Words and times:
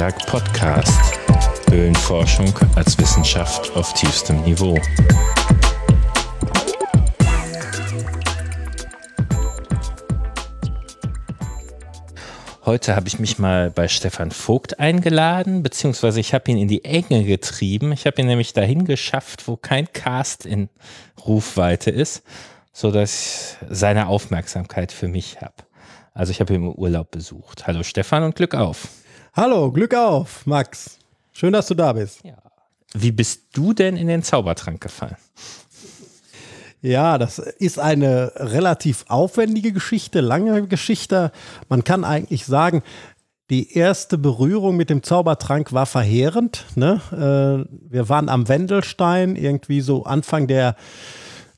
Antidrag 0.00 0.26
Podcast. 0.28 0.98
Höhlenforschung 1.68 2.50
als 2.74 2.96
Wissenschaft 2.96 3.76
auf 3.76 3.92
tiefstem 3.92 4.40
Niveau. 4.44 4.78
Heute 12.64 12.96
habe 12.96 13.08
ich 13.08 13.18
mich 13.18 13.38
mal 13.38 13.70
bei 13.70 13.88
Stefan 13.88 14.30
Vogt 14.30 14.80
eingeladen, 14.80 15.62
beziehungsweise 15.62 16.18
ich 16.18 16.32
habe 16.32 16.50
ihn 16.50 16.56
in 16.56 16.68
die 16.68 16.82
Enge 16.86 17.24
getrieben. 17.24 17.92
Ich 17.92 18.06
habe 18.06 18.22
ihn 18.22 18.26
nämlich 18.26 18.54
dahin 18.54 18.86
geschafft, 18.86 19.48
wo 19.48 19.58
kein 19.58 19.92
Cast 19.92 20.46
in 20.46 20.70
Rufweite 21.26 21.90
ist, 21.90 22.22
sodass 22.72 23.58
ich 23.60 23.68
seine 23.68 24.06
Aufmerksamkeit 24.06 24.92
für 24.92 25.08
mich 25.08 25.42
habe. 25.42 25.56
Also 26.14 26.30
ich 26.30 26.40
habe 26.40 26.54
ihn 26.54 26.62
im 26.62 26.72
Urlaub 26.72 27.10
besucht. 27.10 27.66
Hallo 27.66 27.82
Stefan 27.82 28.22
und 28.22 28.34
Glück 28.34 28.54
auf. 28.54 28.88
Hallo, 29.32 29.70
Glück 29.70 29.94
auf, 29.94 30.44
Max. 30.44 30.98
Schön, 31.32 31.52
dass 31.52 31.68
du 31.68 31.74
da 31.74 31.92
bist. 31.92 32.24
Ja. 32.24 32.34
Wie 32.94 33.12
bist 33.12 33.42
du 33.52 33.72
denn 33.72 33.96
in 33.96 34.08
den 34.08 34.24
Zaubertrank 34.24 34.80
gefallen? 34.80 35.16
Ja, 36.82 37.16
das 37.16 37.38
ist 37.38 37.78
eine 37.78 38.32
relativ 38.34 39.04
aufwendige 39.06 39.72
Geschichte, 39.72 40.20
lange 40.20 40.66
Geschichte. 40.66 41.30
Man 41.68 41.84
kann 41.84 42.04
eigentlich 42.04 42.44
sagen, 42.44 42.82
die 43.50 43.76
erste 43.76 44.18
Berührung 44.18 44.76
mit 44.76 44.90
dem 44.90 45.04
Zaubertrank 45.04 45.72
war 45.72 45.86
verheerend. 45.86 46.64
Ne? 46.74 47.00
Äh, 47.12 47.70
wir 47.88 48.08
waren 48.08 48.28
am 48.28 48.48
Wendelstein, 48.48 49.36
irgendwie 49.36 49.80
so 49.80 50.04
Anfang 50.04 50.48
der 50.48 50.74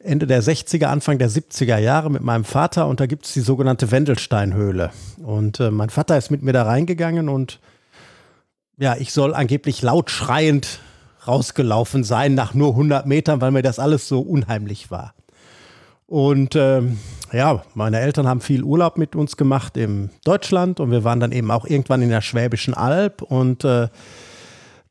Ende 0.05 0.27
der 0.27 0.43
60er, 0.43 0.87
Anfang 0.87 1.19
der 1.19 1.31
70er 1.31 1.79
Jahre 1.79 2.11
mit 2.11 2.23
meinem 2.23 2.45
Vater 2.45 2.87
und 2.89 3.01
da 3.01 3.07
gibt 3.07 3.27
es 3.27 3.33
die 3.33 3.41
sogenannte 3.41 3.91
Wendelsteinhöhle. 3.91 4.91
Und 5.23 5.61
äh, 5.61 5.71
mein 5.71 5.91
Vater 5.91 6.19
ist 6.19 6.31
mit 6.31 6.43
mir 6.43 6.53
da 6.53 6.65
reingegangen 6.65 7.29
und 7.29 7.61
ja, 8.79 8.97
ich 8.99 9.13
soll 9.13 9.35
angeblich 9.35 9.83
laut 9.83 10.11
schreiend 10.11 10.81
rausgelaufen 11.27 12.03
sein 12.03 12.35
nach 12.35 12.53
nur 12.55 12.71
100 12.71 13.07
Metern, 13.07 13.41
weil 13.41 13.53
mir 13.53 13.63
das 13.63 13.79
alles 13.79 14.09
so 14.09 14.21
unheimlich 14.21 14.91
war. 14.91 15.15
Und 16.07 16.57
ähm, 16.57 16.99
ja, 17.33 17.63
meine 17.75 18.01
Eltern 18.01 18.27
haben 18.27 18.41
viel 18.41 18.65
Urlaub 18.65 18.99
mit 18.99 19.15
uns 19.17 19.37
gemacht 19.37 19.77
in 19.77 20.11
Deutschland 20.25 20.81
und 20.81 20.91
wir 20.91 21.05
waren 21.05 21.21
dann 21.21 21.33
eben 21.33 21.51
auch 21.51 21.65
irgendwann 21.65 22.03
in 22.03 22.11
der 22.11 22.21
Schwäbischen 22.21 22.75
Alb 22.75 23.23
und 23.23 23.65
äh, 23.65 23.89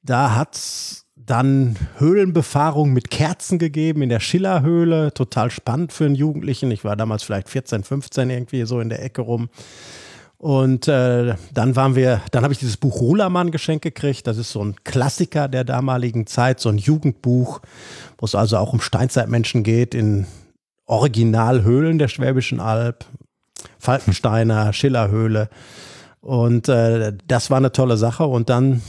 da 0.03 0.35
hat 0.35 0.55
es 0.55 1.00
dann 1.31 1.77
Höhlenbefahrung 1.97 2.91
mit 2.91 3.09
Kerzen 3.09 3.57
gegeben 3.57 4.01
in 4.01 4.09
der 4.09 4.19
Schillerhöhle. 4.19 5.13
Total 5.13 5.49
spannend 5.49 5.93
für 5.93 6.03
einen 6.03 6.15
Jugendlichen. 6.15 6.71
Ich 6.71 6.83
war 6.83 6.97
damals 6.97 7.23
vielleicht 7.23 7.47
14, 7.47 7.85
15 7.85 8.29
irgendwie 8.29 8.65
so 8.65 8.81
in 8.81 8.89
der 8.89 9.01
Ecke 9.01 9.21
rum. 9.21 9.49
Und 10.37 10.89
äh, 10.89 11.35
dann 11.53 11.75
waren 11.77 11.95
wir, 11.95 12.21
dann 12.31 12.43
habe 12.43 12.51
ich 12.51 12.59
dieses 12.59 12.75
Buch 12.75 12.99
Rulermann 12.99 13.51
geschenkt 13.51 13.83
gekriegt. 13.83 14.27
Das 14.27 14.37
ist 14.37 14.51
so 14.51 14.61
ein 14.61 14.75
Klassiker 14.83 15.47
der 15.47 15.63
damaligen 15.63 16.27
Zeit, 16.27 16.59
so 16.59 16.67
ein 16.67 16.77
Jugendbuch, 16.77 17.61
wo 18.17 18.25
es 18.25 18.35
also 18.35 18.57
auch 18.57 18.73
um 18.73 18.81
Steinzeitmenschen 18.81 19.63
geht 19.63 19.95
in 19.95 20.25
Originalhöhlen 20.85 21.97
der 21.97 22.09
Schwäbischen 22.09 22.59
Alb, 22.59 23.05
Falkensteiner, 23.79 24.73
Schillerhöhle. 24.73 25.47
Und 26.19 26.67
äh, 26.67 27.13
das 27.27 27.49
war 27.49 27.57
eine 27.57 27.71
tolle 27.71 27.95
Sache. 27.95 28.25
Und 28.25 28.49
dann 28.49 28.81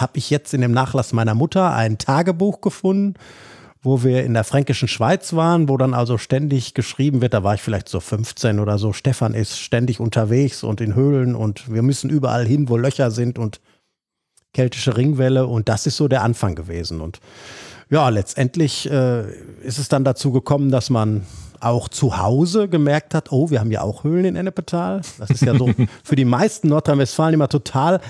habe 0.00 0.18
ich 0.18 0.30
jetzt 0.30 0.54
in 0.54 0.60
dem 0.60 0.72
Nachlass 0.72 1.12
meiner 1.12 1.34
Mutter 1.34 1.74
ein 1.74 1.98
Tagebuch 1.98 2.60
gefunden, 2.60 3.14
wo 3.82 4.02
wir 4.02 4.24
in 4.24 4.34
der 4.34 4.44
fränkischen 4.44 4.88
Schweiz 4.88 5.34
waren, 5.34 5.68
wo 5.68 5.76
dann 5.76 5.94
also 5.94 6.18
ständig 6.18 6.74
geschrieben 6.74 7.20
wird, 7.20 7.34
da 7.34 7.44
war 7.44 7.54
ich 7.54 7.62
vielleicht 7.62 7.88
so 7.88 8.00
15 8.00 8.58
oder 8.58 8.78
so, 8.78 8.92
Stefan 8.92 9.34
ist 9.34 9.58
ständig 9.58 10.00
unterwegs 10.00 10.64
und 10.64 10.80
in 10.80 10.94
Höhlen 10.94 11.34
und 11.34 11.72
wir 11.72 11.82
müssen 11.82 12.10
überall 12.10 12.46
hin, 12.46 12.68
wo 12.68 12.76
Löcher 12.76 13.10
sind 13.10 13.38
und 13.38 13.60
keltische 14.52 14.96
Ringwelle 14.96 15.46
und 15.46 15.68
das 15.68 15.86
ist 15.86 15.96
so 15.96 16.08
der 16.08 16.22
Anfang 16.22 16.54
gewesen. 16.54 17.00
Und 17.00 17.20
ja, 17.90 18.08
letztendlich 18.08 18.90
äh, 18.90 19.30
ist 19.62 19.78
es 19.78 19.88
dann 19.88 20.04
dazu 20.04 20.32
gekommen, 20.32 20.70
dass 20.70 20.90
man 20.90 21.26
auch 21.60 21.88
zu 21.88 22.18
Hause 22.18 22.68
gemerkt 22.68 23.14
hat, 23.14 23.32
oh, 23.32 23.50
wir 23.50 23.60
haben 23.60 23.70
ja 23.70 23.82
auch 23.82 24.04
Höhlen 24.04 24.24
in 24.24 24.36
Ennepetal. 24.36 25.00
Das 25.18 25.30
ist 25.30 25.42
ja 25.42 25.56
so 25.56 25.70
für 26.04 26.16
die 26.16 26.24
meisten 26.24 26.68
Nordrhein-Westfalen 26.68 27.34
immer 27.34 27.48
total 27.48 28.00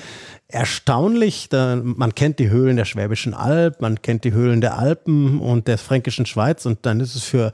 erstaunlich. 0.48 1.48
Da, 1.48 1.80
man 1.82 2.14
kennt 2.14 2.38
die 2.38 2.50
Höhlen 2.50 2.76
der 2.76 2.86
Schwäbischen 2.86 3.34
Alb, 3.34 3.80
man 3.80 4.02
kennt 4.02 4.24
die 4.24 4.32
Höhlen 4.32 4.60
der 4.60 4.78
Alpen 4.78 5.40
und 5.40 5.68
der 5.68 5.78
Fränkischen 5.78 6.26
Schweiz 6.26 6.66
und 6.66 6.80
dann 6.82 7.00
ist 7.00 7.14
es 7.14 7.22
für 7.22 7.52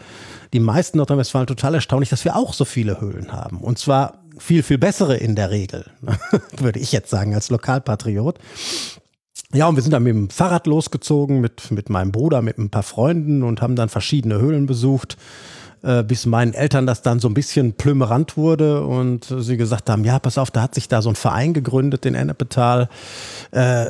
die 0.53 0.61
meisten 0.61 0.99
Nordrhein-Westfalen 0.99 1.47
total 1.47 1.75
erstaunlich, 1.75 2.09
dass 2.09 2.25
wir 2.25 2.37
auch 2.37 2.53
so 2.53 2.65
viele 2.65 3.01
Höhlen 3.01 3.33
haben. 3.33 3.59
Und 3.59 3.79
zwar 3.79 4.25
viel, 4.39 4.63
viel 4.63 4.79
bessere 4.79 5.17
in 5.17 5.35
der 5.35 5.51
Regel, 5.51 5.87
würde 6.57 6.79
ich 6.79 6.93
jetzt 6.93 7.11
sagen, 7.11 7.35
als 7.35 7.51
Lokalpatriot. 7.51 8.39
Ja, 9.53 9.69
und 9.69 9.77
wir 9.77 9.83
sind 9.83 9.93
dann 9.93 10.03
mit 10.03 10.15
dem 10.15 10.31
Fahrrad 10.31 10.67
losgezogen, 10.67 11.41
mit, 11.41 11.71
mit 11.71 11.89
meinem 11.89 12.11
Bruder, 12.11 12.43
mit 12.43 12.59
ein 12.59 12.71
paar 12.71 12.83
Freunden 12.83 13.43
und 13.43 13.63
haben 13.63 13.77
dann 13.77 13.89
verschiedene 13.89 14.41
Höhlen 14.41 14.67
besucht 14.67 15.17
äh, 15.85 16.03
bis 16.03 16.27
meinen 16.27 16.55
Eltern 16.55 16.87
das 16.87 17.03
dann 17.03 17.21
so 17.21 17.29
ein 17.29 17.35
bisschen 17.35 17.75
plümerant 17.75 18.37
wurde 18.37 18.85
und 18.85 19.33
sie 19.39 19.57
gesagt 19.57 19.91
haben, 19.91 20.05
ja, 20.05 20.19
pass 20.19 20.39
auf, 20.39 20.51
da 20.51 20.63
hat 20.63 20.75
sich 20.75 20.89
da 20.89 21.03
so 21.03 21.11
ein 21.11 21.15
Verein 21.15 21.53
gegründet 21.53 22.07
in 22.07 22.15
Ennepetal. 22.15 22.89
Äh, 23.51 23.87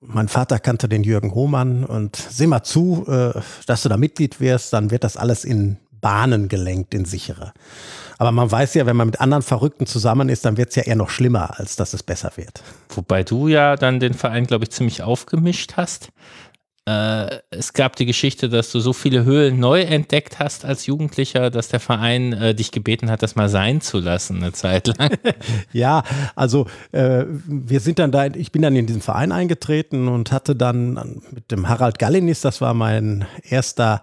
mein 0.00 0.28
Vater 0.28 0.58
kannte 0.58 0.88
den 0.88 1.04
Jürgen 1.04 1.34
Hohmann 1.34 1.84
und 1.84 2.16
sieh 2.16 2.46
mal 2.46 2.62
zu, 2.62 3.06
äh, 3.08 3.40
dass 3.66 3.82
du 3.82 3.88
da 3.88 3.96
Mitglied 3.96 4.40
wirst, 4.40 4.72
dann 4.72 4.90
wird 4.90 5.04
das 5.04 5.16
alles 5.16 5.44
in 5.44 5.78
Bahnen 6.00 6.48
gelenkt, 6.48 6.94
in 6.94 7.04
sichere. 7.04 7.52
Aber 8.18 8.32
man 8.32 8.50
weiß 8.50 8.74
ja, 8.74 8.84
wenn 8.84 8.96
man 8.96 9.06
mit 9.06 9.20
anderen 9.20 9.42
Verrückten 9.42 9.86
zusammen 9.86 10.28
ist, 10.28 10.44
dann 10.44 10.56
wird 10.56 10.70
es 10.70 10.76
ja 10.76 10.82
eher 10.82 10.96
noch 10.96 11.08
schlimmer, 11.08 11.58
als 11.58 11.76
dass 11.76 11.94
es 11.94 12.02
besser 12.02 12.32
wird. 12.36 12.62
Wobei 12.94 13.22
du 13.22 13.48
ja 13.48 13.76
dann 13.76 13.98
den 13.98 14.14
Verein, 14.14 14.46
glaube 14.46 14.64
ich, 14.64 14.70
ziemlich 14.70 15.02
aufgemischt 15.02 15.74
hast. 15.76 16.10
Äh, 16.90 17.42
es 17.50 17.72
gab 17.72 17.94
die 17.96 18.06
Geschichte, 18.06 18.48
dass 18.48 18.72
du 18.72 18.80
so 18.80 18.92
viele 18.92 19.24
Höhlen 19.24 19.60
neu 19.60 19.82
entdeckt 19.82 20.38
hast 20.40 20.64
als 20.64 20.86
Jugendlicher, 20.86 21.50
dass 21.50 21.68
der 21.68 21.78
Verein 21.78 22.32
äh, 22.32 22.54
dich 22.54 22.72
gebeten 22.72 23.10
hat, 23.10 23.22
das 23.22 23.36
mal 23.36 23.48
sein 23.48 23.80
zu 23.80 23.98
lassen, 24.00 24.38
eine 24.38 24.52
Zeit 24.52 24.88
lang. 24.98 25.16
ja, 25.72 26.02
also 26.34 26.66
äh, 26.90 27.26
wir 27.46 27.80
sind 27.80 28.00
dann 28.00 28.10
da, 28.10 28.26
ich 28.26 28.50
bin 28.50 28.62
dann 28.62 28.74
in 28.74 28.86
diesen 28.86 29.02
Verein 29.02 29.30
eingetreten 29.30 30.08
und 30.08 30.32
hatte 30.32 30.56
dann 30.56 31.20
mit 31.30 31.50
dem 31.52 31.68
Harald 31.68 31.98
Gallinis, 32.00 32.40
das 32.40 32.60
war 32.60 32.74
mein 32.74 33.24
erster 33.48 34.02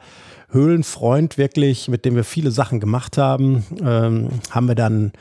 Höhlenfreund 0.49 1.37
wirklich, 1.37 1.89
mit 1.89 2.05
dem 2.05 2.15
wir 2.15 2.23
viele 2.23 2.51
Sachen 2.51 2.79
gemacht 2.79 3.17
haben, 3.17 3.65
ähm, 3.83 4.29
haben 4.49 4.67
wir 4.69 4.75
dann, 4.75 5.11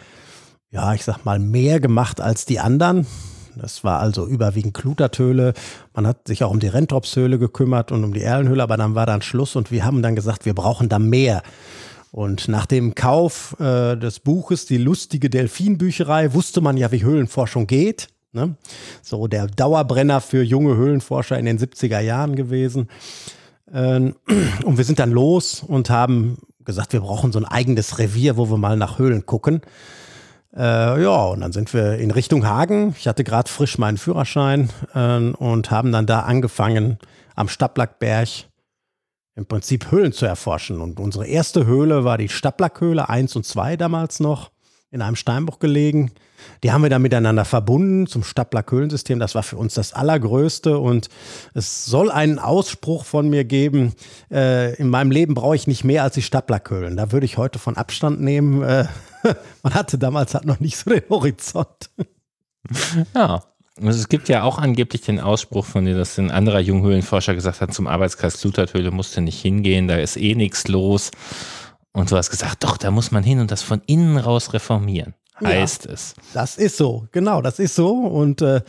ja, 0.71 0.95
ich 0.95 1.05
sag 1.05 1.25
mal, 1.25 1.41
mehr 1.41 1.81
gemacht 1.81 2.21
als 2.21 2.45
die 2.45 2.61
anderen. 2.61 3.07
Das 3.57 3.85
war 3.85 4.01
also 4.01 4.27
überwiegend 4.27 4.75
Klutertöle. 4.75 5.55
Man 5.95 6.07
hat 6.07 6.29
sich 6.29 6.45
auch 6.45 6.51
um 6.51 6.61
die 6.61 6.69
Rentropshöhle 6.69 7.39
gekümmert 7.39 7.91
und 7.93 8.05
um 8.05 8.13
die 8.13 8.23
Erlenhöhle, 8.23 8.63
aber 8.63 8.77
dann 8.77 8.95
war 8.95 9.07
dann 9.07 9.23
Schluss 9.23 9.57
und 9.57 9.71
wir 9.71 9.85
haben 9.85 10.03
dann 10.03 10.15
gesagt, 10.15 10.45
wir 10.45 10.55
brauchen 10.55 10.89
da 10.89 10.99
mehr. 10.99 11.43
Und 12.13 12.49
nach 12.49 12.67
dem 12.67 12.95
Kauf 12.95 13.57
äh, 13.61 13.97
des 13.97 14.21
Buches 14.21 14.67
Die 14.67 14.79
lustige 14.79 15.29
Delfinbücherei 15.29 16.33
wusste 16.33 16.61
man 16.61 16.77
ja, 16.77 16.93
wie 16.93 17.05
Höhlenforschung 17.05 17.67
geht. 17.67 18.09
Ne? 18.33 18.57
So 19.03 19.27
der 19.27 19.47
Dauerbrenner 19.47 20.21
für 20.21 20.43
junge 20.43 20.77
Höhlenforscher 20.77 21.39
in 21.39 21.47
den 21.47 21.59
70er 21.59 22.01
Jahren 22.01 22.37
gewesen. 22.37 22.89
Ähm, 23.73 24.15
und 24.65 24.79
wir 24.79 24.85
sind 24.85 24.99
dann 24.99 25.11
los 25.11 25.63
und 25.67 25.91
haben 25.91 26.39
gesagt, 26.65 26.93
wir 26.93 27.01
brauchen 27.01 27.33
so 27.33 27.39
ein 27.39 27.45
eigenes 27.45 27.99
Revier, 27.99 28.37
wo 28.37 28.51
wir 28.51 28.59
mal 28.59 28.77
nach 28.77 28.99
Höhlen 28.99 29.25
gucken. 29.27 29.61
Äh, 30.57 31.03
ja, 31.03 31.25
und 31.27 31.41
dann 31.41 31.53
sind 31.53 31.75
wir 31.75 31.99
in 31.99 32.11
Richtung 32.11 32.47
Hagen. 32.47 32.95
Ich 32.99 33.07
hatte 33.07 33.25
gerade 33.25 33.51
frisch 33.51 33.77
meinen 33.77 33.99
Führerschein 33.99 34.71
äh, 34.95 35.19
und 35.19 35.71
haben 35.71 35.93
dann 35.93 36.07
da 36.07 36.21
angefangen, 36.21 36.99
am 37.35 37.49
Stadtlackberg 37.49 38.29
im 39.35 39.45
Prinzip 39.45 39.91
Höhlen 39.91 40.13
zu 40.13 40.25
erforschen. 40.25 40.81
Und 40.81 40.99
unsere 40.99 41.27
erste 41.27 41.67
Höhle 41.67 42.05
war 42.05 42.17
die 42.17 42.31
Stadtlackhöhle 42.31 43.09
1 43.09 43.37
und 43.37 43.45
2 43.45 43.77
damals 43.77 44.19
noch 44.19 44.51
in 44.91 45.03
einem 45.03 45.17
Steinbruch 45.17 45.59
gelegen. 45.59 46.13
Die 46.63 46.73
haben 46.73 46.83
wir 46.83 46.89
dann 46.89 47.03
miteinander 47.03 47.45
verbunden 47.45 48.07
zum 48.07 48.25
Stadtlack-Höhlensystem. 48.25 49.19
Das 49.19 49.35
war 49.35 49.43
für 49.43 49.57
uns 49.59 49.75
das 49.75 49.93
Allergrößte. 49.93 50.79
Und 50.79 51.09
es 51.53 51.85
soll 51.85 52.11
einen 52.11 52.39
Ausspruch 52.39 53.05
von 53.05 53.29
mir 53.29 53.45
geben, 53.45 53.93
äh, 54.31 54.75
in 54.77 54.89
meinem 54.89 55.11
Leben 55.11 55.35
brauche 55.35 55.57
ich 55.57 55.67
nicht 55.67 55.85
mehr 55.85 56.03
als 56.03 56.15
die 56.15 56.23
Stadtlackhöhlen. 56.23 56.97
Da 56.97 57.13
würde 57.13 57.27
ich 57.27 57.37
heute 57.37 57.59
von 57.59 57.77
Abstand 57.77 58.23
nehmen. 58.23 58.63
Äh, 58.63 58.87
man 59.63 59.75
hatte 59.75 59.99
damals 59.99 60.35
halt 60.35 60.45
noch 60.45 60.61
nicht 60.61 60.77
so 60.77 60.91
den 60.91 61.09
Horizont. 61.09 61.91
Ja. 63.15 63.43
Also 63.79 63.99
es 63.99 64.09
gibt 64.09 64.31
ja 64.31 64.43
auch 64.43 64.59
angeblich 64.59 65.03
den 65.03 65.21
Ausspruch 65.21 65.67
von 65.67 65.85
dir, 65.85 65.95
dass 65.95 66.19
ein 66.19 66.31
anderer 66.31 66.61
Junghöhlenforscher 66.61 67.35
gesagt 67.35 67.61
hat, 67.61 67.75
zum 67.75 67.87
Arbeitskreis 67.87 68.41
Kluterthöhle 68.41 68.91
musst 68.91 69.17
du 69.17 69.21
nicht 69.21 69.41
hingehen, 69.41 69.87
da 69.87 69.97
ist 69.97 70.17
eh 70.17 70.35
nichts 70.35 70.67
los. 70.69 71.11
Und 71.93 72.11
du 72.11 72.17
hast 72.17 72.31
gesagt, 72.31 72.65
doch, 72.65 72.79
da 72.79 72.91
muss 72.91 73.11
man 73.11 73.23
hin 73.23 73.39
und 73.39 73.51
das 73.51 73.63
von 73.63 73.83
innen 73.87 74.17
raus 74.17 74.55
reformieren, 74.55 75.15
heißt 75.43 75.87
ja, 75.87 75.93
es. 75.93 76.15
Das 76.33 76.57
ist 76.57 76.79
so, 76.79 77.07
genau, 77.13 77.43
das 77.43 77.59
ist 77.59 77.75
so. 77.75 77.91
Und 77.91 78.41
äh, 78.41 78.63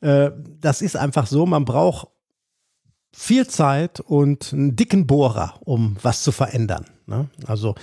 äh, 0.00 0.32
das 0.60 0.82
ist 0.82 0.96
einfach 0.96 1.26
so, 1.26 1.46
man 1.46 1.64
braucht 1.64 2.08
viel 3.12 3.46
Zeit 3.46 4.00
und 4.00 4.52
einen 4.52 4.76
dicken 4.76 5.06
Bohrer, 5.06 5.60
um 5.64 5.96
was 6.02 6.22
zu 6.22 6.32
verändern. 6.32 6.86
Ne? 7.06 7.28
Also 7.46 7.74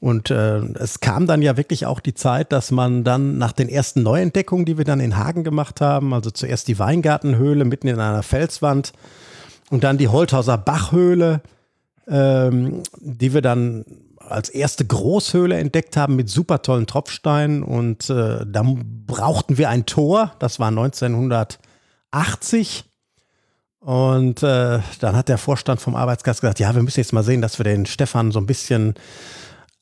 Und 0.00 0.30
äh, 0.30 0.58
es 0.74 1.00
kam 1.00 1.26
dann 1.26 1.42
ja 1.42 1.56
wirklich 1.56 1.86
auch 1.86 2.00
die 2.00 2.14
Zeit, 2.14 2.52
dass 2.52 2.70
man 2.70 3.02
dann 3.02 3.38
nach 3.38 3.52
den 3.52 3.68
ersten 3.68 4.02
Neuentdeckungen, 4.02 4.64
die 4.64 4.78
wir 4.78 4.84
dann 4.84 5.00
in 5.00 5.16
Hagen 5.16 5.42
gemacht 5.42 5.80
haben, 5.80 6.14
also 6.14 6.30
zuerst 6.30 6.68
die 6.68 6.78
Weingartenhöhle 6.78 7.64
mitten 7.64 7.88
in 7.88 7.98
einer 7.98 8.22
Felswand 8.22 8.92
und 9.70 9.84
dann 9.84 9.98
die 9.98 10.08
Holthauser 10.08 10.56
Bachhöhle, 10.56 11.42
ähm, 12.06 12.82
die 13.00 13.34
wir 13.34 13.42
dann 13.42 13.84
als 14.20 14.48
erste 14.50 14.84
Großhöhle 14.84 15.56
entdeckt 15.56 15.96
haben 15.96 16.16
mit 16.16 16.28
super 16.28 16.60
tollen 16.62 16.86
Tropfsteinen. 16.86 17.62
Und 17.62 18.10
äh, 18.10 18.44
dann 18.46 19.04
brauchten 19.06 19.56
wir 19.58 19.70
ein 19.70 19.86
Tor, 19.86 20.32
das 20.38 20.60
war 20.60 20.68
1980. 20.68 22.84
Und 23.80 24.42
äh, 24.42 24.80
dann 25.00 25.16
hat 25.16 25.28
der 25.28 25.38
Vorstand 25.38 25.80
vom 25.80 25.94
Arbeitskreis 25.94 26.40
gesagt, 26.40 26.58
ja, 26.60 26.74
wir 26.74 26.82
müssen 26.82 27.00
jetzt 27.00 27.12
mal 27.12 27.22
sehen, 27.22 27.40
dass 27.40 27.58
wir 27.58 27.64
den 27.64 27.86
Stefan 27.86 28.32
so 28.32 28.40
ein 28.40 28.46
bisschen 28.46 28.94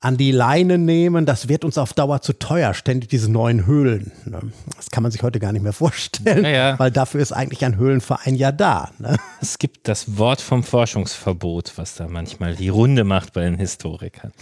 an 0.00 0.16
die 0.16 0.30
Leine 0.30 0.78
nehmen, 0.78 1.24
das 1.24 1.48
wird 1.48 1.64
uns 1.64 1.78
auf 1.78 1.94
Dauer 1.94 2.20
zu 2.20 2.34
teuer, 2.34 2.74
ständig 2.74 3.08
diese 3.08 3.30
neuen 3.30 3.66
Höhlen. 3.66 4.12
Ne? 4.26 4.40
Das 4.76 4.90
kann 4.90 5.02
man 5.02 5.10
sich 5.10 5.22
heute 5.22 5.40
gar 5.40 5.52
nicht 5.52 5.62
mehr 5.62 5.72
vorstellen, 5.72 6.44
ja, 6.44 6.50
ja. 6.50 6.78
weil 6.78 6.90
dafür 6.90 7.20
ist 7.20 7.32
eigentlich 7.32 7.64
ein 7.64 7.76
Höhlenverein 7.76 8.34
ja 8.34 8.52
da. 8.52 8.90
Ne? 8.98 9.16
Es 9.40 9.58
gibt 9.58 9.88
das 9.88 10.18
Wort 10.18 10.40
vom 10.40 10.62
Forschungsverbot, 10.62 11.72
was 11.76 11.94
da 11.94 12.08
manchmal 12.08 12.56
die 12.56 12.68
Runde 12.68 13.04
macht 13.04 13.32
bei 13.32 13.42
den 13.42 13.56
Historikern. 13.56 14.32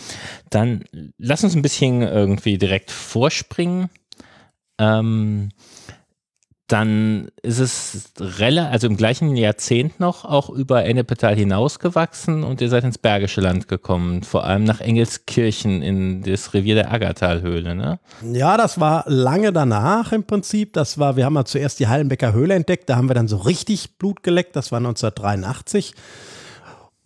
Dann 0.50 0.84
lass 1.18 1.44
uns 1.44 1.54
ein 1.54 1.62
bisschen 1.62 2.02
irgendwie 2.02 2.58
direkt 2.58 2.90
vorspringen. 2.90 3.90
Ähm, 4.78 5.50
dann 6.66 7.28
ist 7.42 7.58
es 7.58 8.12
relativ, 8.18 8.72
also 8.72 8.86
im 8.86 8.96
gleichen 8.96 9.36
Jahrzehnt 9.36 10.00
noch 10.00 10.24
auch 10.24 10.48
über 10.48 10.84
Ennepetal 10.84 11.36
hinausgewachsen 11.36 12.42
und 12.42 12.62
ihr 12.62 12.70
seid 12.70 12.84
ins 12.84 12.96
Bergische 12.96 13.42
Land 13.42 13.68
gekommen, 13.68 14.22
vor 14.22 14.44
allem 14.44 14.64
nach 14.64 14.80
Engelskirchen 14.80 15.82
in 15.82 16.22
das 16.22 16.54
Revier 16.54 16.74
der 16.74 16.90
Aggertalhöhle, 16.90 17.74
ne? 17.74 17.98
Ja, 18.32 18.56
das 18.56 18.80
war 18.80 19.04
lange 19.06 19.52
danach 19.52 20.12
im 20.12 20.24
Prinzip. 20.24 20.72
Das 20.72 20.98
war, 20.98 21.16
wir 21.16 21.26
haben 21.26 21.34
ja 21.34 21.44
zuerst 21.44 21.80
die 21.80 21.88
Hallenbecker 21.88 22.32
Höhle 22.32 22.54
entdeckt, 22.54 22.88
da 22.88 22.96
haben 22.96 23.10
wir 23.10 23.14
dann 23.14 23.28
so 23.28 23.36
richtig 23.36 23.98
Blut 23.98 24.22
geleckt, 24.22 24.56
das 24.56 24.72
war 24.72 24.78
1983. 24.78 25.94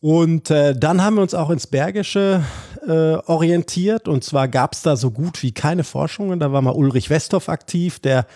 Und 0.01 0.53
äh, 0.53 0.79
dann 0.79 1.03
haben 1.03 1.17
wir 1.17 1.23
uns 1.23 1.35
auch 1.35 1.51
ins 1.51 1.67
Bergische 1.67 2.45
äh, 2.87 3.15
orientiert 3.27 4.07
und 4.07 4.23
zwar 4.23 4.47
gab 4.47 4.75
es 4.75 4.83
da 4.83 4.95
so 4.95 5.11
gut 5.11 5.43
wie 5.43 5.51
keine 5.51 5.83
Forschungen. 5.83 6.39
Da 6.39 6.53
war 6.53 6.63
mal 6.63 6.71
Ulrich 6.77 7.11
Westhoff 7.11 7.49
aktiv, 7.49 7.99
der 7.99 8.27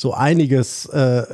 so 0.00 0.14
einiges 0.14 0.86
äh, 0.86 1.24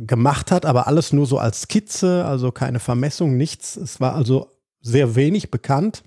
gemacht 0.00 0.50
hat, 0.50 0.64
aber 0.64 0.86
alles 0.86 1.12
nur 1.12 1.26
so 1.26 1.38
als 1.38 1.62
Skizze, 1.62 2.24
also 2.24 2.50
keine 2.50 2.80
Vermessung, 2.80 3.36
nichts. 3.36 3.76
Es 3.76 4.00
war 4.00 4.14
also 4.14 4.48
sehr 4.80 5.14
wenig 5.14 5.50
bekannt. 5.50 6.02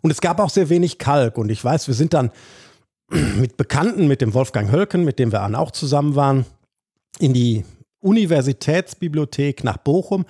Und 0.00 0.10
es 0.10 0.22
gab 0.22 0.40
auch 0.40 0.48
sehr 0.48 0.70
wenig 0.70 0.96
Kalk. 0.98 1.36
Und 1.36 1.50
ich 1.50 1.62
weiß, 1.62 1.86
wir 1.86 1.94
sind 1.94 2.14
dann 2.14 2.30
mit 3.10 3.58
Bekannten, 3.58 4.08
mit 4.08 4.22
dem 4.22 4.32
Wolfgang 4.32 4.72
Hölken, 4.72 5.04
mit 5.04 5.18
dem 5.18 5.32
wir 5.32 5.44
auch 5.58 5.70
zusammen 5.70 6.14
waren, 6.14 6.46
in 7.18 7.34
die 7.34 7.66
Universitätsbibliothek 8.00 9.64
nach 9.64 9.76
Bochum 9.76 10.24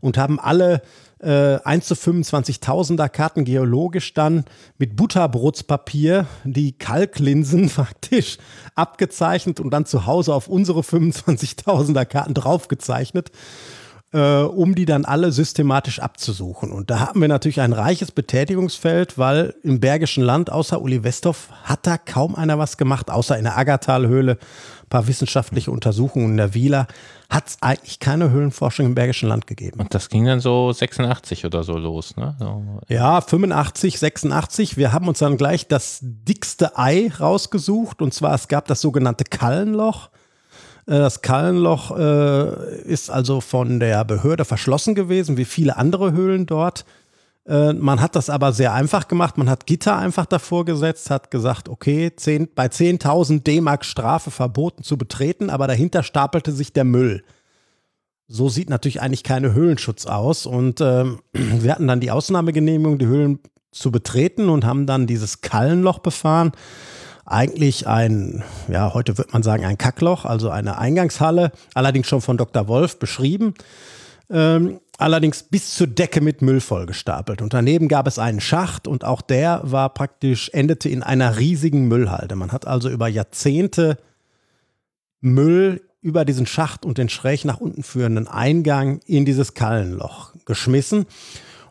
und 0.00 0.18
haben 0.18 0.38
alle 0.38 0.82
äh, 1.22 1.58
1 1.62 1.86
zu 1.86 1.94
25.000er 1.94 3.08
Karten 3.08 3.44
geologisch 3.44 4.14
dann 4.14 4.44
mit 4.78 4.96
Butterbrotspapier 4.96 6.26
die 6.44 6.72
Kalklinsen 6.72 7.68
faktisch 7.70 8.38
abgezeichnet 8.74 9.60
und 9.60 9.70
dann 9.70 9.86
zu 9.86 10.06
Hause 10.06 10.34
auf 10.34 10.48
unsere 10.48 10.80
25.000er 10.80 12.04
Karten 12.04 12.34
draufgezeichnet. 12.34 13.30
Äh, 14.12 14.42
um 14.42 14.74
die 14.74 14.86
dann 14.86 15.04
alle 15.04 15.30
systematisch 15.30 16.00
abzusuchen. 16.00 16.72
Und 16.72 16.90
da 16.90 16.98
haben 16.98 17.20
wir 17.20 17.28
natürlich 17.28 17.60
ein 17.60 17.72
reiches 17.72 18.10
Betätigungsfeld, 18.10 19.18
weil 19.18 19.54
im 19.62 19.78
Bergischen 19.78 20.24
Land 20.24 20.50
außer 20.50 20.82
Uli 20.82 21.04
Westhoff 21.04 21.48
hat 21.62 21.86
da 21.86 21.96
kaum 21.96 22.34
einer 22.34 22.58
was 22.58 22.76
gemacht, 22.76 23.08
außer 23.08 23.38
in 23.38 23.44
der 23.44 23.56
Aggertalhöhle 23.56 24.38
paar 24.90 25.06
wissenschaftliche 25.06 25.70
Untersuchungen 25.70 26.32
in 26.32 26.36
der 26.36 26.52
Wieler, 26.52 26.86
hat 27.30 27.48
es 27.48 27.58
eigentlich 27.60 28.00
keine 28.00 28.30
Höhlenforschung 28.30 28.86
im 28.86 28.94
Bergischen 28.94 29.28
Land 29.28 29.46
gegeben. 29.46 29.80
Und 29.80 29.94
das 29.94 30.08
ging 30.08 30.26
dann 30.26 30.40
so 30.40 30.72
86 30.72 31.46
oder 31.46 31.62
so 31.62 31.78
los, 31.78 32.16
ne? 32.16 32.34
So. 32.38 32.62
Ja, 32.88 33.20
85, 33.20 33.98
86. 33.98 34.76
Wir 34.76 34.92
haben 34.92 35.08
uns 35.08 35.20
dann 35.20 35.36
gleich 35.36 35.68
das 35.68 36.00
dickste 36.02 36.76
Ei 36.76 37.10
rausgesucht. 37.18 38.02
Und 38.02 38.12
zwar, 38.12 38.34
es 38.34 38.48
gab 38.48 38.66
das 38.66 38.80
sogenannte 38.80 39.24
Kallenloch. 39.24 40.10
Äh, 40.86 40.98
das 40.98 41.22
Kallenloch 41.22 41.96
äh, 41.96 42.82
ist 42.82 43.10
also 43.10 43.40
von 43.40 43.78
der 43.78 44.04
Behörde 44.04 44.44
verschlossen 44.44 44.94
gewesen, 44.96 45.36
wie 45.36 45.44
viele 45.44 45.76
andere 45.76 46.12
Höhlen 46.12 46.46
dort. 46.46 46.84
Äh, 47.46 47.72
man 47.72 48.00
hat 48.00 48.16
das 48.16 48.30
aber 48.30 48.52
sehr 48.52 48.74
einfach 48.74 49.08
gemacht. 49.08 49.38
Man 49.38 49.48
hat 49.48 49.66
Gitter 49.66 49.96
einfach 49.96 50.26
davor 50.26 50.64
gesetzt, 50.64 51.10
hat 51.10 51.30
gesagt, 51.30 51.68
okay, 51.68 52.12
10, 52.14 52.50
bei 52.54 52.66
10.000 52.66 53.42
D-Mark 53.42 53.84
Strafe 53.84 54.30
verboten 54.30 54.82
zu 54.82 54.96
betreten, 54.98 55.50
aber 55.50 55.66
dahinter 55.66 56.02
stapelte 56.02 56.52
sich 56.52 56.72
der 56.72 56.84
Müll. 56.84 57.24
So 58.28 58.48
sieht 58.48 58.70
natürlich 58.70 59.02
eigentlich 59.02 59.24
keine 59.24 59.54
Höhlenschutz 59.54 60.06
aus. 60.06 60.46
Und 60.46 60.80
ähm, 60.80 61.20
wir 61.32 61.72
hatten 61.72 61.88
dann 61.88 62.00
die 62.00 62.10
Ausnahmegenehmigung, 62.10 62.98
die 62.98 63.06
Höhlen 63.06 63.40
zu 63.72 63.90
betreten 63.90 64.48
und 64.48 64.64
haben 64.64 64.86
dann 64.86 65.06
dieses 65.06 65.40
Kallenloch 65.40 66.00
befahren. 66.00 66.52
Eigentlich 67.24 67.86
ein, 67.86 68.42
ja, 68.68 68.92
heute 68.92 69.16
wird 69.16 69.32
man 69.32 69.42
sagen, 69.42 69.64
ein 69.64 69.78
Kackloch, 69.78 70.24
also 70.24 70.50
eine 70.50 70.78
Eingangshalle, 70.78 71.52
allerdings 71.74 72.08
schon 72.08 72.20
von 72.20 72.36
Dr. 72.36 72.66
Wolf 72.66 72.98
beschrieben. 72.98 73.54
Ähm, 74.30 74.80
allerdings 75.00 75.42
bis 75.42 75.74
zur 75.74 75.86
Decke 75.86 76.20
mit 76.20 76.42
Müll 76.42 76.60
vollgestapelt. 76.60 77.42
Und 77.42 77.54
daneben 77.54 77.88
gab 77.88 78.06
es 78.06 78.18
einen 78.18 78.40
Schacht 78.40 78.86
und 78.86 79.04
auch 79.04 79.22
der 79.22 79.60
war 79.64 79.88
praktisch, 79.94 80.50
endete 80.52 80.88
in 80.88 81.02
einer 81.02 81.38
riesigen 81.38 81.88
Müllhalde. 81.88 82.36
Man 82.36 82.52
hat 82.52 82.66
also 82.66 82.88
über 82.88 83.08
Jahrzehnte 83.08 83.98
Müll 85.20 85.82
über 86.02 86.24
diesen 86.24 86.46
Schacht 86.46 86.84
und 86.84 86.98
den 86.98 87.08
schräg 87.08 87.44
nach 87.44 87.60
unten 87.60 87.82
führenden 87.82 88.26
Eingang 88.26 89.00
in 89.06 89.24
dieses 89.24 89.54
Kallenloch 89.54 90.32
geschmissen. 90.46 91.06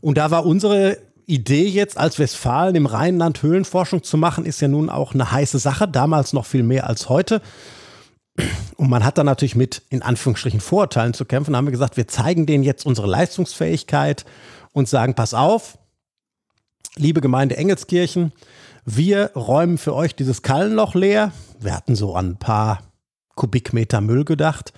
Und 0.01 0.17
da 0.17 0.31
war 0.31 0.45
unsere 0.45 0.97
Idee 1.25 1.68
jetzt 1.68 1.97
als 1.97 2.19
Westfalen 2.19 2.75
im 2.75 2.85
Rheinland 2.85 3.44
Höhlenforschung 3.44 4.04
zu 4.04 4.18
machen, 4.18 4.45
ist 4.45 4.61
ja 4.61 4.68
nun 4.68 4.89
auch 4.89 5.13
eine 5.13 5.31
heiße 5.31 5.59
Sache, 5.59 5.87
damals 5.87 6.33
noch 6.33 6.45
viel 6.45 6.63
mehr 6.63 6.87
als 6.87 7.09
heute. 7.09 7.42
Und 8.77 8.89
man 8.89 9.03
hat 9.03 9.17
dann 9.17 9.25
natürlich 9.25 9.55
mit, 9.55 9.81
in 9.89 10.01
Anführungsstrichen, 10.01 10.59
Vorurteilen 10.59 11.13
zu 11.13 11.25
kämpfen. 11.25 11.51
Da 11.51 11.57
haben 11.57 11.65
wir 11.65 11.71
gesagt, 11.71 11.97
wir 11.97 12.07
zeigen 12.07 12.45
denen 12.45 12.63
jetzt 12.63 12.85
unsere 12.85 13.07
Leistungsfähigkeit 13.07 14.25
und 14.71 14.87
sagen, 14.87 15.15
pass 15.15 15.33
auf, 15.33 15.77
liebe 16.95 17.21
Gemeinde 17.21 17.57
Engelskirchen, 17.57 18.31
wir 18.85 19.31
räumen 19.35 19.77
für 19.77 19.93
euch 19.93 20.15
dieses 20.15 20.41
Kallenloch 20.41 20.95
leer. 20.95 21.31
Wir 21.59 21.75
hatten 21.75 21.95
so 21.95 22.15
an 22.15 22.31
ein 22.31 22.39
paar 22.39 22.81
Kubikmeter 23.35 24.01
Müll 24.01 24.25
gedacht. 24.25 24.73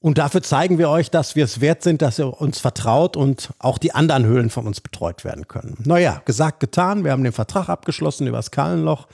Und 0.00 0.18
dafür 0.18 0.42
zeigen 0.42 0.76
wir 0.76 0.90
euch, 0.90 1.10
dass 1.10 1.34
wir 1.34 1.44
es 1.44 1.62
wert 1.62 1.82
sind, 1.82 2.02
dass 2.02 2.18
ihr 2.18 2.38
uns 2.38 2.60
vertraut 2.60 3.16
und 3.16 3.54
auch 3.58 3.78
die 3.78 3.94
anderen 3.94 4.26
Höhlen 4.26 4.50
von 4.50 4.66
uns 4.66 4.82
betreut 4.82 5.24
werden 5.24 5.48
können. 5.48 5.78
Naja, 5.84 6.20
gesagt, 6.26 6.60
getan. 6.60 7.04
Wir 7.04 7.12
haben 7.12 7.24
den 7.24 7.32
Vertrag 7.32 7.70
abgeschlossen 7.70 8.26
über 8.26 8.36
das 8.36 8.50
Kallenloch. 8.50 9.06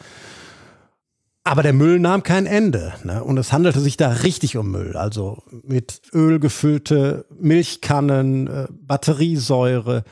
Aber 1.42 1.62
der 1.62 1.72
Müll 1.72 1.98
nahm 1.98 2.22
kein 2.22 2.44
Ende. 2.44 2.92
Ne? 3.02 3.24
Und 3.24 3.38
es 3.38 3.50
handelte 3.50 3.80
sich 3.80 3.96
da 3.96 4.10
richtig 4.10 4.58
um 4.58 4.70
Müll. 4.70 4.96
Also 4.96 5.42
mit 5.62 6.02
Öl 6.12 6.38
gefüllte 6.38 7.24
Milchkannen, 7.30 8.46
äh, 8.46 8.66
Batteriesäure, 8.70 10.04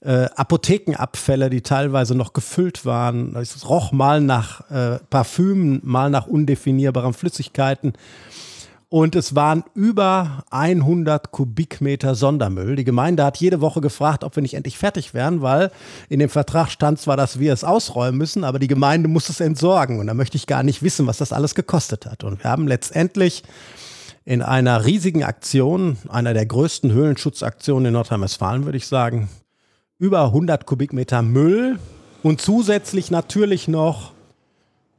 äh, 0.00 0.26
Apothekenabfälle, 0.36 1.48
die 1.48 1.62
teilweise 1.62 2.14
noch 2.14 2.34
gefüllt 2.34 2.84
waren. 2.84 3.34
Es 3.36 3.68
roch 3.68 3.92
mal 3.92 4.20
nach 4.20 4.70
äh, 4.70 4.98
Parfümen, 5.08 5.80
mal 5.82 6.10
nach 6.10 6.26
undefinierbaren 6.26 7.14
Flüssigkeiten. 7.14 7.94
Und 8.88 9.16
es 9.16 9.34
waren 9.34 9.64
über 9.74 10.44
100 10.50 11.32
Kubikmeter 11.32 12.14
Sondermüll. 12.14 12.76
Die 12.76 12.84
Gemeinde 12.84 13.24
hat 13.24 13.38
jede 13.38 13.60
Woche 13.60 13.80
gefragt, 13.80 14.22
ob 14.22 14.36
wir 14.36 14.42
nicht 14.42 14.54
endlich 14.54 14.78
fertig 14.78 15.12
wären, 15.12 15.42
weil 15.42 15.72
in 16.08 16.20
dem 16.20 16.28
Vertrag 16.28 16.70
stand 16.70 17.00
zwar, 17.00 17.16
dass 17.16 17.40
wir 17.40 17.52
es 17.52 17.64
ausräumen 17.64 18.16
müssen, 18.16 18.44
aber 18.44 18.60
die 18.60 18.68
Gemeinde 18.68 19.08
muss 19.08 19.28
es 19.28 19.40
entsorgen. 19.40 19.98
Und 19.98 20.06
da 20.06 20.14
möchte 20.14 20.36
ich 20.36 20.46
gar 20.46 20.62
nicht 20.62 20.84
wissen, 20.84 21.08
was 21.08 21.18
das 21.18 21.32
alles 21.32 21.56
gekostet 21.56 22.06
hat. 22.06 22.22
Und 22.22 22.44
wir 22.44 22.50
haben 22.50 22.68
letztendlich 22.68 23.42
in 24.24 24.40
einer 24.40 24.84
riesigen 24.84 25.24
Aktion, 25.24 25.96
einer 26.08 26.32
der 26.32 26.46
größten 26.46 26.92
Höhlenschutzaktionen 26.92 27.86
in 27.86 27.92
Nordrhein-Westfalen, 27.94 28.66
würde 28.66 28.78
ich 28.78 28.86
sagen, 28.86 29.28
über 29.98 30.26
100 30.26 30.64
Kubikmeter 30.64 31.22
Müll 31.22 31.80
und 32.22 32.40
zusätzlich 32.40 33.10
natürlich 33.10 33.66
noch 33.66 34.12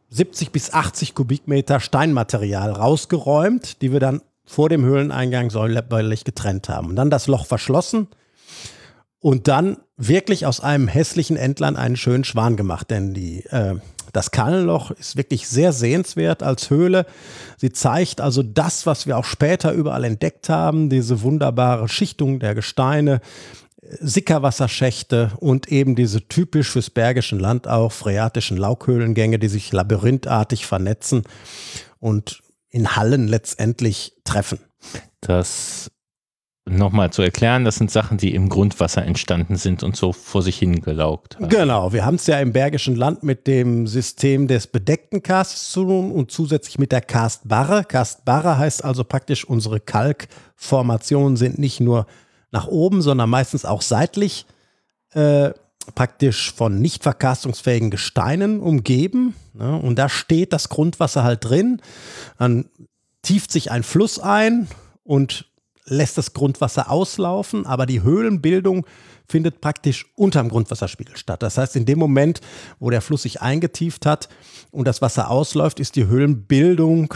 70 0.10 0.52
bis 0.52 0.74
80 0.74 1.16
Kubikmeter 1.16 1.80
Steinmaterial 1.80 2.72
rausgeräumt, 2.72 3.82
die 3.82 3.92
wir 3.92 4.00
dann 4.00 4.22
vor 4.46 4.70
dem 4.70 4.86
Höhleneingang 4.86 5.50
säuberlich 5.50 6.24
getrennt 6.24 6.70
haben. 6.70 6.90
Und 6.90 6.96
dann 6.96 7.10
das 7.10 7.28
Loch 7.28 7.46
verschlossen 7.46 8.08
und 9.20 9.48
dann 9.48 9.78
wirklich 9.98 10.46
aus 10.46 10.62
einem 10.62 10.88
hässlichen 10.88 11.36
Entlein 11.36 11.76
einen 11.76 11.98
schönen 11.98 12.24
Schwan 12.24 12.56
gemacht. 12.56 12.90
Denn 12.90 13.14
die, 13.14 13.46
äh, 13.48 13.76
das 14.14 14.32
Kallenloch 14.32 14.92
ist 14.92 15.18
wirklich 15.18 15.48
sehr 15.48 15.74
sehenswert 15.74 16.44
als 16.44 16.70
Höhle. 16.70 17.06
Sie 17.58 17.72
zeigt 17.72 18.22
also 18.22 18.42
das, 18.44 18.86
was 18.86 19.06
wir 19.06 19.18
auch 19.18 19.26
später 19.26 19.74
überall 19.74 20.06
entdeckt 20.06 20.48
haben, 20.48 20.90
diese 20.90 21.22
wunderbare 21.22 21.90
Schichtung 21.90 22.40
der 22.40 22.56
Gesteine, 22.56 23.20
Sickerwasserschächte 24.00 25.32
und 25.40 25.68
eben 25.72 25.96
diese 25.96 26.28
typisch 26.28 26.72
fürs 26.72 26.90
Bergischen 26.90 27.40
Land 27.40 27.68
auch 27.68 27.92
phreatischen 27.92 28.58
Laughöhlengänge, 28.58 29.40
die 29.40 29.48
sich 29.48 29.72
labyrinthartig 29.72 30.66
vernetzen 30.66 31.24
und 32.00 32.42
in 32.70 32.96
Hallen 32.96 33.28
letztendlich 33.28 34.14
treffen. 34.24 34.60
Das 35.22 35.90
nochmal 36.70 37.12
zu 37.12 37.22
erklären, 37.22 37.64
das 37.64 37.76
sind 37.76 37.90
Sachen, 37.92 38.18
die 38.18 38.36
im 38.36 38.50
Grundwasser 38.50 39.04
entstanden 39.04 39.56
sind 39.56 39.84
und 39.84 39.96
so 39.96 40.12
vor 40.12 40.42
sich 40.42 40.60
hingelaugt 40.60 41.36
haben. 41.36 41.50
Genau, 41.50 41.94
wir 41.94 42.06
haben 42.06 42.16
es 42.16 42.28
ja 42.28 42.40
im 42.40 42.52
Bergischen 42.52 42.96
Land 42.96 43.24
mit 43.24 43.48
dem 43.48 43.88
System 43.88 44.48
des 44.48 44.68
bedeckten 44.68 45.24
Karsts 45.24 45.72
zu 45.72 45.86
tun 45.86 46.12
und 46.12 46.32
zusätzlich 46.32 46.78
mit 46.78 46.92
der 46.92 47.02
Karstbarre. 47.02 47.86
Karstbarre 47.86 48.58
heißt 48.58 48.84
also 48.84 49.04
praktisch, 49.04 49.46
unsere 49.46 49.80
Kalkformationen 49.80 51.38
sind 51.38 51.58
nicht 51.58 51.80
nur 51.80 52.06
nach 52.52 52.68
oben, 52.68 53.02
sondern 53.02 53.30
meistens 53.30 53.66
auch 53.66 53.82
seitlich 53.82 54.46
äh, 55.12 55.52
praktisch 55.96 56.54
von 56.54 56.80
nicht 56.80 57.04
verkarstungsfähigen 57.04 57.92
Gesteinen 57.92 58.60
umgeben. 58.60 59.36
Ne? 59.54 59.78
Und 59.78 59.98
da 59.98 60.10
steht 60.10 60.54
das 60.54 60.70
Grundwasser 60.70 61.24
halt 61.24 61.46
drin. 61.46 61.82
Dann 62.38 62.70
tieft 63.22 63.52
sich 63.52 63.72
ein 63.72 63.84
Fluss 63.84 64.20
ein 64.20 64.68
und 65.04 65.46
lässt 65.86 66.18
das 66.18 66.34
Grundwasser 66.34 66.92
auslaufen, 66.92 67.66
aber 67.66 67.86
die 67.86 68.02
Höhlenbildung 68.02 68.86
findet 69.28 69.62
praktisch 69.62 70.06
unterm 70.16 70.50
Grundwasserspiegel 70.50 71.18
statt. 71.18 71.44
Das 71.44 71.58
heißt, 71.58 71.76
in 71.76 71.86
dem 71.86 72.00
Moment, 72.00 72.42
wo 72.80 72.90
der 72.90 73.02
Fluss 73.02 73.24
sich 73.24 73.42
eingetieft 73.42 74.06
hat 74.06 74.30
und 74.72 74.86
das 74.88 75.02
Wasser 75.02 75.30
ausläuft, 75.30 75.80
ist 75.80 75.96
die 75.96 76.08
Höhlenbildung 76.08 77.14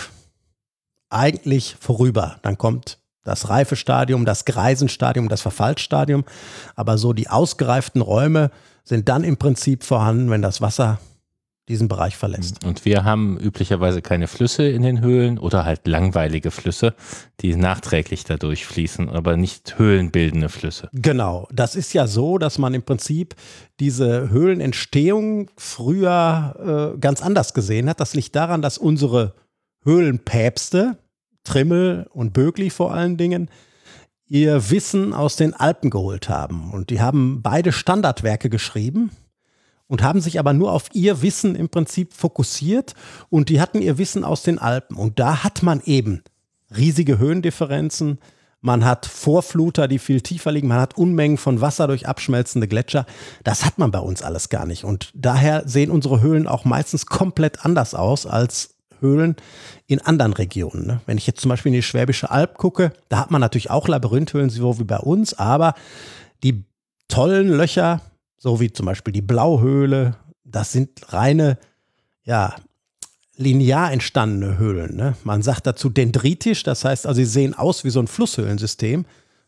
eigentlich 1.10 1.76
vorüber. 1.80 2.40
Dann 2.44 2.58
kommt 2.58 3.00
das 3.24 3.50
Reifestadium, 3.50 4.25
das 4.25 4.46
Greisenstadium, 4.46 5.30
das 5.30 5.42
Verfallsstadium. 5.42 6.25
Aber 6.75 6.98
so 6.98 7.13
die 7.13 7.30
ausgereiften 7.30 8.01
Räume 8.01 8.51
sind 8.84 9.10
dann 9.10 9.24
im 9.24 9.38
Prinzip 9.38 9.84
vorhanden, 9.84 10.30
wenn 10.30 10.42
das 10.42 10.62
Wasser 10.62 11.00
diesen 11.70 11.88
Bereich 11.88 12.18
verlässt. 12.18 12.66
Und 12.66 12.86
wir 12.86 13.06
haben 13.06 13.38
üblicherweise 13.40 14.01
keine 14.01 14.28
Flüsse 14.28 14.68
in 14.68 14.82
den 14.82 15.00
Höhlen 15.00 15.38
oder 15.38 15.63
halt 15.63 15.88
langweilige 15.88 16.51
Flüsse, 16.51 16.94
die 17.40 17.56
nachträglich 17.56 18.25
dadurch 18.25 18.66
fließen, 18.66 19.10
aber 19.10 19.38
nicht 19.38 19.78
höhlenbildende 19.78 20.50
Flüsse. 20.50 20.90
Genau, 20.92 21.48
das 21.51 21.75
ist 21.75 21.94
ja 21.94 22.08
so, 22.08 22.38
dass 22.38 22.58
man 22.58 22.74
im 22.74 22.84
Prinzip 22.84 23.36
diese 23.80 24.30
Höhlenentstehung 24.30 25.50
früher 25.56 26.94
äh, 26.96 27.00
ganz 27.00 27.22
anders 27.22 27.54
gesehen 27.54 27.90
hat. 27.90 28.00
Das 28.00 28.16
liegt 28.16 28.36
daran, 28.36 28.62
dass 28.62 28.78
unsere 28.78 29.34
Höhlenpäpste, 29.84 30.98
Trimmel 31.43 32.07
und 32.12 32.33
Bögli 32.33 32.69
vor 32.69 32.93
allen 32.93 33.17
Dingen, 33.17 33.50
ihr 34.27 34.69
Wissen 34.69 35.13
aus 35.13 35.36
den 35.36 35.53
Alpen 35.53 35.89
geholt 35.89 36.29
haben. 36.29 36.71
Und 36.71 36.89
die 36.89 37.01
haben 37.01 37.41
beide 37.41 37.71
Standardwerke 37.71 38.50
geschrieben 38.50 39.12
und 39.88 40.03
haben 40.03 40.21
sich 40.21 40.39
aber 40.39 40.53
nur 40.53 40.71
auf 40.71 40.86
ihr 40.93 41.21
Wissen 41.21 41.53
im 41.55 41.67
Prinzip 41.67 42.13
fokussiert 42.13 42.93
und 43.29 43.50
die 43.50 43.60
hatten 43.60 43.81
ihr 43.81 43.98
Wissen 43.98 44.24
aus 44.24 44.41
den 44.41 44.57
Alpen. 44.57 44.95
Und 44.95 45.19
da 45.19 45.43
hat 45.43 45.63
man 45.63 45.81
eben 45.83 46.24
riesige 46.75 47.17
Höhendifferenzen, 47.17 48.19
man 48.62 48.86
hat 48.86 49.07
Vorfluter, 49.07 49.88
die 49.88 50.00
viel 50.00 50.21
tiefer 50.21 50.51
liegen, 50.51 50.67
man 50.67 50.79
hat 50.79 50.95
Unmengen 50.95 51.38
von 51.38 51.60
Wasser 51.60 51.88
durch 51.88 52.07
abschmelzende 52.07 52.67
Gletscher. 52.67 53.05
Das 53.43 53.65
hat 53.65 53.79
man 53.79 53.91
bei 53.91 54.00
uns 54.00 54.21
alles 54.21 54.50
gar 54.50 54.65
nicht. 54.65 54.86
Und 54.86 55.12
daher 55.15 55.67
sehen 55.67 55.91
unsere 55.91 56.21
Höhlen 56.21 56.48
auch 56.48 56.63
meistens 56.63 57.07
komplett 57.07 57.65
anders 57.65 57.95
aus 57.95 58.25
als 58.25 58.75
Höhlen 59.01 59.36
in 59.88 60.00
anderen 60.00 60.34
Regionen. 60.34 60.86
Ne? 60.86 61.01
Wenn 61.05 61.17
ich 61.17 61.27
jetzt 61.27 61.41
zum 61.41 61.50
Beispiel 61.50 61.72
in 61.72 61.77
die 61.77 61.84
Schwäbische 61.84 62.31
Alb 62.31 62.58
gucke, 62.58 62.93
da 63.10 63.20
hat 63.20 63.31
man 63.31 63.41
natürlich 63.41 63.70
auch 63.70 63.88
Labyrinthöhlen, 63.88 64.50
so 64.50 64.79
wie 64.79 64.84
bei 64.84 65.00
uns, 65.00 65.34
aber 65.34 65.74
die 66.43 66.63
tollen 67.08 67.50
Löcher, 67.50 68.01
so 68.38 68.60
wie 68.60 68.72
zum 68.72 68.86
Beispiel 68.86 69.13
die 69.13 69.22
Blauhöhle. 69.22 70.15
Das 70.43 70.72
sind 70.72 71.13
reine, 71.13 71.58
ja, 72.24 72.55
linear 73.36 73.91
entstandene 73.91 74.58
Höhlen. 74.58 74.96
Ne? 74.96 75.15
Man 75.24 75.41
sagt 75.41 75.67
dazu 75.67 75.89
dendritisch, 75.89 76.63
das 76.63 76.86
heißt 76.86 77.05
also, 77.05 77.17
sie 77.17 77.25
sehen 77.25 77.53
aus 77.53 77.84
wie 77.84 77.89
so 77.89 78.00
ein 78.00 78.08
Flusshöhlensystem, 78.08 79.05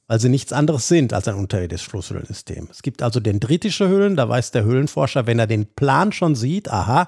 weil 0.08 0.20
sie 0.20 0.30
nichts 0.30 0.52
anderes 0.52 0.88
sind 0.88 1.14
als 1.14 1.28
ein 1.28 1.36
unterirdisches 1.36 1.88
Flusshöhlensystem. 1.88 2.68
Es 2.70 2.82
gibt 2.82 3.02
also 3.02 3.20
dendritische 3.20 3.88
Höhlen, 3.88 4.16
da 4.16 4.28
weiß 4.28 4.52
der 4.52 4.64
Höhlenforscher, 4.64 5.28
wenn 5.28 5.40
er 5.40 5.48
den 5.48 5.66
Plan 5.66 6.12
schon 6.12 6.36
sieht, 6.36 6.70
aha, 6.70 7.08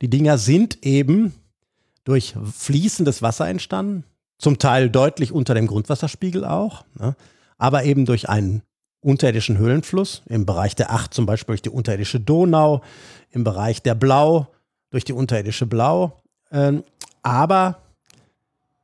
die 0.00 0.08
Dinger 0.08 0.38
sind 0.38 0.84
eben 0.84 1.34
durch 2.04 2.34
fließendes 2.52 3.22
Wasser 3.22 3.48
entstanden, 3.48 4.04
zum 4.38 4.58
Teil 4.58 4.90
deutlich 4.90 5.32
unter 5.32 5.54
dem 5.54 5.66
Grundwasserspiegel 5.66 6.44
auch, 6.44 6.84
ne? 6.98 7.16
aber 7.58 7.84
eben 7.84 8.04
durch 8.04 8.28
einen 8.28 8.62
unterirdischen 9.00 9.58
Höhlenfluss, 9.58 10.22
im 10.26 10.46
Bereich 10.46 10.74
der 10.74 10.92
Acht 10.92 11.14
zum 11.14 11.26
Beispiel 11.26 11.54
durch 11.54 11.62
die 11.62 11.70
unterirdische 11.70 12.20
Donau, 12.20 12.82
im 13.30 13.44
Bereich 13.44 13.82
der 13.82 13.94
Blau 13.94 14.48
durch 14.90 15.04
die 15.04 15.12
unterirdische 15.12 15.66
Blau. 15.66 16.22
Ähm, 16.50 16.84
aber 17.22 17.78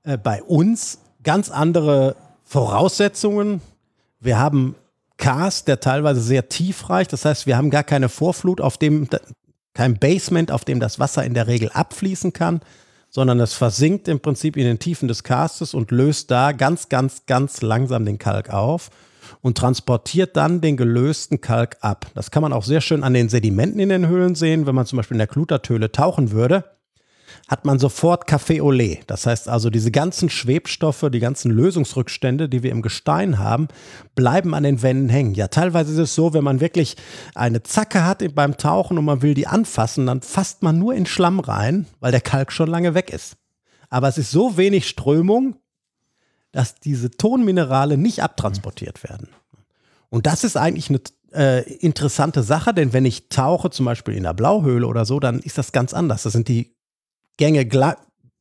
äh, 0.03 0.19
bei 0.19 0.43
uns 0.43 0.99
ganz 1.23 1.51
andere 1.51 2.17
Voraussetzungen. 2.45 3.61
Wir 4.19 4.39
haben 4.39 4.75
Karst, 5.19 5.69
der 5.69 5.81
teilweise 5.81 6.21
sehr 6.21 6.49
tief 6.49 6.89
reicht. 6.91 7.13
Das 7.13 7.25
heißt, 7.25 7.47
wir 7.47 7.57
haben 7.57 7.71
gar 7.71 7.85
keine 7.85 8.09
Vorflut, 8.09 8.61
auf 8.61 8.79
dem 8.79 9.09
kein 9.75 9.99
Basement, 9.99 10.51
auf 10.51 10.65
dem 10.65 10.81
das 10.81 10.99
Wasser 10.99 11.25
in 11.25 11.35
der 11.35 11.47
Regel 11.47 11.71
abfließen 11.71 12.33
kann, 12.33 12.61
sondern 13.11 13.41
es 13.41 13.55
versinkt 13.55 14.09
im 14.09 14.21
Prinzip 14.21 14.57
in 14.57 14.65
den 14.65 14.79
Tiefen 14.79 15.09
des 15.09 15.25
Karstes 15.25 15.75
und 15.75 15.91
löst 15.91 16.31
da 16.31 16.53
ganz, 16.53 16.89
ganz, 16.89 17.27
ganz 17.27 17.61
langsam 17.61 18.05
den 18.05 18.19
Kalk 18.19 18.51
auf 18.51 18.91
und 19.43 19.59
transportiert 19.59 20.37
dann 20.37 20.61
den 20.61 20.77
gelösten 20.77 21.41
Kalk 21.41 21.77
ab. 21.81 22.07
Das 22.15 22.31
kann 22.31 22.43
man 22.43 22.53
auch 22.53 22.65
sehr 22.65 22.81
schön 22.81 23.03
an 23.03 23.15
den 23.15 23.29
Sedimenten 23.29 23.81
in 23.81 23.89
den 23.89 24.09
Höhlen 24.09 24.35
sehen. 24.35 24.67
Wenn 24.67 24.75
man 24.75 24.87
zum 24.87 24.97
Beispiel 24.97 25.17
in 25.17 25.21
der 25.21 25.27
Klutertöhle 25.27 25.93
tauchen 25.93 26.31
würde, 26.31 26.65
hat 27.51 27.65
man 27.65 27.81
sofort 27.81 28.29
Café 28.29 28.63
lait. 28.73 29.01
Das 29.09 29.27
heißt 29.27 29.49
also, 29.49 29.71
diese 29.71 29.91
ganzen 29.91 30.31
Schwebstoffe, 30.31 31.05
die 31.13 31.19
ganzen 31.19 31.51
Lösungsrückstände, 31.51 32.49
die 32.49 32.63
wir 32.63 32.71
im 32.71 32.81
Gestein 32.81 33.41
haben, 33.41 33.67
bleiben 34.15 34.55
an 34.55 34.63
den 34.63 34.83
Wänden 34.83 35.09
hängen. 35.09 35.35
Ja, 35.35 35.49
teilweise 35.49 35.93
ist 35.93 35.99
es 35.99 36.15
so, 36.15 36.33
wenn 36.33 36.45
man 36.45 36.61
wirklich 36.61 36.97
eine 37.35 37.65
Zacke 37.65 38.05
hat 38.05 38.23
beim 38.37 38.57
Tauchen 38.57 38.99
und 38.99 39.05
man 39.05 39.23
will 39.23 39.35
die 39.35 39.49
anfassen, 39.49 40.07
dann 40.07 40.23
fasst 40.23 40.63
man 40.63 40.79
nur 40.79 40.95
in 40.95 41.07
Schlamm 41.07 41.41
rein, 41.41 41.87
weil 41.99 42.13
der 42.13 42.21
Kalk 42.21 42.53
schon 42.53 42.71
lange 42.71 42.95
weg 42.95 43.11
ist. 43.11 43.37
Aber 43.89 44.07
es 44.07 44.17
ist 44.17 44.31
so 44.31 44.57
wenig 44.57 44.89
Strömung, 44.89 45.57
dass 46.53 46.77
diese 46.77 47.11
Tonminerale 47.11 47.99
nicht 47.99 48.23
abtransportiert 48.23 49.03
werden. 49.03 49.27
Und 50.09 50.27
das 50.27 50.45
ist 50.45 50.57
eigentlich 50.57 50.89
eine 50.89 51.01
äh, 51.33 51.69
interessante 51.79 52.45
Sache, 52.45 52.73
denn 52.73 52.93
wenn 52.93 53.05
ich 53.05 53.29
tauche, 53.29 53.71
zum 53.71 53.87
Beispiel 53.87 54.15
in 54.15 54.23
der 54.23 54.35
Blauhöhle 54.35 54.87
oder 54.87 55.05
so, 55.05 55.19
dann 55.19 55.41
ist 55.41 55.59
das 55.59 55.73
ganz 55.73 55.93
anders. 55.93 56.23
Da 56.23 56.31
sind 56.31 56.47
die 56.47 56.77
Gänge 57.41 57.65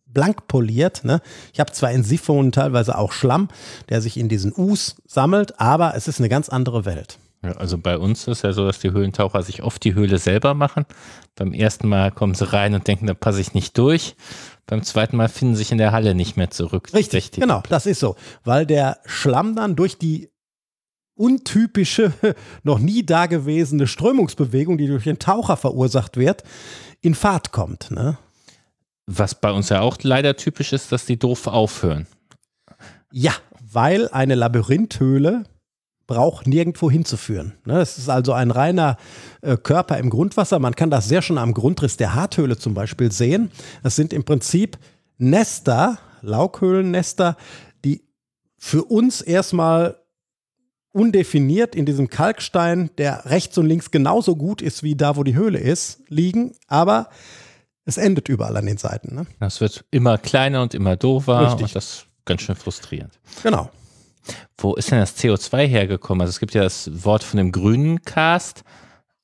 blank 0.05 0.47
poliert. 0.47 1.05
Ne? 1.05 1.21
Ich 1.53 1.59
habe 1.59 1.71
zwar 1.71 1.91
in 1.91 2.03
Siphonen 2.03 2.51
teilweise 2.51 2.97
auch 2.97 3.13
Schlamm, 3.13 3.47
der 3.87 4.01
sich 4.01 4.17
in 4.17 4.27
diesen 4.27 4.53
Us 4.55 4.97
sammelt, 5.07 5.59
aber 5.59 5.95
es 5.95 6.07
ist 6.07 6.19
eine 6.19 6.29
ganz 6.29 6.49
andere 6.49 6.83
Welt. 6.85 7.17
Ja, 7.41 7.53
also 7.53 7.77
bei 7.77 7.97
uns 7.97 8.27
ist 8.27 8.43
ja 8.43 8.51
so, 8.51 8.65
dass 8.65 8.79
die 8.79 8.91
Höhlentaucher 8.91 9.41
sich 9.43 9.63
oft 9.63 9.81
die 9.85 9.93
Höhle 9.93 10.17
selber 10.17 10.53
machen. 10.53 10.85
Beim 11.35 11.53
ersten 11.53 11.87
Mal 11.87 12.11
kommen 12.11 12.35
sie 12.35 12.51
rein 12.51 12.73
und 12.73 12.85
denken, 12.87 13.07
da 13.07 13.13
passe 13.13 13.39
ich 13.39 13.53
nicht 13.53 13.77
durch. 13.77 14.17
Beim 14.67 14.83
zweiten 14.83 15.15
Mal 15.15 15.29
finden 15.29 15.55
sie 15.55 15.59
sich 15.59 15.71
in 15.71 15.77
der 15.77 15.93
Halle 15.93 16.13
nicht 16.13 16.35
mehr 16.35 16.51
zurück. 16.51 16.89
Richtig, 16.93 17.13
Richtig, 17.13 17.41
genau, 17.41 17.63
das 17.69 17.85
ist 17.85 18.01
so. 18.01 18.17
Weil 18.43 18.65
der 18.65 18.99
Schlamm 19.05 19.55
dann 19.55 19.77
durch 19.77 19.97
die 19.97 20.29
untypische, 21.15 22.11
noch 22.63 22.79
nie 22.79 23.05
dagewesene 23.05 23.87
Strömungsbewegung, 23.87 24.77
die 24.77 24.87
durch 24.87 25.05
den 25.05 25.19
Taucher 25.19 25.55
verursacht 25.55 26.17
wird, 26.17 26.43
in 26.99 27.15
Fahrt 27.15 27.53
kommt. 27.53 27.89
Ne? 27.91 28.17
Was 29.11 29.33
bei 29.33 29.51
uns 29.51 29.69
ja 29.69 29.81
auch 29.81 29.97
leider 30.03 30.35
typisch 30.37 30.71
ist, 30.71 30.91
dass 30.91 31.07
die 31.07 31.17
doof 31.17 31.47
aufhören. 31.47 32.05
Ja, 33.11 33.33
weil 33.59 34.07
eine 34.09 34.35
Labyrinthöhle 34.35 35.45
braucht 36.05 36.45
nirgendwo 36.45 36.91
hinzuführen. 36.91 37.53
Ne? 37.65 37.79
Es 37.81 37.97
ist 37.97 38.07
also 38.09 38.33
ein 38.33 38.51
reiner 38.51 38.97
äh, 39.41 39.57
Körper 39.57 39.97
im 39.97 40.11
Grundwasser. 40.11 40.59
Man 40.59 40.75
kann 40.75 40.91
das 40.91 41.07
sehr 41.07 41.23
schon 41.23 41.39
am 41.39 41.55
Grundriss 41.55 41.97
der 41.97 42.13
Harthöhle 42.13 42.59
zum 42.59 42.75
Beispiel 42.75 43.11
sehen. 43.11 43.49
Das 43.81 43.95
sind 43.95 44.13
im 44.13 44.25
Prinzip 44.25 44.77
Nester, 45.17 45.97
Laughöhlennester, 46.21 47.35
die 47.83 48.03
für 48.59 48.83
uns 48.83 49.21
erstmal 49.21 49.97
undefiniert 50.91 51.75
in 51.75 51.87
diesem 51.87 52.09
Kalkstein, 52.09 52.91
der 52.99 53.25
rechts 53.25 53.57
und 53.57 53.65
links 53.65 53.89
genauso 53.89 54.35
gut 54.35 54.61
ist 54.61 54.83
wie 54.83 54.95
da, 54.95 55.15
wo 55.15 55.23
die 55.23 55.35
Höhle 55.35 55.59
ist, 55.59 56.01
liegen, 56.09 56.53
aber 56.67 57.09
es 57.89 57.97
endet 57.97 58.29
überall 58.29 58.55
an 58.55 58.65
den 58.65 58.77
Seiten. 58.77 59.15
Ne? 59.15 59.25
Das 59.39 59.59
wird 59.61 59.83
immer 59.91 60.17
kleiner 60.17 60.61
und 60.61 60.73
immer 60.73 60.95
doofer 60.95 61.41
Richtig. 61.41 61.63
und 61.63 61.75
das 61.75 61.85
ist 61.85 62.05
ganz 62.25 62.41
schön 62.41 62.55
frustrierend. 62.55 63.19
Genau. 63.43 63.69
Wo 64.57 64.75
ist 64.75 64.91
denn 64.91 64.99
das 64.99 65.17
CO2 65.17 65.65
hergekommen? 65.67 66.21
Also 66.21 66.29
es 66.31 66.39
gibt 66.39 66.53
ja 66.53 66.63
das 66.63 67.03
Wort 67.03 67.23
von 67.23 67.37
dem 67.37 67.51
grünen 67.51 68.01
Cast, 68.03 68.63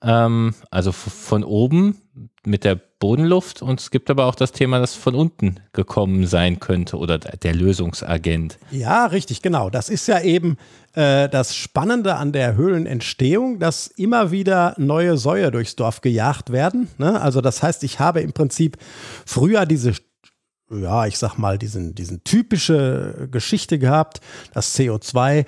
ähm, 0.02 0.56
also 0.72 0.92
von 0.92 1.44
oben 1.44 2.02
mit 2.46 2.64
der 2.64 2.76
Bodenluft 2.76 3.62
und 3.62 3.80
es 3.80 3.92
gibt 3.92 4.10
aber 4.10 4.26
auch 4.26 4.36
das 4.36 4.52
Thema, 4.52 4.80
das 4.80 4.96
von 4.96 5.16
unten 5.16 5.60
gekommen 5.74 6.26
sein 6.28 6.60
könnte 6.60 6.98
oder 6.98 7.18
der 7.18 7.54
Lösungsagent. 7.54 8.58
Ja, 8.72 9.08
richtig, 9.08 9.42
genau. 9.42 9.70
Das 9.70 9.90
ist 9.90 10.08
ja 10.08 10.22
eben 10.22 10.58
äh, 10.94 11.28
das 11.28 11.56
Spannende 11.56 12.16
an 12.16 12.32
der 12.32 12.56
Höhlenentstehung, 12.56 13.60
dass 13.60 13.88
immer 13.88 14.32
wieder 14.32 14.76
neue 14.78 15.18
Säue 15.18 15.52
durchs 15.52 15.76
Dorf 15.76 16.02
gejagt 16.02 16.52
werden. 16.52 16.88
Ne? 16.98 17.20
Also 17.20 17.42
das 17.42 17.62
heißt, 17.62 17.84
ich 17.84 18.00
habe 18.00 18.22
im 18.22 18.34
Prinzip 18.34 18.78
früher 19.26 19.66
diese 19.66 19.94
ja, 20.72 21.06
ich 21.06 21.20
sag 21.20 21.38
mal, 21.38 21.60
diesen, 21.60 21.94
diesen 21.94 22.24
typische 22.24 23.28
Geschichte 23.32 23.78
gehabt. 23.78 24.20
Das 24.52 24.76
CO2 24.76 25.46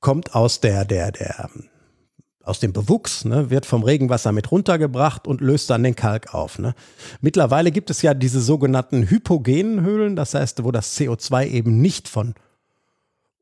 kommt 0.00 0.36
aus 0.36 0.60
der, 0.60 0.84
der, 0.84 1.10
der 1.10 1.50
aus 2.44 2.60
dem 2.60 2.72
Bewuchs, 2.72 3.24
ne, 3.24 3.50
wird 3.50 3.66
vom 3.66 3.82
Regenwasser 3.82 4.32
mit 4.32 4.50
runtergebracht 4.50 5.26
und 5.26 5.40
löst 5.40 5.70
dann 5.70 5.82
den 5.82 5.96
Kalk 5.96 6.34
auf. 6.34 6.58
Ne. 6.58 6.74
Mittlerweile 7.20 7.70
gibt 7.70 7.90
es 7.90 8.02
ja 8.02 8.14
diese 8.14 8.40
sogenannten 8.40 9.08
hypogenen 9.08 9.82
Höhlen, 9.82 10.16
das 10.16 10.34
heißt, 10.34 10.64
wo 10.64 10.70
das 10.70 10.98
CO2 10.98 11.48
eben 11.48 11.80
nicht 11.80 12.08
von 12.08 12.34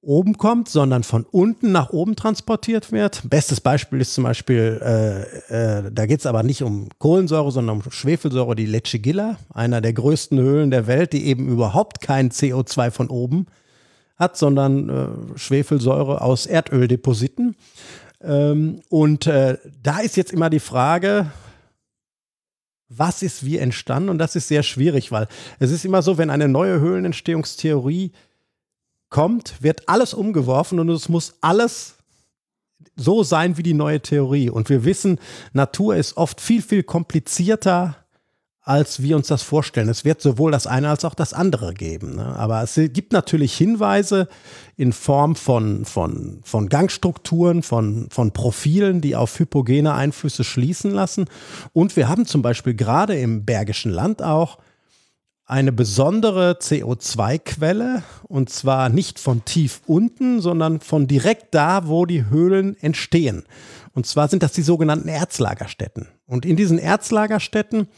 oben 0.03 0.39
kommt, 0.39 0.69
sondern 0.69 1.03
von 1.03 1.25
unten 1.25 1.73
nach 1.73 1.91
oben 1.91 2.17
transportiert 2.17 2.91
wird. 2.91 3.23
Bestes 3.29 3.61
Beispiel 3.61 4.01
ist 4.01 4.15
zum 4.15 4.25
Beispiel, 4.25 4.81
äh, 4.83 5.79
äh, 5.79 5.91
da 5.93 6.07
geht 6.07 6.21
es 6.21 6.27
aber 6.27 6.43
nicht 6.43 6.63
um 6.63 6.89
Kohlensäure, 6.99 7.51
sondern 7.53 7.83
um 7.83 7.91
Schwefelsäure, 7.91 8.55
die 8.55 8.67
Lechigilla, 8.67 9.37
einer 9.53 9.81
der 9.81 9.93
größten 9.93 10.39
Höhlen 10.39 10.71
der 10.71 10.87
Welt, 10.87 11.13
die 11.13 11.27
eben 11.27 11.49
überhaupt 11.49 12.01
kein 12.01 12.31
CO2 12.31 12.91
von 12.91 13.09
oben 13.09 13.47
hat, 14.17 14.37
sondern 14.37 14.89
äh, 14.89 15.39
Schwefelsäure 15.39 16.23
aus 16.23 16.47
Erdöldepositen. 16.47 17.57
Ähm, 18.23 18.83
und 18.89 19.27
äh, 19.27 19.59
da 19.83 20.01
ist 20.01 20.17
jetzt 20.17 20.33
immer 20.33 20.51
die 20.51 20.61
Frage, 20.61 21.31
was 22.89 23.23
ist 23.23 23.45
wie 23.45 23.59
entstanden? 23.59 24.09
Und 24.09 24.19
das 24.19 24.37
ist 24.37 24.49
sehr 24.49 24.63
schwierig, 24.63 25.13
weil 25.13 25.29
es 25.59 25.71
ist 25.71 25.85
immer 25.85 26.03
so, 26.03 26.19
wenn 26.19 26.29
eine 26.29 26.49
neue 26.49 26.81
Höhlenentstehungstheorie 26.81 28.13
kommt, 29.09 29.63
wird 29.63 29.89
alles 29.89 30.13
umgeworfen 30.13 30.81
und 30.81 30.89
es 30.89 31.09
muss 31.09 31.35
alles 31.41 31.97
so 32.97 33.23
sein 33.23 33.57
wie 33.57 33.63
die 33.63 33.75
neue 33.75 34.01
Theorie. 34.01 34.51
Und 34.51 34.69
wir 34.69 34.85
wissen, 34.85 35.19
Natur 35.53 35.97
ist 35.97 36.17
oft 36.17 36.41
viel, 36.41 36.63
viel 36.63 36.83
komplizierter 36.83 38.00
als 38.63 39.03
wir 39.03 39.17
uns 39.17 39.29
das 39.29 39.43
vorstellen. 39.43 39.89
Es 39.89 40.05
wird 40.05 40.21
sowohl 40.21 40.53
das 40.53 40.67
eine 40.67 40.91
als 40.91 41.05
auch 41.05 41.15
das 41.15 41.33
andere 41.33 41.73
geben. 41.73 42.17
Ne? 42.17 42.27
Aber 42.37 42.63
es 42.63 42.79
gibt 42.93 43.13
natürlich 43.13 43.57
Hinweise 43.57 44.29
in 44.77 44.93
Form 44.93 45.35
von, 45.35 45.85
von, 45.85 46.41
von 46.43 46.69
Gangstrukturen, 46.69 47.63
von, 47.63 48.09
von 48.11 48.33
Profilen, 48.33 49.01
die 49.01 49.17
auf 49.17 49.39
hypogene 49.39 49.95
Einflüsse 49.95 50.45
schließen 50.45 50.91
lassen. 50.91 51.25
Und 51.73 51.97
wir 51.97 52.09
haben 52.09 52.27
zum 52.27 52.43
Beispiel 52.43 52.75
gerade 52.75 53.19
im 53.19 53.45
Bergischen 53.47 53.93
Land 53.93 54.23
auch 54.23 54.59
eine 55.47 55.73
besondere 55.73 56.59
CO2-Quelle 56.61 58.05
und 58.29 58.51
zwar 58.51 58.89
nicht 58.89 59.19
von 59.19 59.45
tief 59.45 59.81
unten, 59.87 60.41
sondern 60.41 60.79
von 60.79 61.09
direkt 61.09 61.55
da, 61.57 61.89
wo 61.89 62.07
die 62.07 62.27
Höhlen 62.27 62.77
entstehen. 62.81 63.43
Und 63.93 64.07
zwar 64.07 64.29
sind 64.29 64.45
das 64.45 64.53
die 64.53 64.63
sogenannten 64.63 65.09
Erzlagerstätten. 65.09 66.07
Und 66.27 66.47
in 66.47 66.55
diesen 66.55 66.79
Erzlagerstätten 66.79 67.89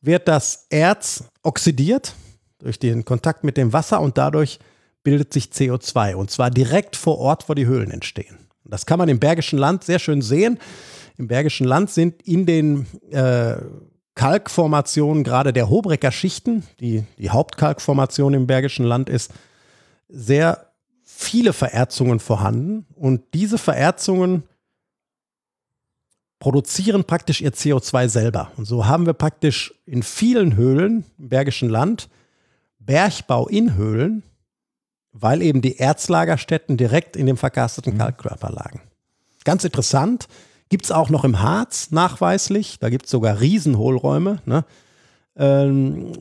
wird 0.00 0.28
das 0.28 0.66
Erz 0.70 1.24
oxidiert 1.42 2.14
durch 2.58 2.78
den 2.78 3.04
Kontakt 3.04 3.44
mit 3.44 3.56
dem 3.56 3.72
Wasser 3.72 4.00
und 4.00 4.18
dadurch 4.18 4.58
bildet 5.02 5.32
sich 5.32 5.46
CO2 5.46 6.14
und 6.14 6.30
zwar 6.30 6.50
direkt 6.50 6.96
vor 6.96 7.18
Ort, 7.18 7.48
wo 7.48 7.54
die 7.54 7.66
Höhlen 7.66 7.90
entstehen. 7.90 8.38
Das 8.64 8.84
kann 8.84 8.98
man 8.98 9.08
im 9.08 9.18
Bergischen 9.18 9.58
Land 9.58 9.84
sehr 9.84 9.98
schön 9.98 10.20
sehen. 10.20 10.58
Im 11.16 11.28
Bergischen 11.28 11.66
Land 11.66 11.90
sind 11.90 12.22
in 12.22 12.44
den 12.46 12.86
äh, 13.10 13.56
Kalkformationen 14.14 15.24
gerade 15.24 15.52
der 15.52 15.70
Hobrecker 15.70 16.12
Schichten, 16.12 16.64
die 16.80 17.04
die 17.18 17.30
Hauptkalkformation 17.30 18.34
im 18.34 18.46
Bergischen 18.46 18.84
Land 18.84 19.08
ist, 19.08 19.32
sehr 20.08 20.72
viele 21.04 21.52
Vererzungen 21.52 22.20
vorhanden 22.20 22.86
und 22.94 23.22
diese 23.32 23.58
Vererzungen 23.58 24.42
produzieren 26.38 27.04
praktisch 27.04 27.40
ihr 27.40 27.52
CO2 27.52 28.08
selber. 28.08 28.52
Und 28.56 28.64
so 28.64 28.86
haben 28.86 29.06
wir 29.06 29.12
praktisch 29.12 29.74
in 29.86 30.02
vielen 30.02 30.56
Höhlen 30.56 31.04
im 31.18 31.28
Bergischen 31.28 31.68
Land 31.68 32.08
Bergbau 32.78 33.48
in 33.48 33.76
Höhlen, 33.76 34.22
weil 35.12 35.42
eben 35.42 35.60
die 35.60 35.78
Erzlagerstätten 35.78 36.76
direkt 36.76 37.16
in 37.16 37.26
dem 37.26 37.36
verkarsteten 37.36 37.94
mhm. 37.94 37.98
Kalkkörper 37.98 38.50
lagen. 38.50 38.80
Ganz 39.44 39.64
interessant, 39.64 40.28
gibt 40.68 40.84
es 40.84 40.90
auch 40.90 41.10
noch 41.10 41.24
im 41.24 41.42
Harz 41.42 41.90
nachweislich, 41.90 42.78
da 42.78 42.88
gibt 42.88 43.06
es 43.06 43.10
sogar 43.10 43.40
Riesenhohlräume. 43.40 44.40
Ne? 44.46 44.64
Ähm, 45.36 46.12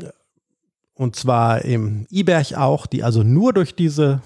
und 0.93 1.15
zwar 1.15 1.63
im 1.63 2.07
Iberg 2.09 2.53
auch, 2.53 2.87
die 2.87 3.03
also 3.03 3.23
nur 3.23 3.53
durch 3.53 3.75
diese 3.75 4.21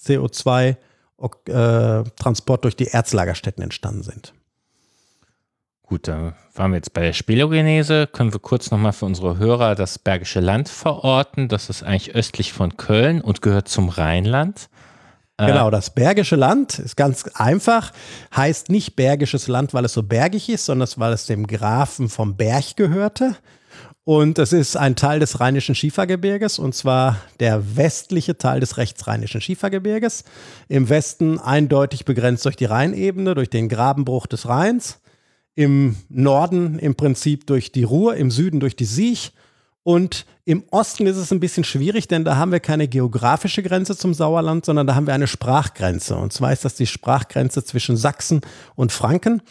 CO2-Transport 0.00 2.60
äh, 2.60 2.62
durch 2.62 2.76
die 2.76 2.86
Erzlagerstätten 2.86 3.64
entstanden 3.64 4.04
sind. 4.04 4.32
Gut, 5.88 6.06
da 6.06 6.34
waren 6.54 6.72
wir 6.72 6.76
jetzt 6.76 6.92
bei 6.92 7.00
der 7.00 7.14
Spelogenese. 7.14 8.06
Können 8.08 8.34
wir 8.34 8.40
kurz 8.40 8.70
nochmal 8.70 8.92
für 8.92 9.06
unsere 9.06 9.38
Hörer 9.38 9.74
das 9.74 9.98
Bergische 9.98 10.40
Land 10.40 10.68
verorten? 10.68 11.48
Das 11.48 11.70
ist 11.70 11.82
eigentlich 11.82 12.14
östlich 12.14 12.52
von 12.52 12.76
Köln 12.76 13.22
und 13.22 13.40
gehört 13.40 13.68
zum 13.68 13.88
Rheinland. 13.88 14.68
Äh, 15.38 15.46
genau, 15.46 15.70
das 15.70 15.94
Bergische 15.94 16.36
Land 16.36 16.78
ist 16.78 16.96
ganz 16.98 17.26
einfach, 17.32 17.94
heißt 18.36 18.68
nicht 18.68 18.96
Bergisches 18.96 19.48
Land, 19.48 19.72
weil 19.72 19.86
es 19.86 19.94
so 19.94 20.02
bergig 20.02 20.50
ist, 20.50 20.66
sondern 20.66 20.90
weil 20.96 21.14
es 21.14 21.24
dem 21.24 21.46
Grafen 21.46 22.10
vom 22.10 22.36
Berg 22.36 22.76
gehörte. 22.76 23.36
Und 24.04 24.38
es 24.38 24.52
ist 24.52 24.76
ein 24.76 24.94
Teil 24.94 25.20
des 25.20 25.40
Rheinischen 25.40 25.74
Schiefergebirges, 25.74 26.58
und 26.58 26.74
zwar 26.74 27.16
der 27.40 27.78
westliche 27.78 28.36
Teil 28.36 28.60
des 28.60 28.76
rechtsrheinischen 28.76 29.40
Schiefergebirges. 29.40 30.24
Im 30.68 30.90
Westen 30.90 31.38
eindeutig 31.38 32.04
begrenzt 32.04 32.44
durch 32.44 32.56
die 32.56 32.66
Rheinebene, 32.66 33.34
durch 33.34 33.48
den 33.48 33.70
Grabenbruch 33.70 34.26
des 34.26 34.46
Rheins 34.46 35.00
im 35.58 35.96
Norden 36.08 36.78
im 36.78 36.94
Prinzip 36.94 37.48
durch 37.48 37.72
die 37.72 37.82
Ruhr, 37.82 38.14
im 38.14 38.30
Süden 38.30 38.60
durch 38.60 38.76
die 38.76 38.84
Siech. 38.84 39.32
Und 39.82 40.24
im 40.44 40.62
Osten 40.70 41.04
ist 41.08 41.16
es 41.16 41.32
ein 41.32 41.40
bisschen 41.40 41.64
schwierig, 41.64 42.06
denn 42.06 42.24
da 42.24 42.36
haben 42.36 42.52
wir 42.52 42.60
keine 42.60 42.86
geografische 42.86 43.64
Grenze 43.64 43.96
zum 43.96 44.14
Sauerland, 44.14 44.64
sondern 44.64 44.86
da 44.86 44.94
haben 44.94 45.08
wir 45.08 45.14
eine 45.14 45.26
Sprachgrenze. 45.26 46.14
Und 46.14 46.32
zwar 46.32 46.52
ist 46.52 46.64
das 46.64 46.76
die 46.76 46.86
Sprachgrenze 46.86 47.64
zwischen 47.64 47.96
Sachsen 47.96 48.42
und 48.76 48.92
Franken, 48.92 49.42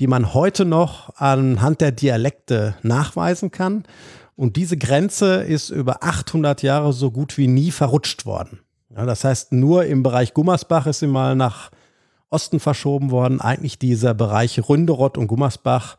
die 0.00 0.06
man 0.06 0.32
heute 0.32 0.64
noch 0.64 1.14
anhand 1.16 1.82
der 1.82 1.92
Dialekte 1.92 2.74
nachweisen 2.80 3.50
kann. 3.50 3.84
Und 4.36 4.56
diese 4.56 4.78
Grenze 4.78 5.42
ist 5.42 5.68
über 5.68 6.02
800 6.02 6.62
Jahre 6.62 6.94
so 6.94 7.10
gut 7.10 7.36
wie 7.36 7.48
nie 7.48 7.70
verrutscht 7.70 8.24
worden. 8.24 8.60
Ja, 8.96 9.04
das 9.04 9.24
heißt, 9.24 9.52
nur 9.52 9.84
im 9.84 10.02
Bereich 10.02 10.32
Gummersbach 10.32 10.86
ist 10.86 11.00
sie 11.00 11.06
mal 11.06 11.36
nach 11.36 11.70
Osten 12.30 12.60
verschoben 12.60 13.10
worden. 13.10 13.40
Eigentlich 13.40 13.78
dieser 13.78 14.14
Bereich 14.14 14.68
Ründerott 14.68 15.18
und 15.18 15.26
Gummersbach 15.26 15.96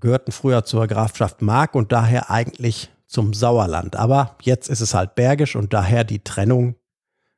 gehörten 0.00 0.32
früher 0.32 0.64
zur 0.64 0.86
Grafschaft 0.86 1.42
Mark 1.42 1.74
und 1.74 1.92
daher 1.92 2.30
eigentlich 2.30 2.90
zum 3.06 3.34
Sauerland. 3.34 3.96
Aber 3.96 4.36
jetzt 4.42 4.68
ist 4.68 4.80
es 4.80 4.94
halt 4.94 5.14
bergisch 5.14 5.56
und 5.56 5.72
daher 5.72 6.04
die 6.04 6.22
Trennung, 6.22 6.76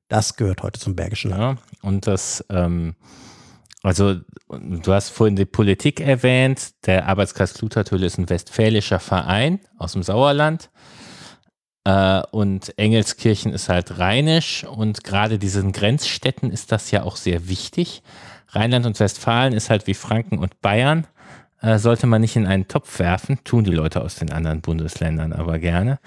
das 0.08 0.36
gehört 0.36 0.62
heute 0.62 0.80
zum 0.80 0.96
Bergischen 0.96 1.30
Land. 1.30 1.60
Ja, 1.60 1.88
und 1.88 2.06
das, 2.06 2.44
ähm, 2.48 2.96
also 3.82 4.16
du 4.48 4.92
hast 4.92 5.10
vorhin 5.10 5.36
die 5.36 5.44
Politik 5.44 6.00
erwähnt, 6.00 6.86
der 6.86 7.06
Arbeitskreis 7.06 7.54
Kluttertöle 7.54 8.06
ist 8.06 8.18
ein 8.18 8.30
westfälischer 8.30 8.98
Verein 8.98 9.60
aus 9.76 9.92
dem 9.92 10.02
Sauerland. 10.02 10.70
Äh, 11.88 12.22
und 12.32 12.78
Engelskirchen 12.78 13.54
ist 13.54 13.70
halt 13.70 13.98
rheinisch 13.98 14.64
und 14.64 15.04
gerade 15.04 15.38
diesen 15.38 15.72
Grenzstädten 15.72 16.50
ist 16.50 16.70
das 16.70 16.90
ja 16.90 17.02
auch 17.02 17.16
sehr 17.16 17.48
wichtig. 17.48 18.02
Rheinland 18.48 18.84
und 18.84 19.00
Westfalen 19.00 19.54
ist 19.54 19.70
halt 19.70 19.86
wie 19.86 19.94
Franken 19.94 20.38
und 20.38 20.60
Bayern. 20.60 21.06
Äh, 21.62 21.78
sollte 21.78 22.06
man 22.06 22.20
nicht 22.20 22.36
in 22.36 22.46
einen 22.46 22.68
Topf 22.68 22.98
werfen, 22.98 23.38
tun 23.42 23.64
die 23.64 23.70
Leute 23.70 24.02
aus 24.02 24.16
den 24.16 24.30
anderen 24.30 24.60
Bundesländern 24.60 25.32
aber 25.32 25.58
gerne. 25.58 25.98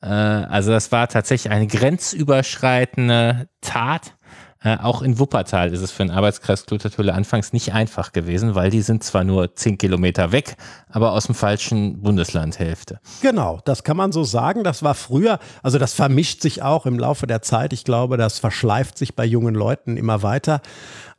Äh, 0.00 0.06
also 0.06 0.70
das 0.70 0.92
war 0.92 1.08
tatsächlich 1.08 1.52
eine 1.52 1.66
grenzüberschreitende 1.66 3.48
Tat 3.60 4.14
äh, 4.62 4.76
auch 4.78 5.02
in 5.02 5.20
Wuppertal 5.20 5.72
ist 5.72 5.82
es 5.82 5.92
für 5.92 6.02
den 6.02 6.10
Arbeitskreis 6.10 6.66
Kluttertöle 6.66 7.14
anfangs 7.14 7.52
nicht 7.52 7.74
einfach 7.74 8.12
gewesen, 8.12 8.56
weil 8.56 8.70
die 8.70 8.82
sind 8.82 9.04
zwar 9.04 9.22
nur 9.22 9.54
zehn 9.54 9.78
Kilometer 9.78 10.32
weg, 10.32 10.56
aber 10.88 11.12
aus 11.12 11.26
dem 11.26 11.36
falschen 11.36 12.02
Bundeslandhälfte. 12.02 12.98
Genau, 13.22 13.60
das 13.64 13.84
kann 13.84 13.96
man 13.96 14.10
so 14.10 14.24
sagen. 14.24 14.64
Das 14.64 14.82
war 14.82 14.94
früher, 14.94 15.38
also 15.62 15.78
das 15.78 15.94
vermischt 15.94 16.42
sich 16.42 16.62
auch 16.62 16.86
im 16.86 16.98
Laufe 16.98 17.28
der 17.28 17.40
Zeit. 17.40 17.72
Ich 17.72 17.84
glaube, 17.84 18.16
das 18.16 18.40
verschleift 18.40 18.98
sich 18.98 19.14
bei 19.14 19.24
jungen 19.24 19.54
Leuten 19.54 19.96
immer 19.96 20.22
weiter. 20.24 20.60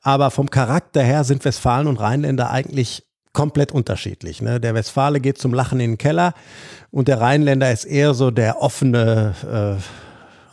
Aber 0.02 0.32
vom 0.32 0.50
Charakter 0.50 1.02
her 1.02 1.24
sind 1.24 1.46
Westfalen 1.46 1.88
und 1.88 1.98
Rheinländer 1.98 2.50
eigentlich 2.50 3.06
komplett 3.32 3.72
unterschiedlich. 3.72 4.42
Ne? 4.42 4.60
Der 4.60 4.74
Westfale 4.74 5.22
geht 5.22 5.38
zum 5.38 5.54
Lachen 5.54 5.80
in 5.80 5.92
den 5.92 5.98
Keller 5.98 6.34
und 6.92 7.08
der 7.08 7.22
Rheinländer 7.22 7.72
ist 7.72 7.86
eher 7.86 8.14
so 8.14 8.32
der 8.32 8.62
offene, 8.62 9.78
äh, 9.80 9.82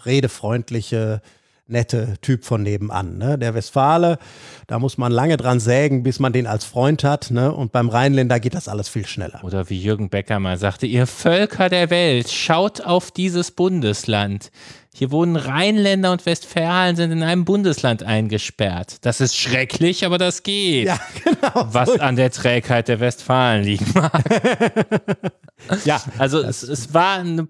redefreundliche, 0.06 1.20
nette 1.68 2.14
Typ 2.20 2.44
von 2.44 2.62
nebenan. 2.62 3.18
Ne? 3.18 3.38
Der 3.38 3.54
Westfale, 3.54 4.18
da 4.66 4.78
muss 4.78 4.98
man 4.98 5.12
lange 5.12 5.36
dran 5.36 5.60
sägen, 5.60 6.02
bis 6.02 6.20
man 6.20 6.32
den 6.32 6.46
als 6.46 6.64
Freund 6.64 7.04
hat. 7.04 7.30
Ne? 7.30 7.52
Und 7.52 7.72
beim 7.72 7.88
Rheinländer 7.88 8.40
geht 8.40 8.54
das 8.54 8.68
alles 8.68 8.88
viel 8.88 9.06
schneller. 9.06 9.42
Oder 9.42 9.68
wie 9.68 9.80
Jürgen 9.80 10.08
Becker 10.08 10.38
mal 10.38 10.58
sagte, 10.58 10.86
ihr 10.86 11.06
Völker 11.06 11.68
der 11.68 11.90
Welt, 11.90 12.30
schaut 12.30 12.80
auf 12.80 13.10
dieses 13.10 13.50
Bundesland. 13.50 14.50
Hier 14.94 15.10
wohnen 15.10 15.36
Rheinländer 15.36 16.10
und 16.10 16.24
Westfalen 16.24 16.96
sind 16.96 17.10
in 17.10 17.22
einem 17.22 17.44
Bundesland 17.44 18.02
eingesperrt. 18.02 19.04
Das 19.04 19.20
ist 19.20 19.36
schrecklich, 19.36 20.06
aber 20.06 20.16
das 20.16 20.42
geht. 20.42 20.86
Ja, 20.86 20.98
genau. 21.24 21.66
Was 21.70 22.00
an 22.00 22.16
der 22.16 22.30
Trägheit 22.30 22.88
der 22.88 22.98
Westfalen 23.00 23.78
mag. 23.92 24.24
ja, 25.84 26.00
also 26.16 26.40
es, 26.40 26.62
es 26.62 26.94
war 26.94 27.18
eine 27.18 27.48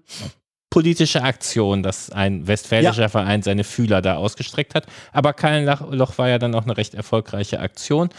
politische 0.69 1.23
Aktion, 1.23 1.81
dass 1.81 2.11
ein 2.11 2.47
westfälischer 2.47 3.03
ja. 3.03 3.09
Verein 3.09 3.41
seine 3.41 3.63
Fühler 3.63 4.01
da 4.01 4.15
ausgestreckt 4.15 4.75
hat. 4.75 4.85
Aber 5.13 5.33
Kallenloch 5.33 6.17
war 6.17 6.29
ja 6.29 6.39
dann 6.39 6.53
auch 6.55 6.63
eine 6.63 6.77
recht 6.77 6.93
erfolgreiche 6.93 7.59
Aktion. 7.59 8.09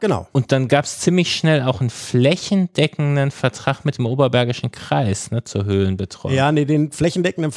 Genau. 0.00 0.28
Und 0.32 0.52
dann 0.52 0.68
gab 0.68 0.84
es 0.84 1.00
ziemlich 1.00 1.34
schnell 1.34 1.62
auch 1.62 1.80
einen 1.80 1.88
flächendeckenden 1.88 3.30
Vertrag 3.30 3.86
mit 3.86 3.96
dem 3.96 4.04
Oberbergischen 4.04 4.70
Kreis 4.70 5.30
ne, 5.30 5.44
zur 5.44 5.64
Höhlenbetreuung. 5.64 6.34
Ja, 6.34 6.52
nee, 6.52 6.66
den 6.66 6.92
flächendeckenden 6.92 7.52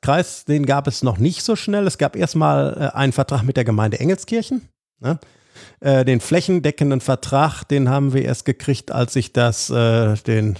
Kreis, 0.00 0.44
den 0.44 0.64
gab 0.64 0.86
es 0.86 1.02
noch 1.02 1.18
nicht 1.18 1.42
so 1.42 1.56
schnell. 1.56 1.84
Es 1.86 1.98
gab 1.98 2.14
erstmal 2.14 2.92
äh, 2.94 2.96
einen 2.96 3.12
Vertrag 3.12 3.42
mit 3.42 3.56
der 3.56 3.64
Gemeinde 3.64 3.98
Engelskirchen. 3.98 4.68
Ne? 5.00 5.18
Äh, 5.80 6.04
den 6.04 6.20
flächendeckenden 6.20 7.00
Vertrag, 7.00 7.64
den 7.64 7.88
haben 7.88 8.12
wir 8.12 8.22
erst 8.22 8.44
gekriegt, 8.44 8.92
als 8.92 9.16
ich 9.16 9.32
das, 9.32 9.68
äh, 9.70 10.14
den 10.26 10.56